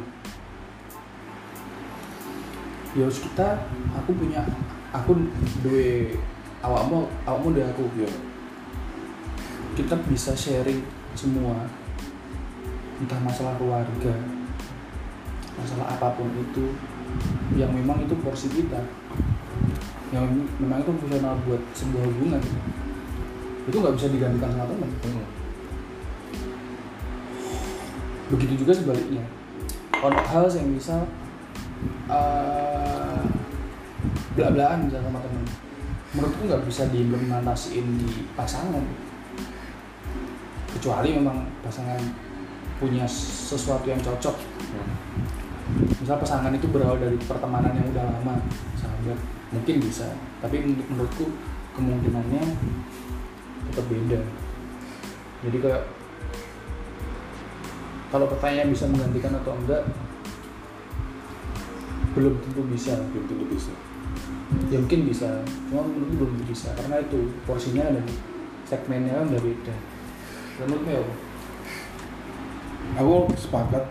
Ya 2.93 3.09
wis 3.09 3.17
kita, 3.19 3.65
aku 3.97 4.13
punya, 4.13 4.45
aku 4.93 5.27
duwe 5.65 6.15
awakmu, 6.61 7.09
awakmu 7.25 7.53
duwe 7.53 7.65
aku. 7.65 7.83
Iya. 7.97 8.11
Kita 9.77 9.95
bisa 10.09 10.33
sharing 10.33 10.81
semua, 11.13 11.69
entah 12.97 13.19
masalah 13.21 13.53
keluarga, 13.61 14.13
masalah 15.57 15.85
apa 15.93 16.17
pun 16.17 16.29
itu, 16.33 16.73
yang 17.53 17.69
memang 17.69 18.01
itu 18.01 18.17
porsi 18.25 18.49
kita, 18.49 18.81
yang 20.15 20.23
memang 20.57 20.79
itu 20.81 20.91
fungsional 21.03 21.35
buat 21.43 21.61
sebuah 21.75 22.03
hubungan 22.07 22.41
itu 23.67 23.75
nggak 23.75 23.95
bisa 23.99 24.07
digantikan 24.07 24.51
sama 24.55 24.65
teman 24.71 24.89
Hmm. 25.03 25.27
begitu 28.31 28.63
juga 28.63 28.71
sebaliknya 28.75 29.23
ono 29.99 30.19
hal 30.19 30.47
yang 30.51 30.71
bisa 30.71 31.03
uh, 32.07 33.23
belak-belakan 34.39 34.87
bisa 34.87 35.03
sama 35.03 35.19
temen 35.19 35.43
menurutku 36.17 36.49
nggak 36.49 36.65
bisa 36.65 36.89
diimplementasiin 36.89 37.86
di 38.01 38.25
pasangan. 38.34 38.82
Kecuali 40.73 41.13
memang 41.13 41.45
pasangan 41.62 42.01
punya 42.82 43.06
sesuatu 43.06 43.86
yang 43.86 44.01
cocok. 44.01 44.36
Hmm. 44.73 44.89
misal 45.99 46.15
pasangan 46.15 46.56
itu 46.56 46.63
berawal 46.71 46.95
dari 46.95 47.19
pertemanan 47.27 47.75
yang 47.75 47.91
udah 47.91 48.08
lama 48.08 48.39
sahabat 48.80 49.19
mungkin 49.51 49.84
bisa. 49.84 50.08
Tapi 50.39 50.63
menurut- 50.63 50.88
menurutku 50.89 51.25
kemungkinannya 51.75 52.43
tetap 53.67 53.86
beda. 53.91 54.19
Jadi 55.43 55.58
kayak 55.60 55.84
kalau 58.08 58.32
pertanyaan 58.32 58.71
bisa 58.71 58.88
menggantikan 58.88 59.36
atau 59.38 59.53
enggak 59.60 59.84
belum 62.15 62.39
tentu 62.41 62.63
bisa. 62.71 62.95
Belum 63.12 63.27
tentu 63.27 63.45
bisa 63.51 63.75
ya 64.71 64.77
mungkin 64.80 65.08
bisa. 65.08 65.43
Cuma 65.69 65.84
menurutku 65.86 66.15
belum 66.23 66.45
bisa 66.47 66.71
karena 66.75 67.03
itu 67.03 67.19
porsinya 67.43 67.86
dan 67.91 68.06
segmennya 68.67 69.13
kan 69.17 69.25
udah 69.32 69.41
beda. 69.41 69.75
Menurutmu 70.63 70.91
ya 70.91 71.01
aku 72.97 73.30
sepakat 73.36 73.84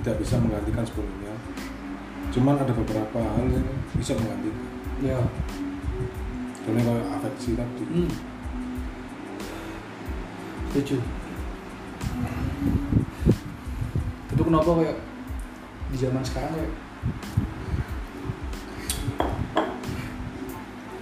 tidak 0.00 0.16
bisa 0.18 0.40
menggantikan 0.40 0.82
sepenuhnya 0.86 1.34
cuman 2.34 2.58
ada 2.58 2.74
beberapa 2.74 3.20
hal 3.22 3.46
yang 3.46 3.66
bisa 3.94 4.18
menggantikan. 4.18 4.66
Ya. 5.02 5.18
Contohnya 6.64 6.82
kayak 6.82 7.06
afeksi 7.20 7.50
tadi. 7.54 7.84
Hmm. 7.86 8.10
setuju. 10.74 10.98
Itu 14.34 14.42
kenapa 14.42 14.70
kayak 14.82 14.98
di 15.94 15.96
zaman 16.02 16.22
sekarang 16.26 16.50
kayak 16.58 16.72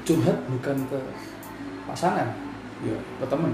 curhat 0.03 0.39
bukan 0.51 0.77
ke 0.91 0.99
pasangan 1.87 2.29
ya 2.83 2.97
ke 2.99 3.25
temen 3.27 3.53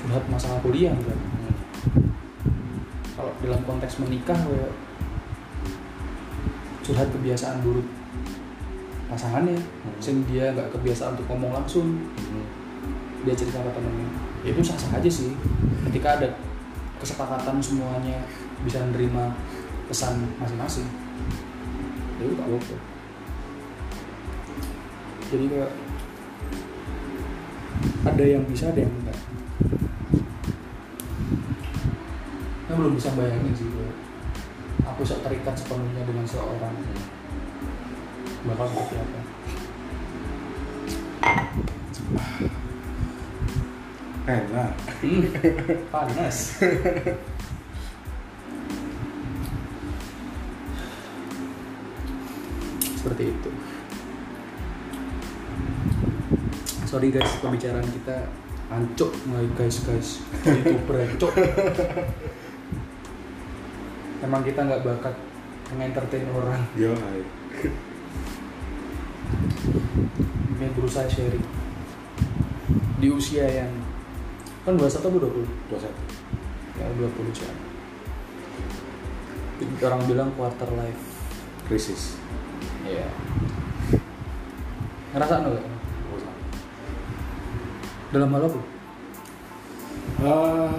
curhat 0.00 0.24
masalah 0.28 0.58
kuliah 0.64 0.92
bukan 0.96 1.18
Hmm. 1.42 1.56
kalau 3.16 3.32
dalam 3.42 3.60
konteks 3.66 4.00
menikah 4.00 4.36
kayak 4.36 4.72
curhat 6.82 7.08
kebiasaan 7.12 7.62
buruk 7.62 7.84
pasangannya 9.08 9.56
Hmm. 9.56 9.96
sing 10.00 10.24
dia 10.24 10.50
nggak 10.52 10.72
kebiasaan 10.72 11.14
untuk 11.14 11.28
ngomong 11.28 11.52
langsung 11.52 12.00
Hmm. 12.16 12.46
dia 13.22 13.34
cerita 13.36 13.60
ke 13.60 13.70
temennya 13.70 14.08
Ya 14.42 14.50
itu 14.50 14.58
sah 14.58 14.74
sah 14.74 14.98
aja 14.98 15.06
sih 15.06 15.30
ketika 15.86 16.18
ada 16.18 16.26
kesepakatan 16.98 17.62
semuanya 17.62 18.18
bisa 18.66 18.82
menerima 18.82 19.30
pesan 19.86 20.18
masing-masing 20.42 20.86
ya 22.18 22.26
itu 22.26 22.34
apa 22.38 22.58
jadi 25.32 25.48
kayak 25.48 25.72
ada 28.04 28.24
yang 28.28 28.44
bisa 28.44 28.68
ada 28.68 28.84
yang 28.84 28.92
enggak. 28.92 29.16
Saya 32.68 32.74
belum 32.76 32.92
bisa 33.00 33.08
bayangin 33.16 33.56
sih 33.56 33.64
kayak 33.64 33.96
aku 34.92 35.08
bisa 35.08 35.16
terikat 35.24 35.56
sepenuhnya 35.56 36.04
dengan 36.04 36.28
seorang. 36.28 36.76
Bakal 38.44 38.66
seperti 38.68 38.94
apa? 39.00 39.20
Enak. 44.28 44.72
Hmm, 45.00 45.24
panas. 45.88 46.36
Seperti 53.00 53.24
itu. 53.32 53.50
Sorry 56.92 57.08
guys, 57.08 57.40
pembicaraan 57.40 57.88
kita 57.88 58.28
ancuk 58.68 59.16
mulai 59.24 59.48
guys 59.56 59.80
guys. 59.80 60.20
Youtuber 60.44 61.00
ancuk. 61.00 61.32
Emang 64.28 64.44
kita 64.44 64.60
nggak 64.60 64.84
bakat 64.84 65.16
mengentertain 65.72 66.28
orang. 66.36 66.60
yo 66.76 66.92
hai 66.92 67.24
Ini 70.52 70.68
berusaha 70.76 71.08
sharing. 71.08 71.40
Di 73.00 73.08
usia 73.08 73.48
yang 73.48 73.72
kan 74.68 74.76
21 74.76 74.92
atau 74.92 75.08
20? 75.16 75.48
dua 75.72 75.80
satu 75.80 76.02
ya 76.76 76.86
20 76.92 77.08
jam 77.32 77.56
orang 79.88 80.02
bilang 80.04 80.30
quarter 80.36 80.70
life 80.76 81.02
krisis 81.66 82.20
Iya 82.86 83.08
ngerasa 85.16 85.34
nggak 85.42 85.81
dalam 88.12 88.28
hal 88.36 88.44
apa? 88.44 88.60
Ah 90.20 90.76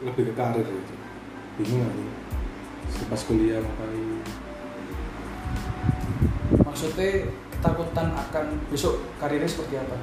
lebih 0.00 0.32
ke 0.32 0.34
karir 0.34 0.64
gitu 0.64 0.94
bingung 1.60 1.84
aja. 1.84 2.04
Pas 3.12 3.22
kuliah 3.28 3.60
ngapain? 3.60 4.24
Maksudnya 6.64 7.28
ketakutan 7.52 8.08
akan 8.16 8.44
besok 8.72 9.04
karirnya 9.20 9.44
seperti 9.44 9.84
apa? 9.84 9.96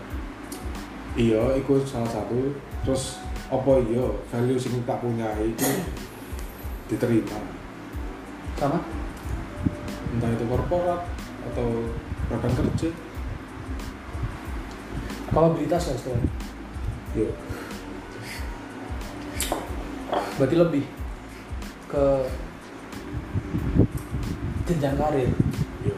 Iya 1.18 1.58
itu 1.58 1.74
salah 1.90 2.08
satu. 2.08 2.54
Terus 2.86 3.18
apa 3.50 3.82
iya 3.90 4.06
value 4.30 4.62
sing 4.62 4.78
tak 4.86 5.02
punya 5.02 5.26
itu 5.42 5.66
diterima? 6.86 7.42
Sama? 8.62 8.78
Entah 10.14 10.30
itu 10.38 10.46
korporat 10.46 11.02
atau 11.50 11.68
rekan 12.30 12.54
kerja. 12.54 12.90
Kapabilitas 15.34 15.90
lah 15.90 15.98
istilahnya 15.98 16.30
iya. 17.18 17.32
Berarti 20.40 20.56
lebih 20.56 20.86
ke 21.90 22.04
jenjang 24.70 24.96
karir? 24.96 25.30
Iya. 25.84 25.96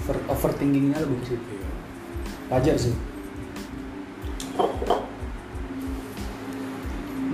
Over 0.00 0.16
overthinkingnya 0.30 1.02
lebih 1.02 1.16
ke 1.20 1.26
situ? 1.34 1.44
Iya. 1.54 1.70
Wajar 2.50 2.76
sih. 2.78 2.94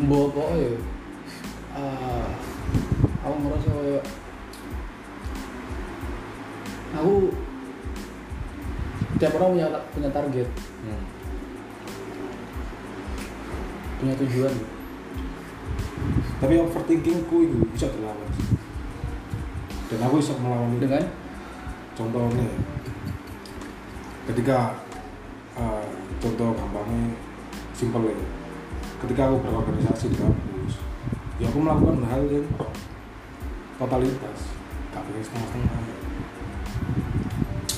Mbok 0.06 0.36
ya. 0.56 0.70
Ah, 1.76 2.28
aku 3.20 3.34
ngerasa 3.42 3.68
kayak 3.68 4.04
aku 6.96 7.14
tiap 9.20 9.32
orang 9.40 9.50
punya 9.56 9.66
punya 9.92 10.10
target. 10.12 10.48
Hmm. 10.84 11.15
Punya 14.06 14.22
tujuan. 14.22 14.54
Tapi 16.38 16.54
overthinkingku 16.62 17.36
itu 17.42 17.58
bisa 17.74 17.90
dilawan 17.90 18.30
dan 19.86 19.98
aku 20.02 20.18
bisa 20.18 20.34
melawan 20.38 20.74
itu 20.74 20.86
dengan? 20.86 21.04
Contohnya 21.94 22.42
ya, 22.42 22.58
ketika 24.30 24.58
eh, 25.58 25.86
contoh 26.22 26.54
gampangnya 26.54 27.18
simpel 27.74 28.10
ya. 28.10 28.18
Ketika 29.02 29.30
aku 29.30 29.36
berorganisasi 29.42 30.14
di 30.14 30.16
kampus 30.22 30.74
ya 31.42 31.50
aku 31.50 31.58
melakukan 31.62 32.02
hal 32.06 32.22
yang 32.30 32.46
totalitas 33.76 34.38
gak 34.94 35.02
pengen 35.02 35.22
setengah-setengah. 35.22 35.82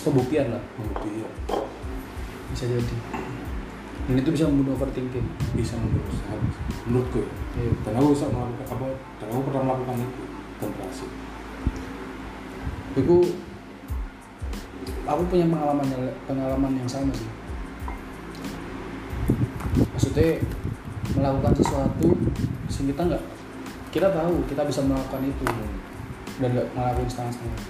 Pembuktian 0.04 0.46
lah. 0.52 0.62
Kemudian 0.76 1.32
bisa 2.52 2.64
jadi 2.64 2.96
dan 4.08 4.24
itu 4.24 4.30
bisa 4.32 4.48
membunuh 4.48 4.72
overthinking. 4.72 5.28
Bisa 5.52 5.76
menurut 5.76 6.08
saya 6.16 6.40
menurutku 6.88 7.20
ya. 7.20 7.28
Iya. 7.60 7.72
dan 7.84 7.92
aku 8.00 8.16
bisa 8.16 8.24
melakukan 8.32 8.66
apa 8.72 8.86
dan 9.20 9.26
aku 9.28 9.40
pernah 9.44 9.62
melakukan 9.68 9.96
itu 10.00 10.22
dan 10.56 10.68
berhasil. 10.72 11.08
Aku 12.96 13.16
aku 15.04 15.22
punya 15.28 15.46
pengalaman 15.52 15.86
yang 15.92 16.04
pengalaman 16.24 16.72
yang 16.80 16.88
sama 16.88 17.12
sih. 17.12 17.28
Maksudnya 19.92 20.40
melakukan 21.12 21.52
sesuatu 21.60 22.08
sih 22.72 22.88
kita 22.88 23.04
nggak 23.12 23.24
kita 23.92 24.08
tahu 24.08 24.40
kita 24.48 24.64
bisa 24.64 24.80
melakukan 24.88 25.20
itu. 25.28 25.44
Dan 26.40 26.48
nggak 26.56 26.68
ngelakuin 26.72 27.10
setengah-setengah. 27.12 27.60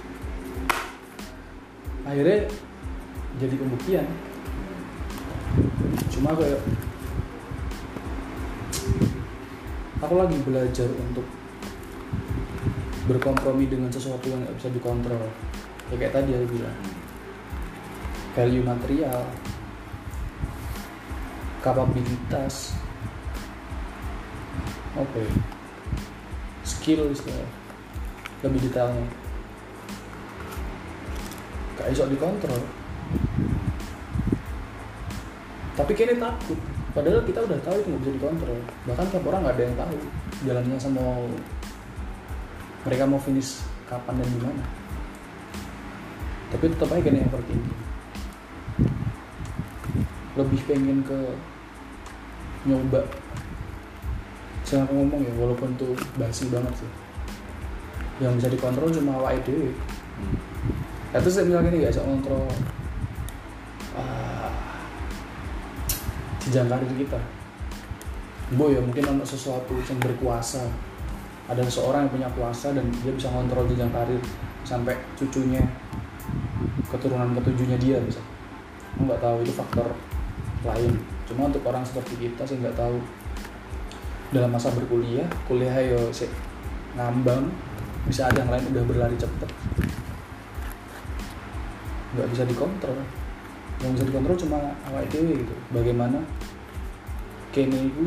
Akhirnya 2.07 2.47
jadi 3.43 3.55
pembuktian 3.59 4.07
cuma 6.19 6.35
kayak 6.35 6.59
aku 10.03 10.13
lagi 10.19 10.35
belajar 10.43 10.91
untuk 10.99 11.23
berkompromi 13.07 13.71
dengan 13.71 13.87
sesuatu 13.87 14.27
yang 14.27 14.43
nggak 14.43 14.59
bisa 14.59 14.67
dikontrol. 14.67 15.31
Ya 15.87 15.95
kayak 15.95 16.19
tadi 16.19 16.35
aku 16.35 16.59
bilang. 16.59 16.75
Value 18.35 18.67
material 18.67 19.23
kapabilitas 21.63 22.75
oke 24.99 25.23
ya? 25.23 25.33
skill 26.67 27.07
istilah. 27.15 27.47
Lebih 28.43 28.67
detailnya. 28.67 29.07
Gak 31.79 31.95
iso 31.95 32.03
dikontrol 32.11 32.78
tapi 35.79 35.91
kayaknya 35.95 36.27
takut. 36.27 36.59
Padahal 36.91 37.23
kita 37.23 37.39
udah 37.47 37.59
tahu 37.63 37.75
itu 37.79 37.87
nggak 37.87 38.01
bisa 38.03 38.13
dikontrol. 38.19 38.59
Bahkan 38.83 39.05
tiap 39.13 39.23
orang 39.31 39.41
nggak 39.47 39.55
ada 39.55 39.63
yang 39.63 39.77
tahu 39.79 39.95
jalannya 40.43 40.77
sama 40.81 41.03
mereka 42.83 43.03
mau 43.07 43.19
finish 43.19 43.63
kapan 43.89 44.21
dan 44.21 44.29
gimana 44.37 44.63
tapi 46.49 46.65
tetap 46.65 46.89
aja 46.89 47.01
kayaknya 47.05 47.21
yang 47.25 47.33
tertinggi 47.33 47.73
lebih 50.37 50.61
pengen 50.71 50.99
ke 51.03 51.19
nyoba. 52.63 53.03
Saya 54.63 54.87
aku 54.87 54.93
ngomong 54.95 55.19
ya 55.25 55.33
walaupun 55.35 55.75
tuh 55.75 55.91
basi 56.15 56.47
banget 56.47 56.71
sih. 56.79 56.91
Yang 58.23 58.39
bisa 58.39 58.47
dikontrol 58.55 58.87
cuma 58.93 59.19
dewe 59.43 59.71
hmm. 59.71 61.19
itu 61.19 61.29
saya 61.31 61.43
misalnya 61.47 61.69
ini 61.71 61.83
gak 61.83 61.93
bisa 61.95 62.03
kontrol 62.07 62.47
jenjang 66.49 66.65
karir 66.65 66.89
kita. 66.97 67.19
Bo 68.57 68.73
ya 68.73 68.81
mungkin 68.81 69.05
ada 69.05 69.21
sesuatu 69.21 69.77
yang 69.77 70.01
berkuasa. 70.01 70.65
Ada 71.45 71.61
seseorang 71.65 72.09
yang 72.09 72.13
punya 72.13 72.29
kuasa 72.33 72.73
dan 72.73 72.89
dia 73.05 73.13
bisa 73.13 73.29
kontrol 73.29 73.69
jenjang 73.69 73.93
karir 73.93 74.21
sampai 74.65 74.97
cucunya 75.13 75.61
keturunan 76.89 77.37
ketujuhnya 77.37 77.77
dia 77.77 78.01
bisa. 78.01 78.17
Nggak 78.97 79.21
tahu 79.21 79.45
itu 79.45 79.53
faktor 79.53 79.93
lain. 80.65 80.97
Cuma 81.29 81.53
untuk 81.53 81.61
orang 81.69 81.85
seperti 81.85 82.17
kita 82.17 82.41
sih 82.49 82.57
nggak 82.57 82.73
tahu. 82.73 82.97
Dalam 84.33 84.49
masa 84.49 84.73
berkuliah 84.73 85.25
kuliah 85.45 85.73
ayo 85.85 86.09
sih 86.09 86.29
ngambang 86.97 87.49
bisa 88.09 88.25
ada 88.25 88.41
yang 88.41 88.49
lain 88.49 88.65
udah 88.73 88.83
berlari 88.89 89.17
cepet. 89.21 89.49
Nggak 92.17 92.27
bisa 92.33 92.43
dikontrol 92.49 92.97
yang 93.79 93.91
bisa 93.95 94.05
dikontrol 94.07 94.35
cuma 94.35 94.75
awal 94.87 95.03
itu 95.07 95.17
gitu. 95.23 95.55
Bagaimana 95.71 96.19
kene 97.55 97.89
itu 97.89 98.03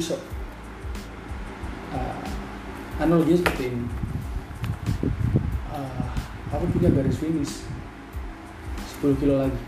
uh, 1.92 2.22
analoginya 3.00 3.40
seperti 3.40 3.72
ini. 3.72 3.86
Uh, 5.72 6.12
aku 6.52 6.64
punya 6.76 6.92
garis 6.92 7.18
finish 7.18 7.64
10 9.00 9.20
kilo 9.20 9.40
lagi. 9.40 9.60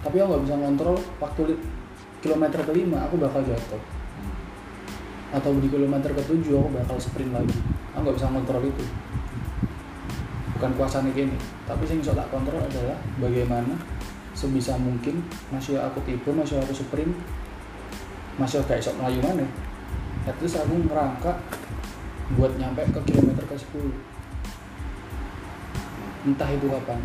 Tapi 0.00 0.16
aku 0.18 0.28
nggak 0.32 0.44
bisa 0.48 0.56
ngontrol 0.58 0.96
waktu 1.22 1.42
kilometer 2.20 2.60
kelima 2.66 3.06
aku 3.06 3.16
bakal 3.20 3.40
jatuh. 3.46 3.82
Atau 5.30 5.54
di 5.62 5.70
kilometer 5.70 6.10
ketujuh 6.10 6.58
aku 6.58 6.70
bakal 6.74 6.96
sprint 6.98 7.30
lagi. 7.30 7.54
Aku 7.94 8.02
nggak 8.02 8.18
bisa 8.18 8.28
kontrol 8.28 8.66
itu. 8.66 8.84
Bukan 10.58 10.70
kuasanya 10.76 11.14
gini 11.14 11.38
tapi 11.70 11.86
yang 11.86 12.02
bisa 12.02 12.12
tak 12.18 12.26
kontrol 12.34 12.58
adalah 12.58 12.98
bagaimana 13.22 13.78
sebisa 14.34 14.78
mungkin. 14.80 15.22
Masih 15.50 15.78
aku 15.78 16.00
tipe 16.06 16.30
masih 16.30 16.58
aku 16.62 16.72
sprint 16.74 17.12
masih 18.40 18.64
kayak 18.64 18.80
sok 18.80 18.96
melayu 18.96 19.20
mana? 19.20 19.44
At 20.24 20.32
least 20.40 20.56
aku 20.56 20.72
ngerangka 20.88 21.36
buat 22.40 22.56
nyampe 22.56 22.80
ke 22.88 23.00
kilometer 23.04 23.44
ke 23.44 23.56
10 23.58 23.92
entah 26.20 26.48
itu 26.52 26.66
kapan. 26.68 27.00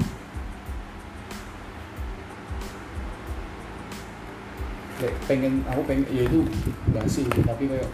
Pengen 5.28 5.60
aku 5.68 5.82
pengen 5.84 6.08
ya 6.08 6.24
itu 6.24 6.40
basi 6.96 7.28
tapi 7.28 7.68
kayak 7.68 7.90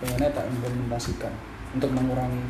pengennya 0.00 0.32
tak 0.32 0.48
implementasikan 0.48 1.32
untuk 1.76 1.92
mengurangi. 1.92 2.40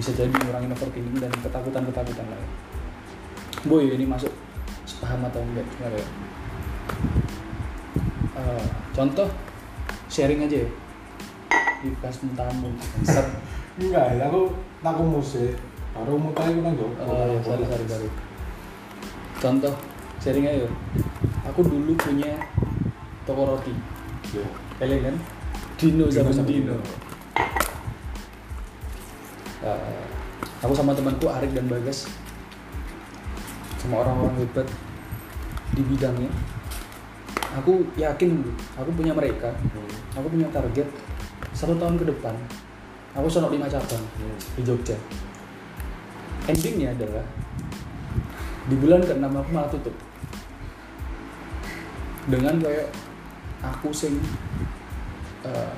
Bisa 0.00 0.16
jadi 0.16 0.32
mengurangi 0.32 0.72
overthinking 0.72 1.20
dan 1.20 1.32
ketakutan-ketakutan 1.44 2.24
lain 2.32 2.48
boy 3.66 3.90
ini 3.90 4.06
masuk 4.06 4.30
sepaham 4.86 5.26
atau 5.26 5.42
enggak? 5.42 5.66
Ya 5.82 5.90
uh, 8.38 8.64
contoh 8.94 9.28
sharing 10.06 10.46
aja 10.46 10.62
ya. 10.62 10.70
Di 11.82 11.90
pas 12.00 12.14
tamu 12.14 12.70
enggak 13.76 14.06
ya 14.16 14.30
aku 14.30 14.54
aku 14.80 15.02
musik. 15.04 15.54
Baru 15.96 16.20
mau 16.20 16.32
tahu 16.36 16.60
nang 16.60 16.76
oh 16.76 17.24
ya 17.26 17.40
sorry 17.42 17.64
sorry 17.66 17.84
sorry. 17.90 18.08
Contoh 19.42 19.74
sharing 20.22 20.46
aja. 20.46 20.68
Aku 21.50 21.66
dulu 21.66 21.92
punya 21.98 22.38
toko 23.26 23.54
roti. 23.54 23.74
Yeah. 24.34 24.50
kalian 24.82 25.00
kan? 25.12 25.16
Dino 25.76 26.08
sama 26.08 26.32
Dino, 26.32 26.44
Dino. 26.44 26.76
Uh, 29.66 30.04
aku 30.60 30.72
sama 30.76 30.92
temanku 30.92 31.26
Arik 31.30 31.52
dan 31.56 31.66
Bagas 31.66 32.06
sama 33.86 34.02
orang-orang 34.02 34.42
hebat 34.42 34.66
di 35.78 35.82
bidangnya 35.86 36.30
aku 37.54 37.86
yakin 37.94 38.42
aku 38.74 38.90
punya 38.98 39.14
mereka 39.14 39.54
hmm. 39.54 40.18
aku 40.18 40.26
punya 40.26 40.50
target 40.50 40.90
satu 41.54 41.78
tahun 41.78 41.94
ke 41.94 42.10
depan 42.10 42.34
aku 43.14 43.30
sonok 43.30 43.54
lima 43.54 43.70
cabang 43.70 44.02
hmm. 44.02 44.38
di 44.58 44.62
Jogja 44.66 44.98
endingnya 46.50 46.98
adalah 46.98 47.22
di 48.66 48.74
bulan 48.74 48.98
ke-6 49.06 49.22
aku 49.30 49.50
malah 49.54 49.70
tutup 49.70 49.94
dengan 52.26 52.58
kayak 52.58 52.90
aku 53.62 53.94
sing 53.94 54.18
uh, 55.46 55.70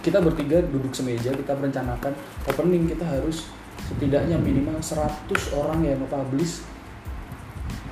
kita 0.00 0.24
bertiga 0.24 0.64
duduk 0.64 0.96
semeja 0.96 1.36
kita 1.36 1.52
merencanakan 1.52 2.16
opening 2.48 2.88
kita 2.88 3.04
harus 3.04 3.52
setidaknya 3.92 4.40
minimal 4.40 4.80
100 4.80 5.28
orang 5.52 5.84
yang 5.84 6.00
publish 6.08 6.64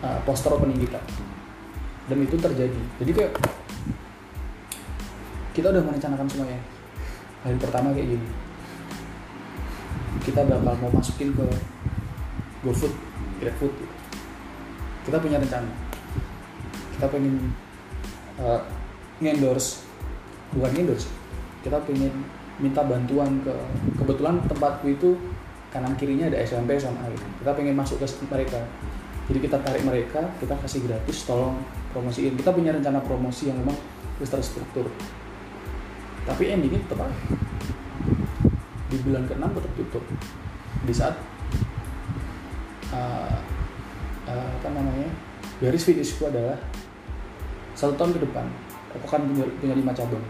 uh, 0.02 0.18
poster 0.24 0.52
opening 0.52 0.80
kita. 0.82 1.00
Dan 2.06 2.22
itu 2.24 2.36
terjadi. 2.36 2.80
Jadi 3.02 3.10
kayak 3.12 3.32
kita 5.56 5.72
udah 5.72 5.82
merencanakan 5.84 6.26
semuanya. 6.28 6.60
Hari 7.44 7.56
pertama 7.56 7.94
kayak 7.94 8.16
gini. 8.16 8.28
Kita 10.24 10.42
bakal 10.42 10.74
mau 10.82 10.90
masukin 10.90 11.30
ke 11.32 11.46
GoFood, 12.66 12.92
GrabFood. 13.38 13.74
Kita 15.06 15.16
punya 15.22 15.38
rencana. 15.38 15.70
Kita 16.98 17.06
pengen 17.12 17.52
uh, 18.40 18.60
ngendorse 19.20 19.84
bukan 20.52 20.70
ngendorse 20.76 21.08
kita 21.64 21.76
pengen 21.82 22.12
minta 22.62 22.84
bantuan 22.84 23.42
ke 23.42 23.52
kebetulan 24.00 24.40
tempatku 24.48 24.86
itu 24.88 25.18
kanan 25.72 25.92
kirinya 25.98 26.30
ada 26.32 26.40
SMP 26.40 26.78
sama 26.80 27.04
gitu. 27.10 27.26
kita 27.42 27.52
pengen 27.52 27.74
masuk 27.76 28.00
ke 28.00 28.06
mereka 28.30 28.60
jadi 29.26 29.38
kita 29.42 29.58
tarik 29.58 29.82
mereka 29.82 30.22
kita 30.38 30.54
kasih 30.62 30.86
gratis 30.86 31.26
tolong 31.26 31.58
promosiin. 31.90 32.38
Kita 32.38 32.54
punya 32.54 32.70
rencana 32.70 33.02
promosi 33.02 33.50
yang 33.50 33.58
memang 33.58 33.74
terus 34.16 34.30
terstruktur 34.32 34.86
tapi 36.26 36.50
endingnya 36.50 36.82
tetap 36.82 37.06
aja. 37.06 37.18
Di 38.90 38.96
bulan 39.02 39.26
ke-6 39.30 39.46
tetap 39.46 39.72
tutup. 39.78 40.04
Di 40.86 40.94
saat 40.94 41.14
uh, 42.90 43.38
uh, 44.26 44.50
apa 44.62 44.68
namanya 44.70 45.10
garis 45.62 45.86
finishku 45.86 46.26
adalah 46.26 46.58
satu 47.78 47.94
tahun 47.94 48.18
ke 48.18 48.20
depan 48.26 48.46
aku 48.98 49.04
akan 49.10 49.22
punya, 49.30 49.46
punya 49.58 49.74
lima 49.74 49.92
cabang. 49.94 50.22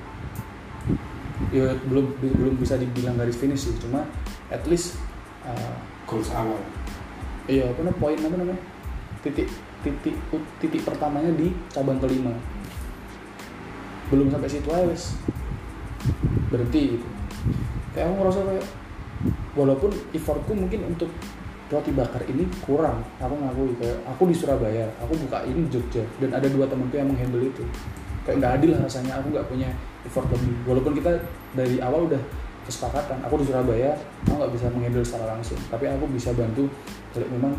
Ya 1.53 1.76
belum 1.88 2.16
belum 2.16 2.55
bisa 2.57 2.80
dibilang 2.80 3.20
garis 3.20 3.36
finish 3.36 3.68
sih 3.68 3.76
cuma 3.76 4.09
at 4.49 4.64
least 4.64 4.97
uh, 5.44 5.76
goals 6.09 6.32
awal. 6.32 6.61
iya 7.47 7.62
apa 7.70 7.78
namanya 7.78 7.99
poin 8.03 8.18
apa 8.18 8.36
namanya 8.42 8.59
titik 9.27 9.51
titik 9.83 10.14
titik 10.62 10.83
pertamanya 10.87 11.35
di 11.35 11.51
cabang 11.74 11.99
kelima. 11.99 12.31
Belum 14.07 14.31
sampai 14.31 14.47
situ 14.47 14.68
aja 14.70 14.87
wes. 14.87 15.18
Berhenti 16.47 16.95
gitu. 16.95 17.07
Kayak 17.91 18.12
aku 18.12 18.14
ngerasa 18.22 18.41
kayak 18.47 18.66
walaupun 19.59 19.91
effortku 20.14 20.53
mungkin 20.55 20.87
untuk 20.87 21.11
roti 21.66 21.91
bakar 21.91 22.22
ini 22.31 22.47
kurang 22.62 23.03
aku 23.18 23.35
ngakui 23.43 23.74
kayak 23.83 23.99
aku 24.07 24.31
di 24.31 24.35
Surabaya 24.39 24.87
aku 25.03 25.18
buka 25.27 25.43
ini 25.43 25.66
Jogja 25.66 26.07
dan 26.22 26.31
ada 26.31 26.47
dua 26.47 26.70
temanku 26.70 26.95
yang 26.95 27.11
menghandle 27.11 27.43
itu. 27.43 27.64
Kayak 28.22 28.37
nggak 28.43 28.53
adil 28.62 28.70
rasanya 28.79 29.18
aku 29.18 29.27
nggak 29.35 29.47
punya 29.51 29.68
effort 30.07 30.31
lebih 30.31 30.55
walaupun 30.66 30.93
kita 30.95 31.11
dari 31.59 31.83
awal 31.83 32.07
udah 32.07 32.22
kesepakatan 32.66 33.18
aku 33.27 33.43
di 33.43 33.45
Surabaya 33.51 33.99
aku 34.27 34.35
nggak 34.39 34.53
bisa 34.55 34.66
menghandle 34.70 35.03
secara 35.03 35.35
langsung 35.35 35.59
tapi 35.66 35.91
aku 35.91 36.05
bisa 36.14 36.31
bantu. 36.37 36.70
Kalau 37.11 37.27
memang 37.35 37.55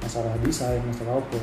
masalah 0.00 0.32
desain 0.40 0.80
masalah 0.84 1.20
apa 1.20 1.40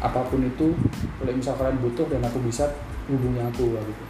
apa 0.00 0.20
pun 0.32 0.40
itu 0.40 0.72
kalau 1.20 1.32
misalkan 1.32 1.76
butuh 1.80 2.08
dan 2.08 2.24
aku 2.24 2.40
bisa 2.40 2.64
hubungi 3.08 3.40
aku 3.42 3.76
lah 3.76 3.82
gitu. 3.84 4.04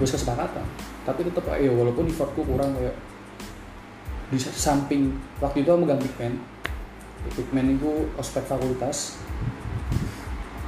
Terus 0.00 0.10
kesepakatan. 0.16 0.64
Tapi 1.04 1.20
tetap 1.20 1.44
ya 1.60 1.68
walaupun 1.68 2.08
effortku 2.08 2.48
kurang 2.48 2.72
kayak 2.72 2.96
di 4.32 4.40
samping 4.40 5.12
waktu 5.36 5.62
itu 5.62 5.68
aku 5.68 5.84
megang 5.84 6.00
pigment 6.00 6.36
Ipikmen 7.24 7.80
itu 7.80 8.08
ospek 8.20 8.44
fakultas. 8.44 9.16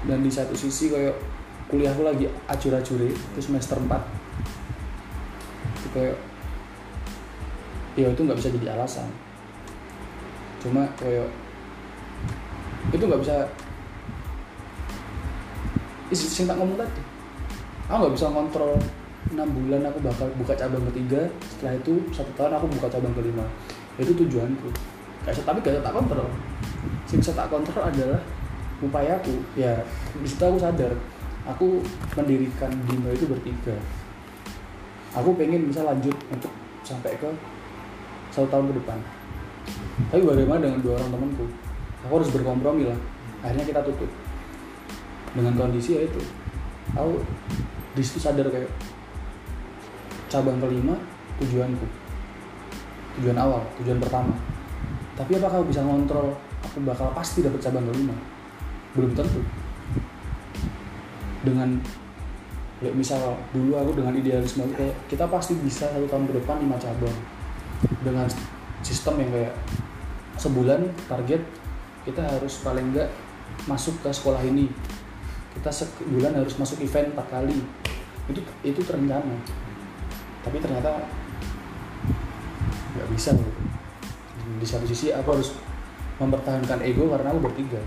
Dan 0.09 0.25
di 0.25 0.31
satu 0.33 0.57
sisi 0.57 0.89
kayak 0.89 1.17
kuliahku 1.67 2.07
lagi 2.07 2.31
acur-acure 2.47 3.11
itu 3.11 3.41
semester 3.43 3.75
4 3.75 3.91
itu 5.83 5.89
kayak 5.91 6.17
ya 7.99 8.07
itu 8.07 8.21
nggak 8.23 8.39
bisa 8.39 8.55
jadi 8.55 8.79
alasan 8.79 9.11
cuma 10.63 10.89
kayak 10.97 11.29
itu 12.95 13.03
nggak 13.03 13.23
bisa 13.23 13.37
sing 16.15 16.47
tak 16.47 16.57
ngomong 16.57 16.79
tadi 16.79 17.03
aku 17.91 17.99
nggak 18.03 18.15
bisa 18.15 18.31
kontrol 18.31 18.79
enam 19.35 19.49
bulan 19.51 19.83
aku 19.91 19.99
bakal 20.07 20.29
buka 20.39 20.55
cabang 20.55 20.83
ketiga 20.95 21.27
setelah 21.43 21.75
itu 21.75 21.99
satu 22.15 22.31
tahun 22.39 22.63
aku 22.63 22.67
buka 22.79 22.87
cabang 22.87 23.11
kelima. 23.19 23.43
Itu 23.99 24.15
tujuanku. 24.15 24.71
Kayak 25.27 25.43
tapi 25.43 25.59
gak 25.67 25.83
tak 25.83 25.95
kontrol. 25.95 26.29
Sing 27.11 27.19
bisa 27.19 27.35
tak 27.35 27.51
kontrol 27.51 27.83
adalah 27.83 28.23
upayaku 28.79 29.41
ya 29.57 29.73
di 30.21 30.29
situ 30.29 30.45
aku 30.45 30.61
sadar 30.61 30.93
aku 31.49 31.81
mendirikan 32.15 32.71
Dino 32.87 33.11
itu 33.11 33.27
bertiga. 33.27 33.75
Aku 35.17 35.35
pengen 35.35 35.67
bisa 35.67 35.83
lanjut 35.83 36.15
untuk 36.31 36.53
sampai 36.85 37.19
ke 37.19 37.31
satu 38.31 38.47
tahun 38.53 38.71
ke 38.71 38.75
depan 38.79 38.99
tapi 39.97 40.23
bagaimana 40.29 40.61
dengan 40.61 40.81
dua 40.85 41.01
orang 41.01 41.09
temanku? 41.09 41.45
Aku 42.05 42.13
harus 42.21 42.29
berkompromi 42.29 42.85
lah. 42.85 42.99
Akhirnya 43.41 43.65
kita 43.65 43.81
tutup. 43.81 44.11
Dengan 45.33 45.57
kondisi 45.57 45.97
ya 45.97 46.05
itu. 46.05 46.21
Aku 46.93 47.25
di 47.97 48.05
sadar 48.05 48.47
kayak 48.53 48.69
cabang 50.29 50.61
kelima 50.61 51.01
tujuanku. 51.41 51.87
Tujuan 53.17 53.41
awal 53.41 53.65
tujuan 53.81 53.97
pertama. 53.97 54.37
Tapi 55.17 55.41
apakah 55.41 55.65
aku 55.65 55.73
bisa 55.73 55.81
ngontrol? 55.81 56.37
Aku 56.61 56.85
bakal 56.85 57.09
pasti 57.17 57.41
dapat 57.41 57.65
cabang 57.65 57.89
kelima. 57.89 58.13
Belum 58.93 59.17
tentu. 59.17 59.41
Dengan 61.41 61.81
misal 62.93 63.33
dulu 63.57 63.73
aku 63.81 63.97
dengan 63.97 64.13
idealisme 64.13 64.69
kayak 64.77 64.93
kita 65.09 65.25
pasti 65.25 65.57
bisa 65.57 65.89
satu 65.89 66.05
tahun 66.05 66.29
ke 66.29 66.37
depan 66.45 66.61
lima 66.61 66.77
cabang. 66.77 67.17
Dengan 68.05 68.29
sistem 68.87 69.19
yang 69.19 69.31
kayak 69.35 69.55
sebulan 70.39 70.87
target 71.11 71.43
kita 72.07 72.23
harus 72.23 72.63
paling 72.63 72.95
enggak 72.95 73.11
masuk 73.67 73.99
ke 73.99 74.15
sekolah 74.15 74.39
ini. 74.47 74.71
Kita 75.59 75.75
sebulan 75.75 76.39
harus 76.39 76.55
masuk 76.55 76.79
event 76.79 77.11
empat 77.11 77.27
kali. 77.27 77.59
Itu 78.31 78.39
itu 78.63 78.81
terencana. 78.87 79.35
Tapi 80.47 80.63
ternyata 80.63 81.03
nggak 82.95 83.09
bisa 83.11 83.35
gitu. 83.35 83.53
di 84.57 84.65
satu 84.65 84.89
sisi 84.89 85.13
aku 85.13 85.37
harus 85.37 85.53
mempertahankan 86.23 86.81
ego 86.87 87.11
karena 87.11 87.35
aku 87.35 87.43
bertiga. 87.43 87.83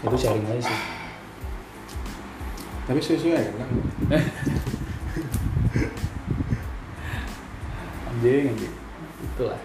Itu 0.00 0.16
sharing 0.16 0.48
aja 0.48 0.62
sih. 0.64 0.80
Tapi 2.86 2.98
sesuai 3.02 3.44
kan 3.58 3.68
anjing 8.26 8.50
anjing 8.50 8.74
itulah. 9.22 9.60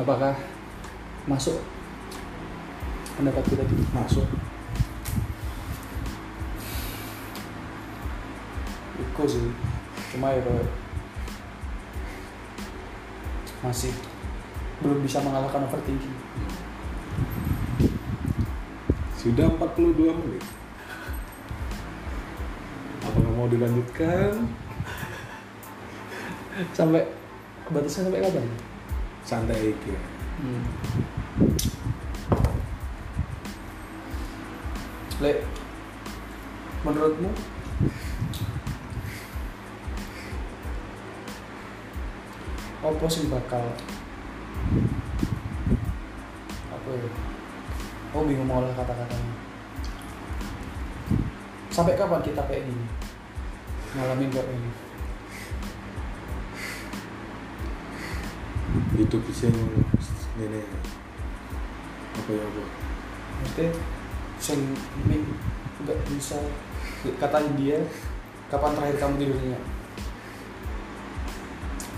Apakah 0.00 0.32
masuk 1.28 1.60
pendapat 3.20 3.44
kita 3.44 3.60
di 3.68 3.76
masuk? 3.92 4.24
Iko 8.96 9.22
sih. 9.28 9.52
Cuma 10.16 10.32
ya 10.32 10.40
masih 13.60 13.92
belum 14.80 15.04
bisa 15.04 15.20
mengalahkan 15.20 15.68
overthinking. 15.68 16.16
Sudah 19.20 19.52
42 19.60 20.16
menit 20.16 20.59
apakah 23.04 23.32
mau 23.32 23.48
dilanjutkan? 23.48 24.48
Sampai 26.76 27.08
batasnya 27.72 28.08
sampai 28.08 28.20
kapan? 28.20 28.46
Santai 29.24 29.72
aja. 29.72 29.96
Hmm. 30.40 30.64
Le, 35.20 35.44
menurutmu? 36.84 37.30
Apa 42.80 43.06
sih 43.12 43.28
bakal? 43.28 43.64
Apa 46.72 46.90
ya? 46.96 47.10
Oh 48.16 48.24
bingung 48.24 48.48
mau 48.48 48.64
olah 48.64 48.72
kata-katanya 48.74 49.49
sampai 51.70 51.96
kapan 51.96 52.20
kita 52.20 52.42
kayak 52.46 52.66
gini? 52.66 52.86
Ngalamin 53.96 54.30
kayak 54.30 54.46
gini. 54.46 54.70
Hidup 59.00 59.22
di 59.24 59.34
sini 59.34 59.64
ini 60.40 60.62
apa 62.10 62.30
ya 62.32 62.42
apa 62.42 62.62
maksudnya 63.40 63.68
sing 64.40 64.60
nggak 65.84 65.98
bisa 66.12 66.36
kata 67.16 67.44
dia 67.56 67.80
kapan 68.52 68.76
terakhir 68.76 68.96
kamu 69.00 69.14
tidurnya 69.20 69.58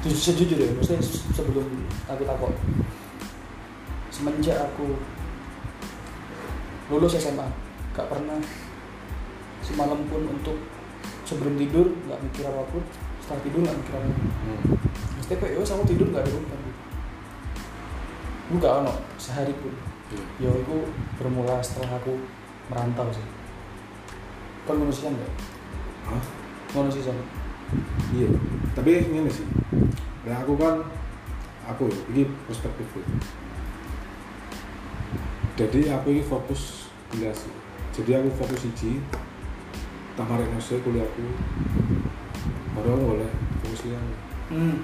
Jujur, 0.03 0.18
sejujur 0.18 0.59
ya 0.59 0.70
maksudnya 0.75 0.99
se- 0.99 1.31
sebelum 1.31 1.62
aku 2.11 2.27
takut. 2.27 2.51
Semenjak 4.11 4.59
aku 4.59 4.99
lulus 6.91 7.14
SMA 7.23 7.47
gak 7.95 8.11
pernah 8.11 8.35
semalam 9.73 10.01
pun 10.07 10.23
untuk 10.29 10.57
sebelum 11.25 11.57
tidur 11.57 11.89
nggak 12.07 12.20
mikir 12.29 12.45
apa 12.45 12.62
pun. 12.68 12.83
Setelah 13.25 13.41
tidur 13.43 13.61
nggak 13.64 13.79
mikir 13.81 13.93
apa 13.97 14.07
pun 14.07 14.27
hmm. 14.29 14.62
maksudnya 15.16 15.37
kayak 15.41 15.53
ya 15.57 15.62
aku 15.64 15.85
tidur 15.89 16.07
nggak 16.12 16.25
ada 16.25 16.31
gitu 16.31 16.57
gue 18.53 18.61
gak 18.61 18.85
ono 18.85 18.93
sehari 19.16 19.55
pun. 19.57 19.73
Iya. 20.12 20.45
ya 20.45 20.51
itu 20.61 20.77
bermula 21.16 21.57
setelah 21.64 21.97
aku 21.97 22.20
merantau 22.68 23.09
sih. 23.09 23.25
Kan 24.68 24.77
manusia 24.77 25.09
enggak 25.09 25.33
Hah? 26.05 26.23
manusia 26.77 27.01
sama 27.01 27.25
iya. 28.12 28.29
Tapi 28.77 29.09
ini 29.09 29.33
sih. 29.33 29.49
Nah 30.29 30.37
aku 30.45 30.53
kan 30.61 30.85
aku 31.64 31.89
ini 32.12 32.29
perspektif 32.45 32.85
jadi 35.53 35.93
aku 35.93 36.16
ini 36.16 36.23
fokus 36.25 36.89
sih. 37.12 37.53
Jadi 37.93 38.11
aku 38.16 38.29
fokus 38.41 38.64
iji 38.64 39.05
tamarin 40.12 40.48
nasi 40.52 40.76
kuliahku 40.84 41.24
aku 42.76 42.88
boleh 42.88 43.30
fokus 43.64 43.88
liang 43.88 44.08
hmm. 44.52 44.76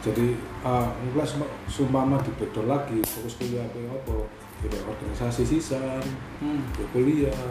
jadi 0.00 0.38
uh, 0.62 0.88
enggak 1.02 1.26
sumpama 1.66 2.22
di 2.22 2.30
bedol 2.38 2.70
lagi. 2.70 3.02
Fokus 3.02 3.42
kuliah 3.42 3.66
apa 3.66 3.78
apa? 3.90 4.16
Tidak 4.62 4.82
organisasi 4.86 5.42
sisan 5.42 6.04
hmm. 6.38 6.62
ya 6.78 6.86
kuliah. 6.94 7.42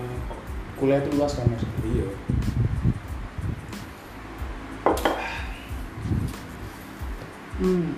Kuliah 0.80 1.04
itu 1.04 1.12
luas 1.20 1.36
kan 1.36 1.52
mas? 1.52 1.64
Iya. 1.84 2.10
Hmm. 7.56 7.96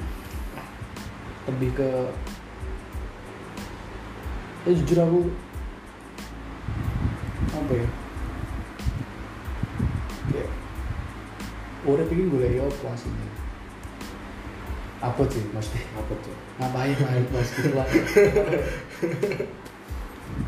lebih 1.48 1.72
ke 1.74 1.90
ya 4.68 4.72
jujur 4.76 5.00
aku 5.02 5.22
apa 7.46 7.74
ya? 7.74 7.88
Kayak 10.28 10.50
udah 11.88 12.06
pengen 12.10 12.28
gue 12.34 12.48
ya 12.52 12.64
apa 12.66 12.86
aslinya 12.92 13.30
apa 14.98 15.22
sih 15.30 15.44
maksudnya. 15.54 15.86
Apa 15.94 16.14
tuh 16.26 16.36
ngapain 16.58 16.98
main 16.98 17.24
pas 17.30 17.48
gitu 17.56 17.72
lah 17.78 17.88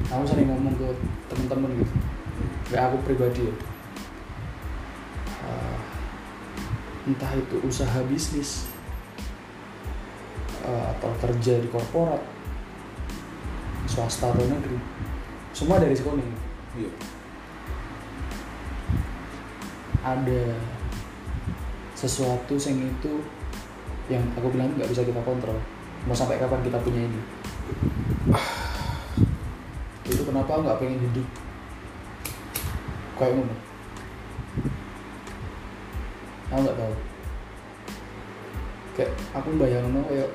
aku 0.09 0.25
sering 0.25 0.49
ngomong 0.49 0.73
ke 0.73 0.89
temen-temen 1.29 1.69
gitu? 1.85 1.93
Kayak 2.69 2.83
aku 2.89 2.97
pribadi 3.05 3.41
ya. 3.45 3.55
Eh, 5.45 5.77
entah 7.13 7.31
itu 7.37 7.55
usaha 7.61 7.99
bisnis 8.09 8.65
eh, 10.65 10.85
atau 10.97 11.13
kerja 11.21 11.61
di 11.61 11.69
korporat 11.69 12.21
swasta 13.85 14.33
atau 14.33 14.45
negeri. 14.45 14.77
Semua 15.53 15.81
dari 15.81 15.93
sekolah 15.93 16.21
ini 16.21 16.48
iya. 16.79 16.91
Ada 19.99 20.55
sesuatu 21.99 22.55
yang 22.55 22.79
itu 22.87 23.13
yang 24.07 24.23
aku 24.39 24.47
bilang 24.55 24.71
nggak 24.79 24.87
bisa 24.87 25.03
kita 25.03 25.19
kontrol. 25.27 25.59
Mau 26.07 26.15
sampai 26.15 26.39
kapan 26.39 26.63
kita 26.63 26.79
punya 26.79 27.03
ini? 27.03 27.19
Itu 30.09 30.23
kenapa 30.23 30.63
nggak 30.63 30.79
pengen 30.79 31.03
hidup? 31.03 31.27
Kayak 33.19 33.35
ngono. 33.35 33.55
Aku 36.49 36.59
nggak 36.63 36.79
tahu. 36.79 36.93
Kayak 38.95 39.11
aku 39.35 39.47
bayangin 39.59 40.01
kayak 40.07 40.29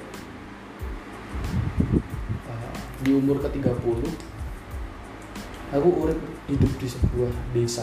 uh, 2.46 2.76
di 3.02 3.10
umur 3.16 3.40
ke 3.40 3.48
30 3.58 4.33
aku 5.74 5.90
urip 6.06 6.20
hidup 6.46 6.72
di 6.78 6.86
sebuah 6.86 7.32
desa. 7.50 7.82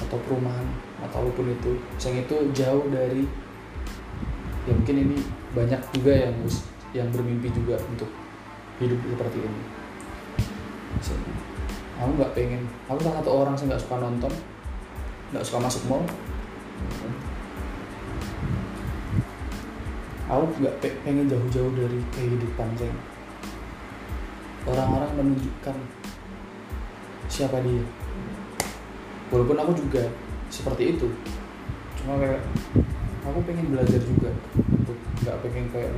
Atau 0.00 0.18
perumahan 0.24 0.64
atau 1.04 1.28
apa 1.28 1.30
pun 1.36 1.46
itu. 1.52 1.72
Yang 2.00 2.16
itu 2.24 2.36
jauh 2.56 2.84
dari 2.88 3.28
ya 4.62 4.72
mungkin 4.72 4.96
ini 4.96 5.16
banyak 5.52 5.80
juga 5.92 6.12
yang 6.16 6.34
yang 6.96 7.08
bermimpi 7.12 7.52
juga 7.52 7.76
untuk 7.84 8.08
hidup 8.80 8.98
seperti 9.04 9.38
ini. 9.44 9.62
So, 11.04 11.12
aku 12.00 12.10
nggak 12.16 12.32
pengen. 12.32 12.62
Aku 12.88 12.98
salah 13.04 13.20
satu 13.20 13.30
orang 13.32 13.54
yang 13.60 13.66
nggak 13.72 13.82
suka 13.84 13.96
nonton. 14.00 14.32
Nggak 15.32 15.44
suka 15.44 15.58
masuk 15.60 15.82
mall. 15.92 16.04
Aku 20.32 20.44
nggak 20.56 20.76
pe- 20.80 21.00
pengen 21.04 21.28
jauh-jauh 21.28 21.72
dari 21.76 22.00
kehidupan 22.16 22.72
saya 22.80 23.11
orang-orang 24.68 25.10
menunjukkan 25.18 25.76
siapa 27.26 27.58
dia. 27.64 27.84
Walaupun 29.32 29.56
aku 29.58 29.72
juga 29.78 30.06
seperti 30.52 30.96
itu. 30.98 31.08
Cuma 32.02 32.20
kayak 32.20 32.42
aku 33.24 33.38
pengen 33.48 33.72
belajar 33.72 34.00
juga. 34.02 34.30
Nggak 35.22 35.36
pengen 35.46 35.66
kayak 35.72 35.90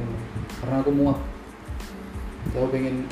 karena 0.63 0.77
aku 0.81 0.91
muak. 0.95 1.19
Aku 2.55 2.69
pengen 2.71 3.09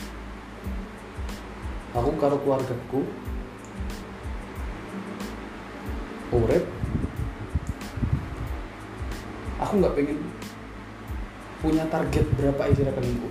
aku 1.92 2.10
karo 2.16 2.40
keluargaku 2.40 3.04
urep 6.32 6.64
aku 9.60 9.72
nggak 9.76 9.94
pengen 10.00 10.18
punya 11.60 11.84
target 11.92 12.24
berapa 12.40 12.62
isi 12.72 12.82
rekeningku 12.88 13.28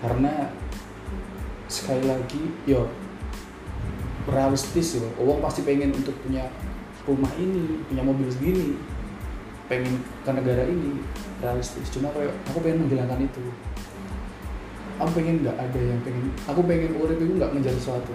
karena 0.00 0.48
sekali 1.70 2.08
lagi 2.08 2.42
yo 2.64 2.88
realistis 4.28 4.96
yo. 4.96 5.06
Uang 5.20 5.40
pasti 5.44 5.64
pengen 5.64 5.92
untuk 5.94 6.16
punya 6.24 6.48
rumah 7.04 7.30
ini 7.36 7.84
punya 7.88 8.02
mobil 8.04 8.28
segini. 8.28 8.76
Pengen 9.70 10.02
ke 10.26 10.30
negara 10.34 10.66
ini 10.66 10.98
realistis. 11.38 11.88
Cuma 11.94 12.10
kayak 12.10 12.34
aku 12.50 12.58
pengen 12.64 12.84
menghilangkan 12.86 13.22
itu. 13.22 13.44
Aku 15.00 15.10
pengen 15.16 15.40
nggak 15.46 15.56
ada 15.56 15.80
yang 15.80 16.00
pengen 16.04 16.32
aku 16.44 16.60
pengen 16.66 16.92
urip 17.00 17.16
itu 17.16 17.34
nggak 17.38 17.54
menjadi 17.54 17.78
sesuatu. 17.78 18.12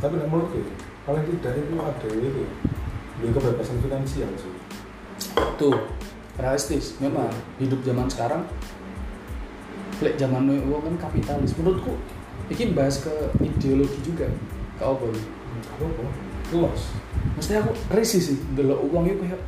Tapi 0.00 0.16
nek 0.16 0.32
menurutku 0.32 0.64
ya, 0.64 0.72
paling 1.04 1.28
tidak 1.28 1.60
itu 1.60 1.76
ada 1.76 2.08
itu 2.08 2.40
ya. 2.40 2.50
Kebebasan 3.20 3.84
finansial 3.84 4.32
sih. 4.40 4.54
Tuh 5.60 5.76
realistis. 6.40 6.96
Memang 7.04 7.28
hidup 7.60 7.84
zaman 7.84 8.08
sekarang 8.08 8.48
lek 10.00 10.14
zaman 10.16 10.48
uang 10.48 10.82
kan 10.84 11.08
kapitalis. 11.08 11.52
Menurutku 11.56 11.96
ini 12.50 12.74
bahas 12.74 13.04
ke 13.04 13.12
ideologi 13.40 14.00
juga 14.02 14.26
ke 14.76 14.82
apa 14.82 15.04
ya? 15.06 15.20
apa 15.76 15.84
apa? 15.86 16.02
Luas. 16.50 16.80
Maksudnya 17.36 17.62
aku 17.62 17.72
risih 17.94 18.20
sih 18.20 18.36
delok 18.58 18.80
uang 18.90 19.06
itu 19.06 19.22
kayak 19.22 19.40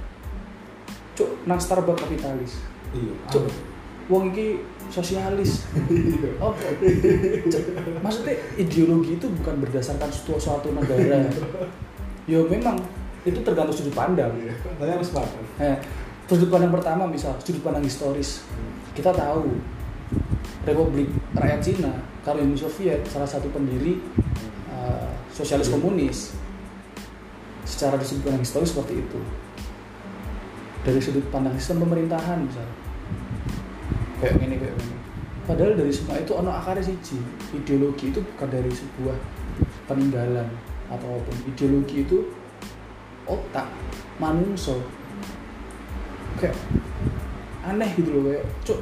cuk 1.19 1.31
nang 1.45 1.59
Starbucks 1.59 2.07
kapitalis. 2.07 2.63
Iya 2.93 3.13
Cuk. 3.33 3.49
aneh. 3.49 3.57
uang 4.11 4.25
ini 4.35 4.61
sosialis. 4.93 5.67
Oh 6.43 6.53
Cuk, 7.49 7.63
maksudnya 8.05 8.35
ideologi 8.61 9.17
itu 9.17 9.27
bukan 9.43 9.63
berdasarkan 9.65 10.11
suatu, 10.13 10.39
suatu 10.39 10.69
negara. 10.71 11.27
Ya 12.29 12.39
memang 12.47 12.79
itu 13.23 13.39
tergantung 13.43 13.75
sudut 13.75 13.95
pandang. 13.95 14.31
Iya, 14.35 14.55
saya 14.79 14.93
harus 14.99 15.11
makan 15.15 15.43
Nah, 15.59 15.77
sudut 16.27 16.51
pandang 16.51 16.73
pertama 16.75 17.07
misal 17.07 17.35
sudut 17.43 17.63
pandang 17.63 17.87
historis. 17.87 18.43
Kita 18.95 19.15
tahu 19.15 19.47
Republik 20.63 21.11
Rakyat 21.35 21.61
Cina 21.61 21.93
karena 22.23 22.47
Uni 22.47 22.55
Soviet 22.55 23.03
salah 23.11 23.27
satu 23.27 23.51
pendiri 23.51 23.99
uh, 24.71 25.11
sosialis 25.33 25.71
komunis. 25.73 26.35
Secara 27.63 27.99
di 27.99 28.07
sudut 28.07 28.27
pandang 28.27 28.43
historis 28.43 28.71
seperti 28.75 28.95
itu. 29.03 29.21
Dari 30.83 30.99
sudut 30.99 31.27
pandang 31.31 31.55
sistem 31.59 31.87
pemerintahan 31.87 32.43
misal. 32.43 32.67
Kayak 34.19 34.35
gini 34.39 34.55
kayak 34.59 34.75
gini. 34.79 34.97
Padahal 35.43 35.75
dari 35.75 35.91
semua 35.91 36.19
itu 36.19 36.33
ono 36.35 36.51
akarnya 36.55 36.87
siji. 36.87 37.19
Ideologi 37.55 38.15
itu 38.15 38.23
bukan 38.23 38.49
dari 38.51 38.71
sebuah 38.71 39.19
peninggalan 39.91 40.47
atau 40.93 41.09
apa 41.09 41.25
pun 41.25 41.37
ideologi 41.49 42.05
itu 42.05 42.19
otak 43.25 43.69
manungso 44.21 44.83
kayak 46.37 46.57
aneh 47.65 47.91
gitu 47.97 48.11
loh 48.13 48.23
kayak 48.29 48.45
cuk 48.67 48.81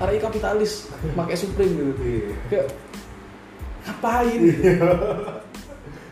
hari 0.00 0.16
kapitalis 0.16 0.88
pakai 1.12 1.36
supreme 1.36 1.92
gitu. 1.92 2.02
Iya. 2.02 2.32
Kayak 2.48 2.66
ngapain 3.80 4.40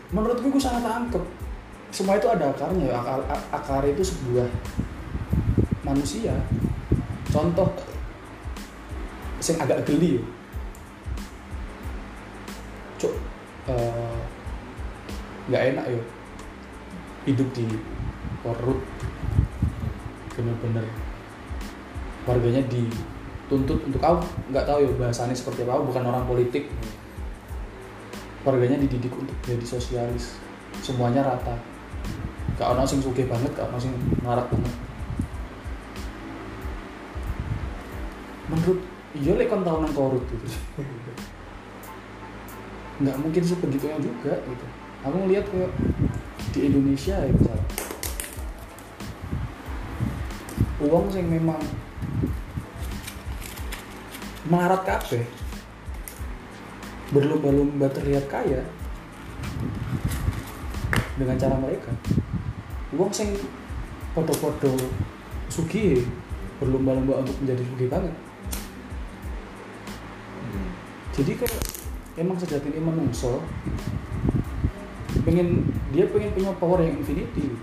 menurutku 0.09 0.49
gue 0.49 0.61
sangat 0.61 0.85
tangkep 0.85 1.23
semua 1.89 2.21
itu 2.21 2.29
ada 2.29 2.53
akarnya 2.53 2.85
ya. 2.93 3.01
Akar, 3.01 3.19
akar 3.49 3.83
itu 3.89 4.05
sebuah 4.05 4.45
manusia. 5.81 6.33
Contoh 7.33 7.69
yang 9.41 9.57
agak 9.65 9.81
geli 9.89 10.21
ya. 10.21 10.23
Cuk 13.01 13.13
eh, 13.73 14.17
nggak 15.49 15.63
enak 15.73 15.85
ya. 15.89 16.01
Hidup 17.25 17.49
di 17.57 17.65
korut 18.45 18.79
bener-bener 20.37 20.85
warganya 22.23 22.63
dituntut 23.49 23.81
untuk 23.81 23.97
aku 23.97 24.21
nggak 24.53 24.61
tahu 24.61 24.85
ya 24.85 24.93
bahasanya 24.93 25.33
seperti 25.33 25.65
apa. 25.65 25.81
Aku 25.81 25.89
bukan 25.89 26.05
orang 26.05 26.21
politik. 26.29 26.69
Warganya 28.45 28.77
dididik 28.77 29.09
untuk 29.17 29.33
jadi 29.41 29.65
sosialis. 29.65 30.37
Semuanya 30.85 31.25
rata. 31.25 31.57
Gak 32.61 32.77
ono 32.77 32.85
sing 32.85 33.01
sugih 33.01 33.25
banget 33.25 33.49
gak 33.57 33.73
ono 33.73 33.81
sing 33.81 33.89
banget. 34.21 34.45
Menurut 38.53 38.79
iya 39.17 39.33
lek 39.33 39.49
kon 39.49 39.65
tau 39.65 39.81
nang 39.81 39.97
korut 39.97 40.21
gitu. 40.29 40.45
Nggak 43.01 43.17
mungkin 43.17 43.41
sebegitunya 43.41 43.97
juga 43.97 44.37
gitu. 44.45 44.65
Aku 45.09 45.25
ngeliat 45.25 45.49
kayak 45.49 45.73
di 46.53 46.69
Indonesia 46.69 47.17
ya 47.17 47.33
misal 47.33 47.57
uang 50.79 51.11
sing 51.11 51.27
memang 51.27 51.59
melarat 54.49 54.81
kabeh. 54.81 55.23
Berlomba-lomba 57.09 57.89
terlihat 57.89 58.25
kaya 58.29 58.61
dengan 61.17 61.37
cara 61.37 61.55
mereka. 61.57 61.89
Uang 62.93 63.13
sing 63.13 63.37
podo-podo 64.13 64.73
sugih 65.49 66.05
berlomba-lomba 66.57 67.21
untuk 67.21 67.37
menjadi 67.41 67.63
sugih 67.65 67.89
banget. 67.89 68.15
Jadi 71.13 71.31
kayak 71.37 71.61
emang 72.17 72.37
sejatinya 72.37 72.81
menungso 72.81 73.41
pengen 75.25 75.67
dia 75.93 76.05
pengen 76.09 76.33
punya 76.33 76.51
power 76.57 76.81
yang 76.81 76.97
infinity. 76.97 77.53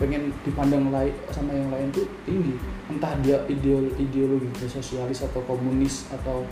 Pengen 0.00 0.34
dipandang 0.42 0.90
lain 0.90 1.14
sama 1.30 1.54
yang 1.54 1.68
lain 1.70 1.88
tuh 1.94 2.08
tinggi 2.26 2.58
entah 2.90 3.14
dia 3.22 3.38
ideol 3.46 3.86
ideologi 3.94 4.50
sosialis 4.66 5.22
atau 5.22 5.42
komunis 5.46 6.10
atau 6.10 6.42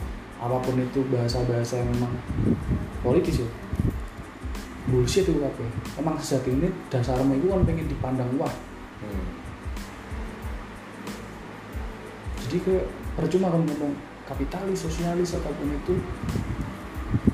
apa 0.41 0.57
pun 0.63 0.79
itu 0.79 1.03
bahasa-bahasa 1.11 1.83
yang 1.83 1.89
memang 1.97 2.13
politis 3.03 3.43
ya. 3.43 3.49
Bullshit 4.91 5.29
itu 5.29 5.43
apa 5.43 5.63
emang 6.01 6.17
sejati 6.19 6.51
ini 6.55 6.69
dasarmu 6.91 7.39
itu 7.39 7.47
kan 7.51 7.63
pengen 7.67 7.87
dipandang 7.87 8.31
wah. 8.39 8.51
Jadi 12.47 12.57
kayak 12.67 12.87
percuma 13.15 13.53
kan 13.53 13.63
ngomong 13.63 13.93
kapitalis 14.27 14.87
sosialis 14.87 15.37
apa 15.37 15.51
pun 15.51 15.69
itu. 15.71 15.95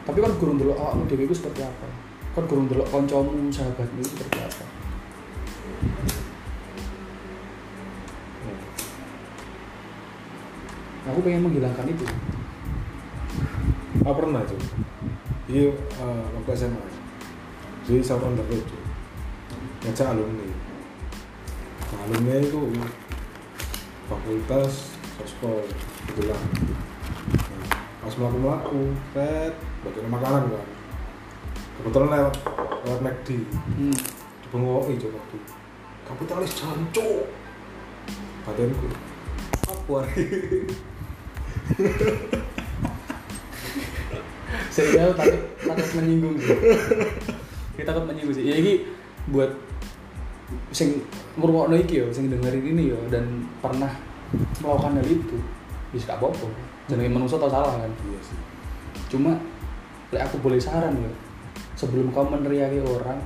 Tapi 0.02 0.18
kan 0.18 0.32
gurung 0.40 0.56
dulu 0.56 0.72
awakmu 0.72 1.04
dewe 1.04 1.28
itu 1.28 1.36
seperti 1.36 1.62
apa? 1.62 1.86
Kan 2.32 2.44
gurung 2.48 2.66
dulu 2.68 2.82
koncomu 2.88 3.48
sahabatmu 3.52 4.00
itu 4.00 4.08
seperti 4.16 4.38
apa 4.40 4.85
aku 11.06 11.18
pengen 11.22 11.46
menghilangkan 11.46 11.86
itu 11.88 12.06
Ah 14.06 14.14
pernah 14.14 14.38
tuh. 14.46 14.60
Iya, 15.50 15.74
eh, 15.74 16.24
waktu 16.38 16.50
SMA. 16.54 16.78
Jadi 17.90 18.06
sama 18.06 18.30
under 18.30 18.46
itu. 18.46 18.76
Ngajak 19.82 20.14
alumni. 20.14 20.46
Nah, 21.90 21.98
alumni 22.06 22.38
itu 22.38 22.70
fakultas 24.06 24.94
sospol 25.18 25.58
kebetulan. 26.06 26.38
Nah, 26.38 27.66
pas 28.06 28.14
melaku 28.14 28.38
melaku, 28.38 28.82
set, 29.10 29.58
bagian 29.82 30.06
makanan 30.06 30.54
kan. 30.54 30.66
kebetulan 31.76 32.08
lewat 32.08 32.34
lewat 32.88 33.00
McD 33.04 33.28
hmm. 33.76 33.96
di 34.40 34.46
Bengoi 34.48 34.96
coba 34.96 35.20
waktu 35.20 35.38
kapitalis 36.08 36.52
jancuk 36.56 37.28
badanku 38.48 38.88
apa 39.68 39.98
saya 44.70 45.10
takut 45.16 45.40
takut 45.66 45.88
menyinggung 45.98 46.38
sih. 46.38 46.54
Kita 47.74 47.90
takut 47.90 48.06
menyinggung 48.06 48.36
sih. 48.36 48.44
Ya 48.46 48.54
ini 48.60 48.86
buat 49.32 49.50
sing 50.70 51.02
ngurungokno 51.34 51.74
iki 51.82 52.06
yo 52.06 52.14
sing 52.14 52.30
dengerin 52.30 52.62
ini 52.62 52.94
yo 52.94 52.98
dan 53.10 53.50
pernah 53.58 53.90
melakukan 54.62 55.02
hal 55.02 55.08
itu 55.08 55.38
bisa 55.90 56.14
gak 56.14 56.22
apa-apa. 56.22 56.46
Jenenge 56.86 57.10
manusia 57.10 57.40
tau 57.40 57.50
salah 57.50 57.74
kan? 57.74 57.90
Iya 57.90 58.20
sih. 58.22 58.38
Cuma 59.10 59.34
lek 60.14 60.22
aku 60.22 60.38
boleh 60.38 60.62
saran 60.62 60.94
ya 60.94 61.10
sebelum 61.74 62.14
kau 62.14 62.30
meneriaki 62.30 62.78
orang 62.78 63.18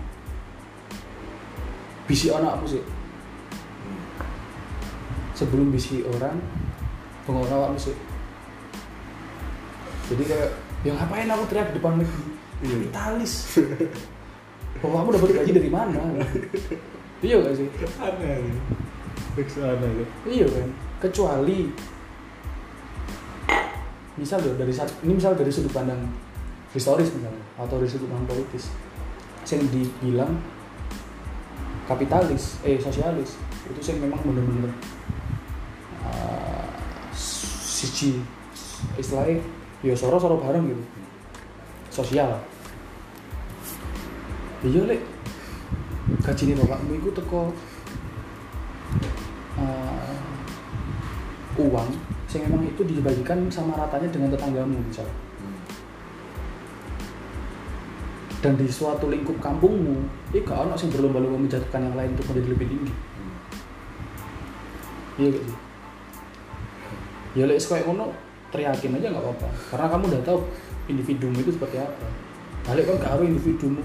bisi 2.09 2.33
anakmu 2.33 2.67
sih. 2.67 2.81
Hmm. 2.81 4.01
sebelum 5.37 5.73
bisi 5.73 6.05
orang 6.05 6.37
bengok 7.25 7.49
awakmu 7.49 7.79
sih 7.79 8.10
jadi 10.11 10.23
kayak 10.27 10.51
ya 10.83 10.93
ngapain 10.99 11.31
aku 11.31 11.45
teriak 11.47 11.71
di 11.71 11.77
depan 11.79 12.03
Iya. 12.61 12.77
kapitalis 12.77 13.57
bahwa 14.85 14.97
kamu 15.01 15.11
dapat 15.17 15.31
gaji 15.33 15.53
dari 15.57 15.71
mana? 15.73 16.01
Iya 17.25 17.37
gak 17.41 17.55
sih? 17.57 17.69
Aneh 18.01 18.53
fix 19.37 19.57
aneh 19.57 19.91
ya. 20.03 20.07
Iya 20.29 20.47
kan? 20.49 20.69
Kecuali 21.01 21.73
misal 24.21 24.45
loh 24.45 24.53
dari 24.61 24.73
ini 24.77 25.13
misal 25.17 25.33
dari 25.33 25.49
sudut 25.49 25.73
pandang 25.73 26.05
historis 26.77 27.09
misalnya 27.17 27.45
atau 27.57 27.81
dari 27.81 27.89
sudut 27.89 28.09
pandang 28.13 28.29
politis. 28.29 28.69
Yang 29.49 29.73
dibilang 29.73 30.37
kapitalis 31.89 32.63
eh 32.63 32.79
sosialis 32.79 33.35
itu 33.67 33.81
sih 33.83 33.99
memang 33.99 34.23
bener-bener 34.23 34.71
uh, 36.07 36.71
siji 37.11 38.23
istilahnya 38.95 39.43
ya 39.81 39.95
soro 39.97 40.17
soro 40.21 40.37
bareng 40.41 40.65
gitu. 40.71 40.85
Sosial. 41.91 42.31
Iya 44.65 44.85
lek. 44.87 45.03
Gaji 46.21 46.43
nih 46.53 46.57
bapakmu 46.59 46.93
itu 47.01 47.11
teko 47.15 47.55
uh, 49.57 50.15
uang 51.59 51.91
yang 52.31 52.47
memang 52.47 52.63
itu 52.63 52.83
dibagikan 52.87 53.51
sama 53.51 53.75
ratanya 53.75 54.07
dengan 54.11 54.31
tetanggamu 54.31 54.79
misal. 54.87 55.07
Dan 58.41 58.57
di 58.57 58.71
suatu 58.71 59.11
lingkup 59.11 59.37
kampungmu 59.43 60.01
itu 60.33 60.41
gak 60.47 60.65
ono 60.65 60.73
sing 60.79 60.89
berlomba-lomba 60.89 61.37
menjatuhkan 61.37 61.91
yang 61.91 61.97
lain 61.99 62.15
untuk 62.17 62.33
menjadi 62.33 62.49
lebih 62.55 62.67
tinggi. 62.71 62.93
Iya 65.21 65.29
gak 65.37 65.45
sih 65.45 65.59
ya 67.31 67.47
lek 67.47 67.63
kayak 67.63 67.87
ngono 67.87 68.11
teriakin 68.51 68.99
aja 68.99 69.07
nggak 69.15 69.25
apa-apa. 69.25 69.49
Karena 69.73 69.87
kamu 69.91 70.05
udah 70.11 70.23
tahu 70.27 70.39
individumu 70.91 71.37
itu 71.41 71.51
seperti 71.55 71.81
apa. 71.81 72.07
Balik 72.67 72.85
kan 72.87 72.97
gak 73.01 73.13
harus 73.19 73.27
individumu. 73.31 73.83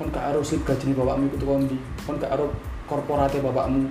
Kan 0.00 0.06
gak 0.10 0.34
harus 0.34 0.44
slip 0.50 0.66
gaji 0.66 0.96
bapakmu 0.98 1.30
itu 1.30 1.46
kondi 1.46 1.78
kan 2.02 2.18
gak 2.18 2.32
harus 2.34 2.50
korporatnya 2.90 3.40
bapakmu 3.46 3.86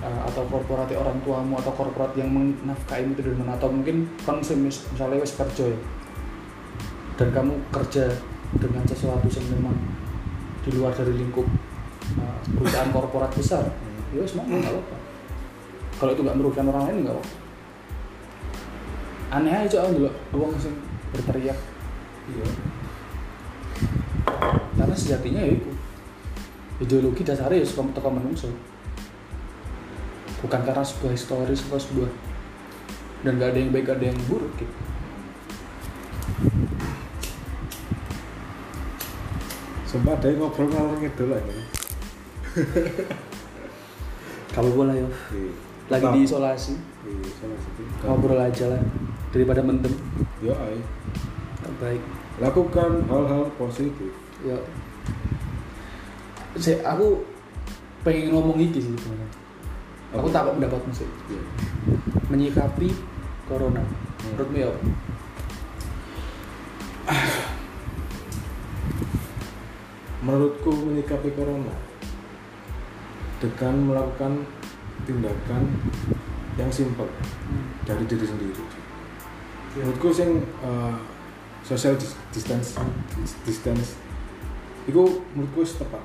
uh, 0.00 0.20
atau 0.26 0.42
korporat 0.48 0.88
orang 0.96 1.18
tuamu 1.20 1.54
atau 1.60 1.72
korporat 1.76 2.12
yang 2.16 2.32
menafkahimu 2.32 3.12
itu 3.14 3.30
mana 3.36 3.54
atau 3.54 3.68
mungkin 3.68 4.08
kan 4.24 4.40
misalnya 4.40 5.20
wes 5.20 5.36
kerja 5.36 5.64
ya 5.68 5.78
dan 7.20 7.28
kamu 7.36 7.52
kerja 7.68 8.08
dengan 8.56 8.82
sesuatu 8.88 9.28
yang 9.28 9.46
memang 9.60 9.76
di 10.64 10.70
luar 10.72 10.92
dari 10.96 11.12
lingkup 11.12 11.44
uh, 12.16 12.40
perusahaan 12.56 12.90
korporat 12.90 13.30
besar 13.36 13.68
ya 14.10 14.24
semua 14.24 14.48
nggak 14.48 14.72
apa 14.74 14.96
kalau 16.00 16.16
itu 16.16 16.22
nggak 16.24 16.38
merugikan 16.40 16.66
orang 16.72 16.84
lain 16.88 16.96
nggak 17.04 17.16
apa 17.20 17.28
aneh 19.30 19.54
aja 19.54 19.86
dulu 19.86 20.10
uang 20.34 20.54
sing 20.58 20.74
berteriak. 21.14 21.56
Iya. 22.30 22.46
Karena 24.76 24.94
sejatinya 24.94 25.40
ya 25.42 25.52
itu. 25.54 25.70
Ideologi 26.80 27.22
dasarnya 27.22 27.62
ya 27.62 27.66
suka 27.66 27.94
teka 27.94 28.10
menungso. 28.10 28.50
Bukan 30.40 30.60
karena 30.64 30.82
sebuah 30.82 31.12
historis 31.12 31.62
atau 31.68 31.78
sebuah 31.78 32.10
dan 33.20 33.36
gak 33.36 33.52
ada 33.52 33.58
yang 33.60 33.70
baik 33.70 33.84
gak 33.84 34.00
ada 34.00 34.06
yang 34.08 34.20
buruk 34.26 34.52
gitu. 34.56 34.76
Sempat 39.84 40.22
ada 40.22 40.32
yang 40.32 40.40
ngobrol 40.40 40.70
ngalor 40.72 40.96
ngidul 41.02 41.36
aja 41.36 41.54
kamu 44.50 44.70
boleh 44.74 44.94
ya 44.98 45.08
lagi 45.90 46.06
di 46.14 46.20
isolasi. 46.26 46.74
Iya, 47.06 47.30
satu 47.38 47.82
ngobrol 48.06 48.38
aja 48.38 48.74
lah 48.74 48.82
daripada 49.30 49.62
mendem 49.62 49.94
yo 50.42 50.54
ay 50.58 50.78
baik. 51.78 52.02
Lakukan 52.42 53.04
hal-hal 53.06 53.46
positif. 53.54 54.10
Ya 54.42 54.58
saya 56.58 56.82
aku 56.82 57.22
pengen 58.02 58.34
ngomong 58.34 58.58
iki 58.58 58.82
sih 58.82 58.92
sebenarnya. 58.98 59.28
Aku 60.18 60.26
Apa? 60.26 60.34
tak 60.34 60.58
pendapatmu 60.58 60.90
sih 60.90 61.06
Iya. 61.30 61.42
menyikapi 62.26 62.90
corona. 63.46 63.82
Menurutmu 64.26 64.58
ya 64.58 64.70
menurutku 70.26 70.70
menyikapi 70.90 71.30
corona. 71.38 71.74
Dengan 73.40 73.74
melakukan 73.88 74.42
tindakan 75.06 75.62
yang 76.58 76.68
simpel. 76.74 77.06
Dari 77.86 78.04
diri 78.10 78.26
sendiri 78.26 78.79
menurutku 79.76 80.10
sing 80.10 80.42
uh, 80.64 80.96
social 81.62 81.94
dis- 81.94 82.18
distance 82.34 82.74
distance 83.46 83.94
itu 84.88 85.22
menurutku 85.36 85.62
tepat 85.62 86.02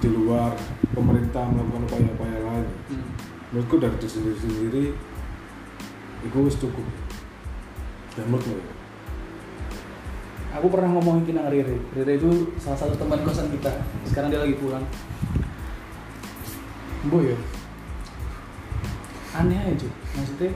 di 0.00 0.08
luar 0.08 0.56
pemerintah 0.96 1.44
melakukan 1.52 1.84
upaya-upaya 1.86 2.38
lain 2.40 2.66
Hmm. 2.90 3.06
menurutku 3.52 3.76
dari 3.78 3.94
diri 4.00 4.10
sendiri 4.10 4.38
sendiri 4.40 4.84
itu 6.26 6.38
cukup 6.58 6.86
dan 8.16 8.26
menurutmu 8.28 8.58
ya? 8.58 8.80
Aku 10.58 10.66
pernah 10.66 10.90
ngomongin 10.90 11.22
ke 11.22 11.32
nang 11.32 11.46
Rere. 11.46 11.78
Rere 11.94 12.18
itu 12.18 12.50
salah 12.58 12.74
satu 12.74 12.98
teman 12.98 13.22
kosan 13.22 13.54
kita. 13.54 13.70
Sekarang 14.02 14.34
dia 14.34 14.42
lagi 14.42 14.58
pulang. 14.58 14.82
Bu 17.06 17.22
ya. 17.22 17.38
Aneh 19.40 19.56
aja. 19.56 19.88
Maksudnya 20.12 20.52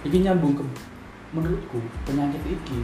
iki 0.00 0.18
nyambung 0.24 0.56
ke 0.56 0.64
menurutku 1.30 1.78
penyakit 2.08 2.42
iki 2.42 2.78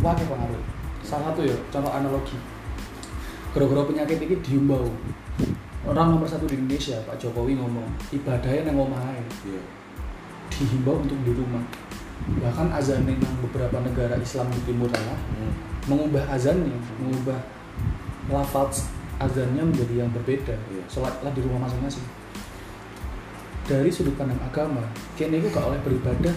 wakil 0.00 0.24
pengaruh. 0.24 0.62
Salah 1.04 1.32
satu 1.32 1.44
ya 1.44 1.56
contoh 1.68 1.92
analogi. 1.92 2.38
Gara-gara 3.52 3.82
penyakit 3.84 4.18
ini 4.24 4.36
diimbau. 4.40 4.88
Orang 5.84 6.14
nomor 6.14 6.28
satu 6.28 6.44
di 6.44 6.60
Indonesia, 6.60 7.00
Pak 7.08 7.16
Jokowi 7.18 7.56
ngomong, 7.56 7.88
ibadahnya 8.12 8.68
yang 8.68 8.76
ngomong 8.76 9.00
aja 9.00 9.24
Iya. 9.48 9.62
dihimbau 10.52 11.00
untuk 11.00 11.16
di 11.24 11.32
rumah 11.32 11.64
bahkan 12.44 12.68
azan 12.76 13.08
yang 13.08 13.16
beberapa 13.40 13.80
negara 13.80 14.12
Islam 14.20 14.52
di 14.52 14.60
Timur 14.68 14.92
Tengah 14.92 15.16
Hmm. 15.16 15.52
mengubah 15.88 16.20
azannya 16.28 16.76
mengubah 17.00 17.40
lafaz 18.28 18.92
azannya 19.20 19.62
menjadi 19.68 19.94
yang 20.00 20.10
berbeda 20.10 20.56
Iya. 20.56 20.84
sholatlah 20.88 21.28
di 21.36 21.44
rumah 21.44 21.68
masing-masing. 21.68 22.02
Dari 23.68 23.92
sudut 23.92 24.16
pandang 24.16 24.40
agama 24.40 24.82
kini 25.14 25.38
itu 25.38 25.52
gak 25.52 25.62
oleh 25.62 25.78
beribadah 25.84 26.34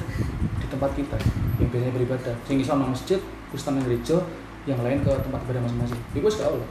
di 0.59 0.67
tempat 0.67 0.91
kita 0.93 1.17
yang 1.57 1.71
biasanya 1.71 1.93
beribadah. 1.95 2.35
Sing 2.45 2.59
Islam 2.59 2.83
nang 2.83 2.91
masjid 2.91 3.17
Kristen 3.49 3.79
nang 3.79 3.87
gereja 3.87 4.19
yang 4.67 4.77
lain 4.83 4.99
ke 5.01 5.09
tempat 5.09 5.39
ibadah 5.47 5.63
masing-masing. 5.63 5.99
Itu 6.11 6.27
gak 6.27 6.51
oleh. 6.51 6.69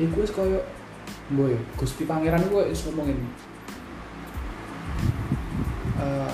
Itu 0.00 0.16
wis 0.16 0.32
koyo 0.32 0.58
boy 1.36 1.52
Gusti 1.76 2.08
Pangeran 2.08 2.40
itu 2.40 2.56
wis 2.56 2.80
ngomongin 2.88 3.20
eh, 6.00 6.32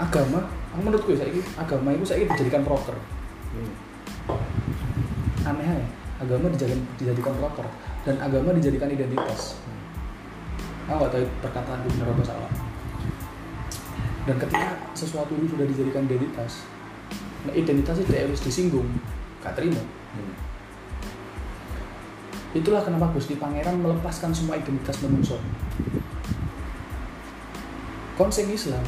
agama. 0.00 0.48
Aku 0.74 0.80
menurutku 0.82 1.14
ya 1.14 1.22
saiki 1.22 1.38
agama 1.54 1.94
itu 1.94 2.02
saiki 2.02 2.26
dijadikan 2.26 2.66
proker. 2.66 2.96
Hmm. 3.54 3.70
aneh 5.44 5.68
ya 5.68 5.86
agama 6.22 6.46
dijadikan 6.50 6.80
dijadikan 7.00 7.34
proker 7.38 7.66
dan 8.06 8.16
agama 8.22 8.54
dijadikan 8.54 8.90
identitas. 8.90 9.58
Aku 10.86 11.00
nggak 11.00 11.12
tahu 11.12 11.24
perkataan 11.40 11.78
itu 11.84 11.88
benar 11.96 12.12
apa 12.12 12.22
salah. 12.22 12.52
Dan 14.24 14.36
ketika 14.40 14.68
sesuatu 14.96 15.32
itu 15.36 15.46
sudah 15.52 15.66
dijadikan 15.68 16.08
identitas 16.08 16.64
nah 17.44 17.52
identitas 17.52 18.00
itu 18.00 18.08
harus 18.08 18.40
disinggung. 18.40 18.88
Gak 19.44 19.52
terima. 19.52 19.76
Itulah 22.56 22.80
kenapa 22.80 23.12
Gusti 23.12 23.36
Pangeran 23.36 23.84
melepaskan 23.84 24.32
semua 24.32 24.56
identitas 24.56 24.96
manusia 25.04 25.36
kon 28.14 28.30
sing 28.30 28.46
Islam 28.50 28.82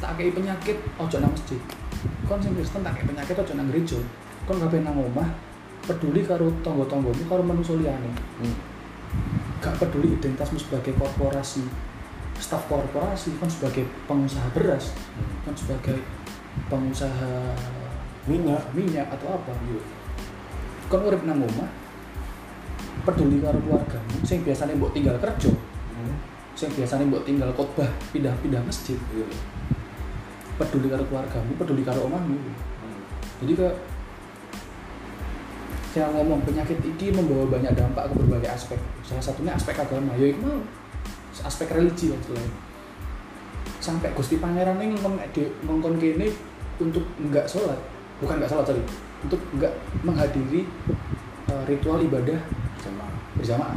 tak 0.00 0.16
kei 0.16 0.32
penyakit 0.32 0.80
ojo 0.96 1.16
nang 1.20 1.32
masjid. 1.32 1.60
Kon 2.24 2.40
sing 2.40 2.56
Kristen 2.56 2.80
tak 2.80 2.96
kei 2.96 3.04
penyakit 3.04 3.36
ojo 3.36 3.52
nang 3.52 3.68
gereja. 3.68 4.00
Kon 4.48 4.56
kabeh 4.56 4.80
nang 4.80 4.96
omah 4.96 5.28
peduli 5.90 6.22
karo 6.22 6.46
tangga-tanggamu 6.62 7.26
karo 7.26 7.42
manusa 7.42 7.74
liyane 7.74 8.06
Hmm. 8.38 8.54
gak 9.58 9.74
peduli 9.82 10.14
identitasmu 10.14 10.54
sebagai 10.54 10.94
korporasi 10.94 11.66
staf 12.38 12.70
korporasi 12.70 13.34
kon 13.42 13.50
sebagai 13.50 13.82
pengusaha 14.06 14.46
beras 14.54 14.94
kon 15.42 15.52
sebagai 15.52 15.98
pengusaha 16.70 17.58
minyak 18.30 18.62
minyak 18.70 19.10
atau 19.10 19.34
apa 19.34 19.50
kon 20.86 21.02
urip 21.02 21.26
nang 21.26 21.42
omah 21.42 21.68
peduli 23.02 23.42
karo 23.42 23.58
keluargamu 23.58 24.14
sing 24.22 24.46
biasanya 24.46 24.78
mbok 24.78 24.94
tinggal 24.94 25.18
kerja 25.18 25.50
Hmm. 25.90 26.16
sing 26.54 26.70
biasanya 26.72 27.04
mbok 27.10 27.26
tinggal 27.26 27.50
khotbah 27.52 27.90
pindah-pindah 28.14 28.62
masjid 28.64 28.96
Iya. 29.10 29.26
peduli 30.56 30.86
karo 30.86 31.02
keluargamu 31.04 31.50
peduli 31.58 31.82
karo 31.82 32.06
omahmu 32.06 32.38
Hmm. 32.38 33.00
jadi 33.42 33.52
kayak 33.58 33.76
saya 35.90 36.06
ngomong 36.14 36.38
penyakit 36.46 36.78
ini 36.86 37.10
membawa 37.10 37.50
banyak 37.50 37.74
dampak 37.74 38.06
ke 38.06 38.14
berbagai 38.14 38.50
aspek. 38.54 38.78
Salah 39.02 39.18
satunya 39.18 39.50
aspek 39.58 39.74
agama. 39.74 40.14
Ya 40.14 40.30
itu 40.30 40.62
aspek 41.42 41.66
religi 41.74 42.14
lah 42.14 42.18
istilahnya. 42.22 42.52
Sampai 43.82 44.14
Gusti 44.14 44.38
Pangeran 44.38 44.78
ini 44.78 44.94
ngomong 44.94 45.18
di 45.34 45.50
ngongkon 45.66 45.98
kene 45.98 46.30
untuk 46.78 47.02
enggak 47.18 47.42
sholat. 47.50 47.74
Bukan 48.22 48.38
enggak 48.38 48.54
sholat 48.54 48.70
sorry. 48.70 48.82
Untuk 49.26 49.42
enggak 49.50 49.74
menghadiri 50.06 50.62
eh, 51.50 51.62
ritual 51.66 51.98
ibadah 52.06 52.38
sama 52.78 53.10
berjamaah. 53.34 53.74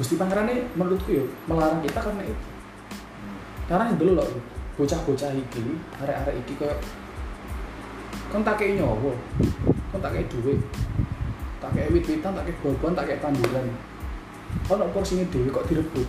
Gusti 0.00 0.16
Pangeran 0.16 0.48
ini 0.48 0.64
menurutku 0.80 1.12
ya 1.12 1.24
melarang 1.44 1.84
kita 1.84 2.00
karena 2.00 2.24
itu. 2.24 2.46
Karena 3.68 3.92
dulu 4.00 4.16
loh 4.16 4.28
bocah-bocah 4.80 5.28
iki 5.36 5.76
arek-arek 6.00 6.40
iki 6.40 6.56
kayak 6.56 6.80
kan 8.32 8.40
tak 8.40 8.56
kayak 8.56 8.80
kan 9.90 9.98
tak 9.98 10.10
kayak 10.14 10.28
duit? 10.30 10.60
Tak 11.60 11.70
kayak 11.76 11.90
wit-witan 11.92 12.32
tak 12.32 12.44
kayak 12.46 12.58
boban 12.62 12.92
tak 12.94 13.04
kayak 13.10 13.20
tanduran. 13.20 13.66
Kan 14.66 14.76
no 14.78 14.86
porsinya 14.90 15.26
dewi 15.30 15.50
kok 15.50 15.66
direbut? 15.66 16.08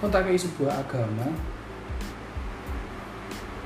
Kan 0.00 0.08
tak 0.12 0.28
kayak 0.28 0.40
sebuah 0.40 0.84
agama? 0.84 1.26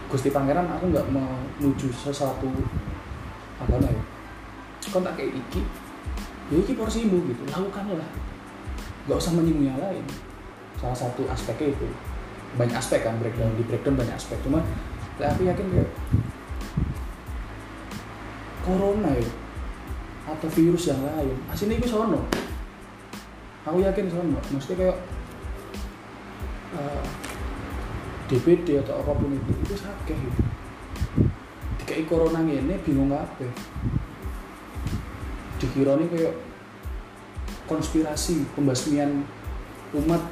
Gusti 0.08 0.32
Pangeran 0.32 0.64
aku 0.72 0.88
nggak 0.88 1.06
menuju 1.12 1.92
sesuatu 1.92 2.48
agama 3.60 3.90
ya. 3.92 4.02
Kan 4.88 5.04
tak 5.04 5.20
kayak 5.20 5.36
iki? 5.36 5.60
Ya 6.48 6.56
iki 6.64 6.72
porsimu 6.72 7.28
gitu. 7.28 7.42
Lakukanlah. 7.52 8.08
Nggak 9.04 9.18
usah 9.20 9.32
menyinggung 9.36 9.68
yang 9.68 9.76
lain. 9.76 10.04
Salah 10.80 10.96
satu 10.96 11.28
aspeknya 11.28 11.76
itu. 11.76 11.88
Banyak 12.56 12.80
aspek 12.80 13.04
kan 13.04 13.20
breakdown. 13.20 13.52
Di 13.60 13.66
breakdown 13.68 14.00
banyak 14.00 14.16
aspek. 14.16 14.40
Cuma 14.40 14.64
lah 15.20 15.34
aku 15.34 15.44
yakin 15.44 15.66
kayak 15.74 15.90
corona 18.68 19.10
ya. 19.16 19.30
Atau 20.28 20.52
virus 20.52 20.92
yang 20.92 21.00
lain. 21.00 21.32
Aslinya 21.48 21.80
itu 21.80 21.88
sono. 21.88 22.20
Aku 23.64 23.80
yakin 23.80 24.12
sono. 24.12 24.36
Maksudnya 24.52 24.76
kayak 24.76 24.98
eh, 26.76 27.04
DPD 28.28 28.84
atau 28.84 29.00
apa 29.00 29.16
pun 29.16 29.32
itu 29.32 29.52
itu 29.64 29.72
sakit. 29.72 30.16
Gitu 30.20 30.42
kayak 31.88 32.04
corona 32.04 32.44
ini 32.44 32.76
bingung 32.84 33.08
apa 33.16 33.48
dikira 35.56 35.96
ini 35.96 36.06
kayak 36.12 36.34
konspirasi 37.66 38.46
pembasmian 38.54 39.24
umat. 39.96 40.22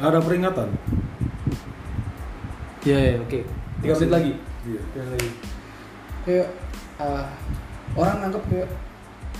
Ada 0.00 0.22
peringatan? 0.22 0.72
Ya 2.86 2.96
ya 2.96 3.14
oke. 3.20 3.44
Tiga 3.84 3.94
menit 4.00 4.10
lagi. 4.10 4.32
Iya. 4.64 4.80
Lagi 4.96 5.30
kayak 6.24 6.48
ah, 7.00 7.24
orang 7.96 8.20
nganggap 8.20 8.44
kayak 8.52 8.68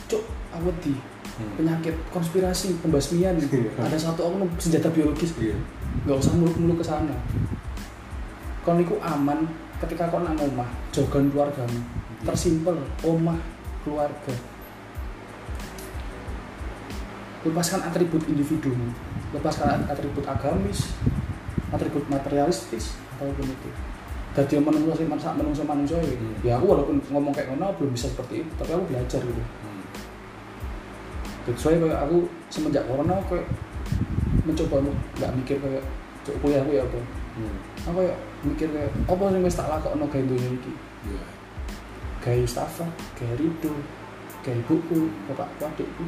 cuk 0.08 0.24
awet 0.56 0.76
di 0.80 0.94
Hmm. 1.40 1.56
penyakit 1.56 1.96
konspirasi 2.12 2.76
pembasmian. 2.84 3.32
Iya. 3.48 3.72
ada 3.80 3.96
satu 3.96 4.28
oknum 4.28 4.50
senjata 4.60 4.92
biologis. 4.92 5.32
Iya. 5.40 5.56
Nggak 6.04 6.20
usah 6.20 6.36
muluk-muluk 6.36 6.76
ke 6.80 6.84
sana. 6.84 7.16
Kon 8.60 8.76
niku 8.76 9.00
aman 9.00 9.48
ketika 9.80 10.12
kon 10.12 10.28
nang 10.28 10.36
omah 10.36 10.68
jogan 10.92 11.32
keluargamu. 11.32 11.80
Tersimpel 12.28 12.76
omah 13.00 13.40
keluarga. 13.80 14.34
Lepaskan 17.40 17.88
atribut 17.88 18.20
individumu. 18.28 18.92
Lepaskan 19.32 19.88
atribut 19.88 20.28
agamis 20.28 20.92
atribut 21.70 22.02
materialistis 22.10 22.98
apa 23.14 23.30
pun 23.30 23.46
itu 23.46 23.70
jadi 24.40 24.52
yang 24.56 24.66
menungso 24.66 24.92
sih 24.94 25.06
manusia 25.06 25.30
menungso 25.32 25.62
manusia 25.64 25.98
ya. 25.98 26.14
Hmm. 26.14 26.34
ya 26.40 26.52
aku 26.56 26.66
walaupun 26.70 26.96
ngomong 27.08 27.32
kayak 27.32 27.48
ngono 27.52 27.72
belum 27.76 27.90
bisa 27.92 28.06
seperti 28.08 28.42
itu 28.42 28.52
tapi 28.56 28.70
aku 28.72 28.84
belajar 28.88 29.20
gitu 29.20 29.42
Hmm. 29.60 29.84
Gitu, 31.44 31.56
soalnya 31.56 31.88
kayak 31.88 32.00
aku 32.04 32.16
semenjak 32.48 32.84
corona 32.84 33.16
kayak 33.26 33.46
mencoba 34.44 34.74
untuk 34.80 34.96
nggak 35.16 35.32
mikir 35.36 35.56
kayak 35.58 35.84
cuk 36.22 36.36
kuliah 36.40 36.60
aku 36.60 36.72
ya 36.72 36.82
apa 36.84 36.98
Hmm. 37.30 37.56
aku 37.86 37.96
kayak 38.02 38.18
mikir 38.42 38.68
kayak 38.68 38.90
apa 39.06 39.22
sih 39.30 39.40
wis 39.40 39.54
tak 39.54 39.68
lakokno 39.70 40.04
gawe 40.04 40.22
dunia 40.24 40.50
iki 40.50 40.72
iya 41.08 41.22
gawe 42.20 42.36
Mustafa 42.36 42.86
gawe 43.16 43.34
Rido 43.38 43.72
gawe 44.42 44.56
ibuku 44.56 44.98
bapakku 45.26 45.62
adikku 45.64 46.04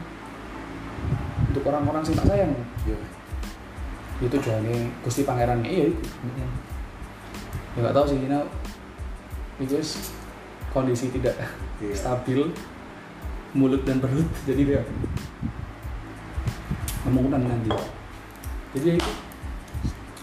untuk 1.48 1.62
orang-orang 1.64 2.02
sing 2.02 2.16
tak 2.16 2.26
sayang 2.28 2.52
iya 2.84 2.98
itu 4.20 4.28
tujuannya 4.28 4.76
Gusti 5.02 5.22
Pangeran 5.22 5.62
iya 5.62 5.88
itu 5.88 6.02
ya 7.72 7.78
nggak 7.80 7.94
tahu 7.94 8.06
sih 8.06 8.18
ini 8.18 8.38
itu 9.58 9.76
kondisi 10.70 11.08
tidak 11.10 11.36
Iya. 11.78 11.94
stabil. 11.94 12.40
Mulut 13.52 13.84
dan 13.84 14.00
perut 14.00 14.24
jadi 14.44 14.62
kayak 14.64 14.86
kemungkinan 17.04 17.42
nanti. 17.44 17.70
Jadi 18.72 18.96
ya 18.96 18.96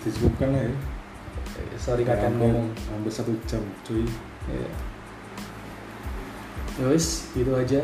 disebutkan 0.01 0.49
ya. 0.49 0.65
Eh, 0.65 1.77
sorry 1.77 2.07
Hampir- 2.25 2.49
ngomong. 2.49 2.71
hampir 2.89 3.11
satu 3.11 3.35
jam 3.45 3.61
cuy. 3.83 4.07
Ya 4.49 4.65
Ya 6.79 6.85
wis 6.87 7.27
gitu 7.35 7.51
aja. 7.53 7.83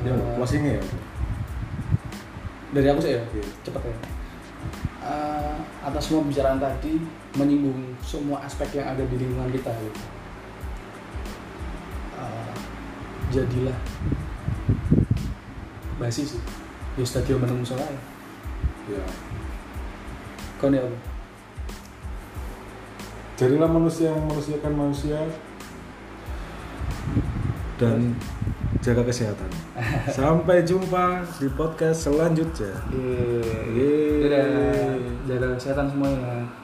Ini 0.00 0.08
Eh, 0.08 0.34
closingnya 0.34 0.80
ya? 0.80 0.84
Dari 2.72 2.86
aku 2.88 3.00
sih 3.04 3.12
ya? 3.12 3.22
Iya. 3.28 3.44
cepet 3.62 3.82
ya. 3.84 3.94
Eh, 5.04 5.56
atas 5.84 6.02
semua 6.02 6.24
pembicaraan 6.24 6.56
tadi 6.56 6.96
menyinggung 7.36 7.96
semua 8.04 8.44
aspek 8.44 8.80
yang 8.80 8.92
ada 8.92 9.04
di 9.08 9.16
lingkungan 9.16 9.48
kita 9.52 9.72
gitu. 9.72 10.02
Eh, 12.20 12.52
jadilah 13.32 13.78
basi 16.02 16.26
sih 16.26 16.42
ya 16.98 17.04
stadion 17.06 17.38
menunggu 17.38 17.62
soalnya 17.62 17.94
iya 18.90 19.04
kau 20.58 20.66
nih 20.66 20.82
apa 20.82 20.98
jadilah 23.38 23.70
manusia 23.70 24.10
yang 24.10 24.26
manusiakan 24.26 24.72
manusia 24.74 25.18
dan 27.78 28.12
jaga 28.82 29.06
kesehatan 29.06 29.50
sampai 30.18 30.66
jumpa 30.66 31.22
di 31.38 31.46
podcast 31.54 32.06
selanjutnya. 32.10 32.74
Yeay. 32.90 34.26
Dadah. 34.26 34.98
Jaga 35.26 35.46
kesehatan 35.58 35.86
semuanya. 35.90 36.61